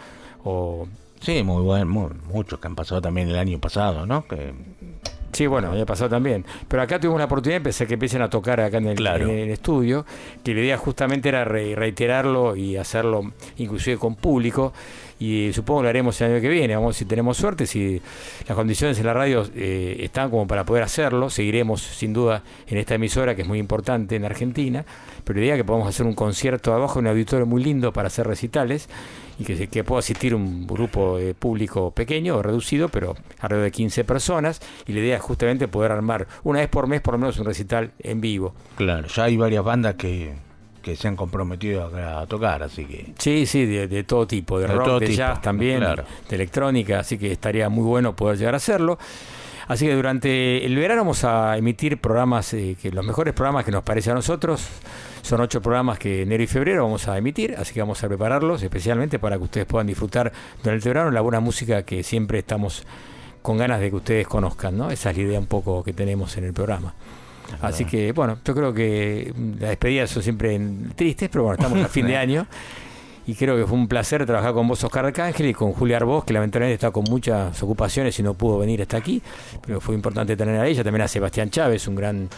[0.44, 0.88] o
[1.24, 4.26] Sí, muy buen, muy- muchos que han pasado también el año pasado, ¿no?
[4.28, 4.54] Que
[5.32, 6.46] Sí, bueno, había pasado también.
[6.68, 9.24] Pero acá tuvimos una oportunidad, empecé que empiecen a tocar acá en el, Claro.
[9.28, 10.06] en el estudio,
[10.44, 14.74] que la idea justamente era re- reiterarlo y hacerlo inclusive con público.
[15.20, 18.00] Y supongo que lo haremos el año que viene, vamos si tenemos suerte, si
[18.48, 22.78] las condiciones en la radio eh, están como para poder hacerlo, seguiremos sin duda en
[22.78, 24.86] esta emisora que es muy importante en Argentina,
[25.24, 27.92] pero la idea es que podamos hacer un concierto abajo en un auditorio muy lindo
[27.92, 28.88] para hacer recitales
[29.40, 33.66] y que, se- que pueda asistir un grupo de público pequeño o reducido, pero alrededor
[33.66, 34.62] de 15 personas.
[34.88, 37.46] Y la idea es justamente poder armar una vez por mes por lo menos un
[37.46, 38.54] recital en vivo.
[38.76, 40.34] Claro, ya hay varias bandas que,
[40.82, 43.14] que se han comprometido a, a tocar, así que...
[43.18, 46.04] Sí, sí, de, de todo tipo, de, De rock, de tipo, jazz también, claro.
[46.30, 48.98] de electrónica, así que estaría muy bueno poder llegar a hacerlo.
[49.68, 53.72] Así que durante el verano vamos a emitir programas, eh, que los mejores programas que
[53.72, 54.68] nos parece a nosotros.
[55.22, 58.62] Son ocho programas que enero y febrero vamos a emitir, así que vamos a prepararlos
[58.62, 62.84] especialmente para que ustedes puedan disfrutar durante el verano la buena música que siempre estamos
[63.42, 64.90] con ganas de que ustedes conozcan, ¿no?
[64.90, 66.94] Esa es la idea un poco que tenemos en el programa.
[67.62, 70.60] Así que, bueno, yo creo que las despedidas son siempre
[70.96, 72.48] tristes, pero bueno, estamos a fin de año.
[73.26, 76.26] Y creo que fue un placer trabajar con vos, Oscar Arcángel, y con Julia Arbós,
[76.26, 79.22] que lamentablemente está con muchas ocupaciones y no pudo venir hasta aquí.
[79.66, 82.30] Pero fue importante tener a ella, también a Sebastián Chávez, un gran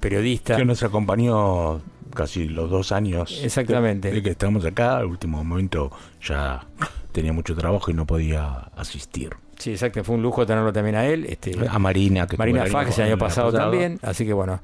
[0.00, 0.56] periodista.
[0.56, 1.80] Que nos acompañó
[2.14, 3.40] casi los dos años.
[3.42, 4.08] Exactamente.
[4.08, 6.66] De, de que estamos acá, al último momento ya
[7.12, 9.30] tenía mucho trabajo y no podía asistir.
[9.58, 11.24] Sí, exacto, fue un lujo tenerlo también a él.
[11.28, 14.60] Este, A Marina, que Marina el Fajes el año pasado, también, así que bueno.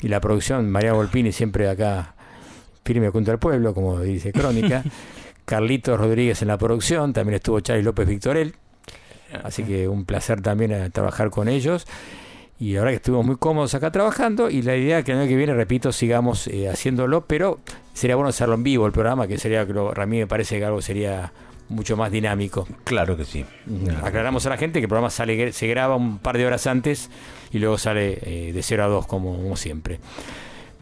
[0.00, 2.14] Y la producción, María Volpini siempre acá
[2.84, 4.82] firme junto al pueblo, como dice Crónica.
[5.48, 8.54] Carlitos Rodríguez en la producción, también estuvo Charlie López Victorel.
[9.42, 11.86] Así que un placer también eh, trabajar con ellos.
[12.60, 15.28] Y verdad que estuvimos muy cómodos acá trabajando y la idea es que el año
[15.28, 17.60] que viene, repito, sigamos eh, haciéndolo, pero
[17.94, 20.82] sería bueno hacerlo en vivo el programa, que sería, a mí me parece que algo
[20.82, 21.32] sería
[21.70, 22.68] mucho más dinámico.
[22.84, 23.46] Claro que sí.
[24.02, 27.08] Aclaramos a la gente que el programa sale, se graba un par de horas antes
[27.52, 29.98] y luego sale eh, de 0 a 2 como, como siempre.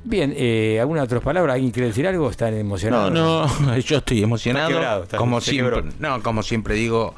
[0.08, 1.54] Bien, eh, ¿alguna otra palabra?
[1.54, 2.30] ¿Alguien quiere decir algo?
[2.30, 3.12] ¿Están emocionados?
[3.12, 4.68] No, no, yo estoy emocionado.
[4.68, 5.92] Está quebrado, está- como siempre, quebró.
[5.98, 7.14] no, como siempre digo,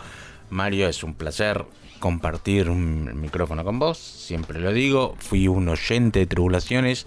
[0.51, 1.67] Mario, es un placer
[2.01, 3.99] compartir un micrófono con vos.
[3.99, 7.07] Siempre lo digo, fui un oyente de Tribulaciones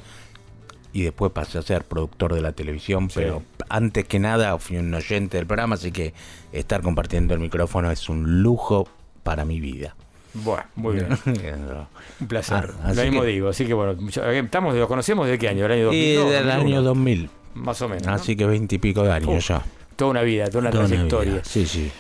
[0.94, 4.94] y después pasé a ser productor de la televisión, pero antes que nada fui un
[4.94, 6.14] oyente del programa, así que
[6.52, 8.88] estar compartiendo el micrófono es un lujo
[9.24, 9.96] para mi vida.
[10.34, 11.08] Bueno, muy bien.
[12.22, 12.72] Un placer.
[12.84, 13.50] Ah, lo mismo que- digo.
[13.50, 13.96] Así que bueno,
[14.32, 16.04] estamos, lo conocemos de qué año, del año 2000.
[16.04, 17.30] Y del año 2000.
[17.56, 18.08] Más o menos.
[18.08, 18.14] ¿no?
[18.14, 19.62] Así que veintipico de años Uf, ya.
[19.96, 21.44] Toda una vida, toda una Toda trayectoria.
[21.44, 21.92] Sí, sí.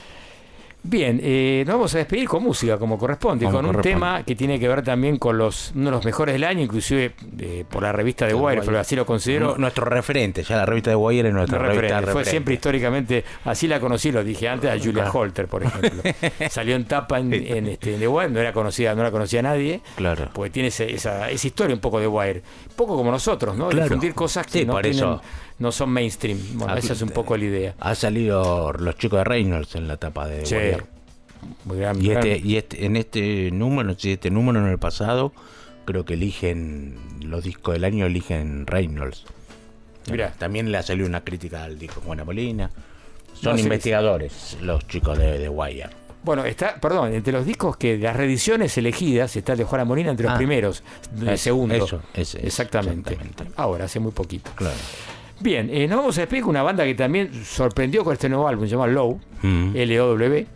[0.83, 4.35] Bien, eh, nos vamos a despedir con música, como corresponde, Como con un tema que
[4.35, 7.83] tiene que ver también con los uno de los mejores del año, inclusive eh, por
[7.83, 9.49] la revista de Wire, pero así lo considero.
[9.49, 11.97] Nu- nuestro referente, ya la revista de Wire es nuestra revista referente.
[11.97, 12.29] Fue referente.
[12.31, 15.19] siempre históricamente, así la conocí, lo dije antes, a Julia Claro.
[15.19, 16.01] Holter, por ejemplo.
[16.49, 19.81] Salió en tapa en, en, este, de Wire, no era conocida, no la conocía nadie,
[19.95, 20.29] Claro.
[20.33, 22.41] porque tiene ese- esa, esa historia un poco de Wire.
[22.71, 23.69] Un poco como nosotros, ¿no?
[23.69, 23.83] Claro.
[23.83, 25.21] Difundir cosas que Sí, no, por tienen- eso.
[25.61, 26.37] No son mainstream.
[26.55, 27.75] Bueno, esa es un poco la idea.
[27.79, 30.55] Ha salido los chicos de Reynolds en la tapa de Sí.
[30.55, 30.83] Wire.
[31.65, 34.77] Muy gran- Y gran- este, y este, en este número, si este número en el
[34.79, 35.31] pasado,
[35.85, 39.25] creo que eligen los discos del año eligen Reynolds.
[40.11, 40.31] Mirá.
[40.37, 42.69] También le ha salido una crítica al disco Juana Molina.
[43.33, 45.89] Son No, sí, investigadores los chicos de, de Wire.
[46.23, 50.11] Bueno, está, perdón, entre los discos que las reediciones elegidas está el de Juana Molina
[50.11, 50.37] entre los Ah.
[50.37, 50.83] primeros,
[51.19, 51.73] el segundo.
[51.73, 53.13] eso, ese, exactamente.
[53.13, 53.53] exactamente.
[53.57, 54.51] Ahora, hace muy poquito.
[54.55, 54.75] Claro.
[55.41, 58.47] Bien, eh, nos vamos a despedir con una banda que también sorprendió con este nuevo
[58.47, 59.75] álbum, se llama Low, Mm.
[59.75, 60.47] L-O-W.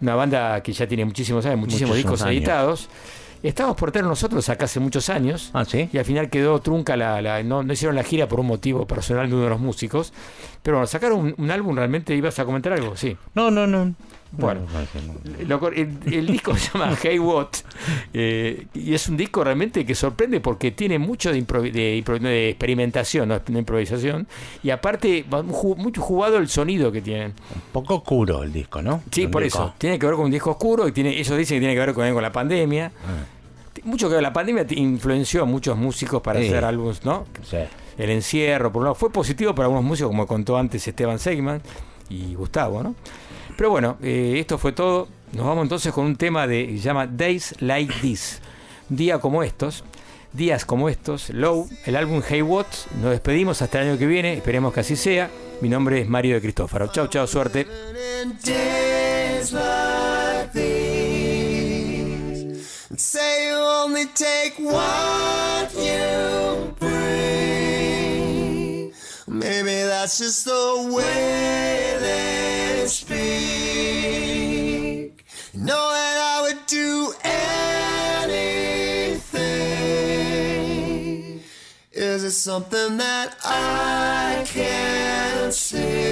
[0.00, 2.36] Una banda que ya tiene muchísimos años, muchísimos Muchísimos discos años.
[2.38, 2.88] editados.
[3.42, 5.50] Estamos por tener nosotros acá hace muchos años.
[5.52, 5.88] Ah, sí.
[5.92, 7.20] Y al final quedó trunca la.
[7.20, 10.12] la- no, no hicieron la gira por un motivo personal de uno de los músicos.
[10.62, 12.96] Pero bueno, sacaron un, un álbum, ¿realmente ibas a comentar algo?
[12.96, 13.16] Sí.
[13.34, 13.94] No, no, no.
[14.34, 14.80] Bueno, No,
[15.46, 15.68] no, no.
[15.68, 17.48] el, el disco se llama Hey What
[18.14, 23.38] eh, y es un disco realmente que sorprende porque tiene mucho de, de experimentación, no
[23.38, 24.26] de improvisación,
[24.62, 27.34] y aparte ju- mucho jugado el sonido que tienen.
[27.54, 29.02] Un poco oscuro el disco, ¿no?
[29.10, 29.74] Sí, por disco- eso.
[29.78, 31.92] Tiene que ver con un disco oscuro y tiene, ellos dicen que tiene que ver
[31.92, 32.90] con, con la pandemia.
[33.04, 33.24] Ah.
[33.84, 36.46] Mucho que ver, la pandemia influenció a muchos músicos para Sí.
[36.46, 37.26] hacer álbumes, ¿no?
[37.42, 37.56] Sí.
[37.98, 41.60] El encierro, por un lado, fue positivo para algunos músicos, como contó antes Esteban Seigman
[42.12, 42.94] y Gustavo, ¿no?
[43.56, 45.08] Pero bueno, eh, esto fue todo.
[45.32, 48.40] Nos vamos entonces con un tema de llama Days Like This.
[48.88, 49.84] Día como estos,
[50.32, 52.66] días como estos, Low, el álbum Hey What.
[53.00, 55.30] Nos despedimos hasta el año que viene, esperemos que así sea.
[55.60, 56.88] Mi nombre es Mario de Cristófaro.
[56.88, 57.66] Chao, chao, suerte.
[62.96, 65.51] say only take what
[70.02, 73.24] that's just the way they speak.
[75.54, 78.50] Know that I would do anything.
[81.92, 86.10] Is it something that I can't see?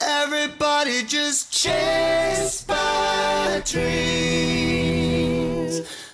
[0.00, 4.70] Everybody just chased by dreams.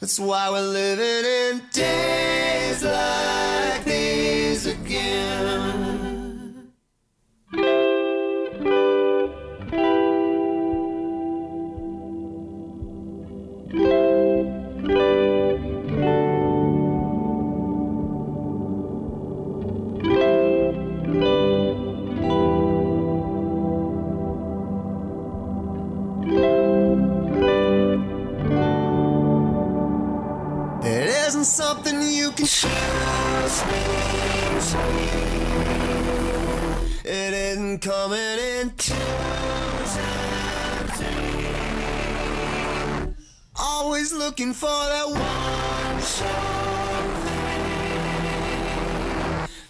[0.01, 5.66] That's why we're living in days like these again.
[31.47, 33.79] Something you can choose me.
[37.05, 39.99] It isn't coming in threes.
[43.55, 46.27] Always looking for that one thing.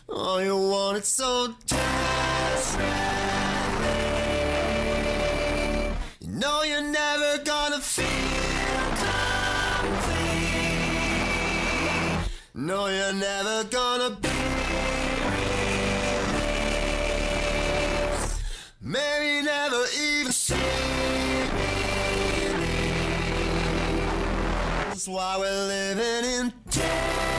[0.09, 2.87] Oh, you want it so desperately.
[6.21, 8.26] You know you're never gonna feel
[12.67, 14.29] No, you're never gonna be
[17.09, 18.41] released.
[18.81, 20.61] Maybe never even see me.
[24.89, 27.36] That's why we're living in days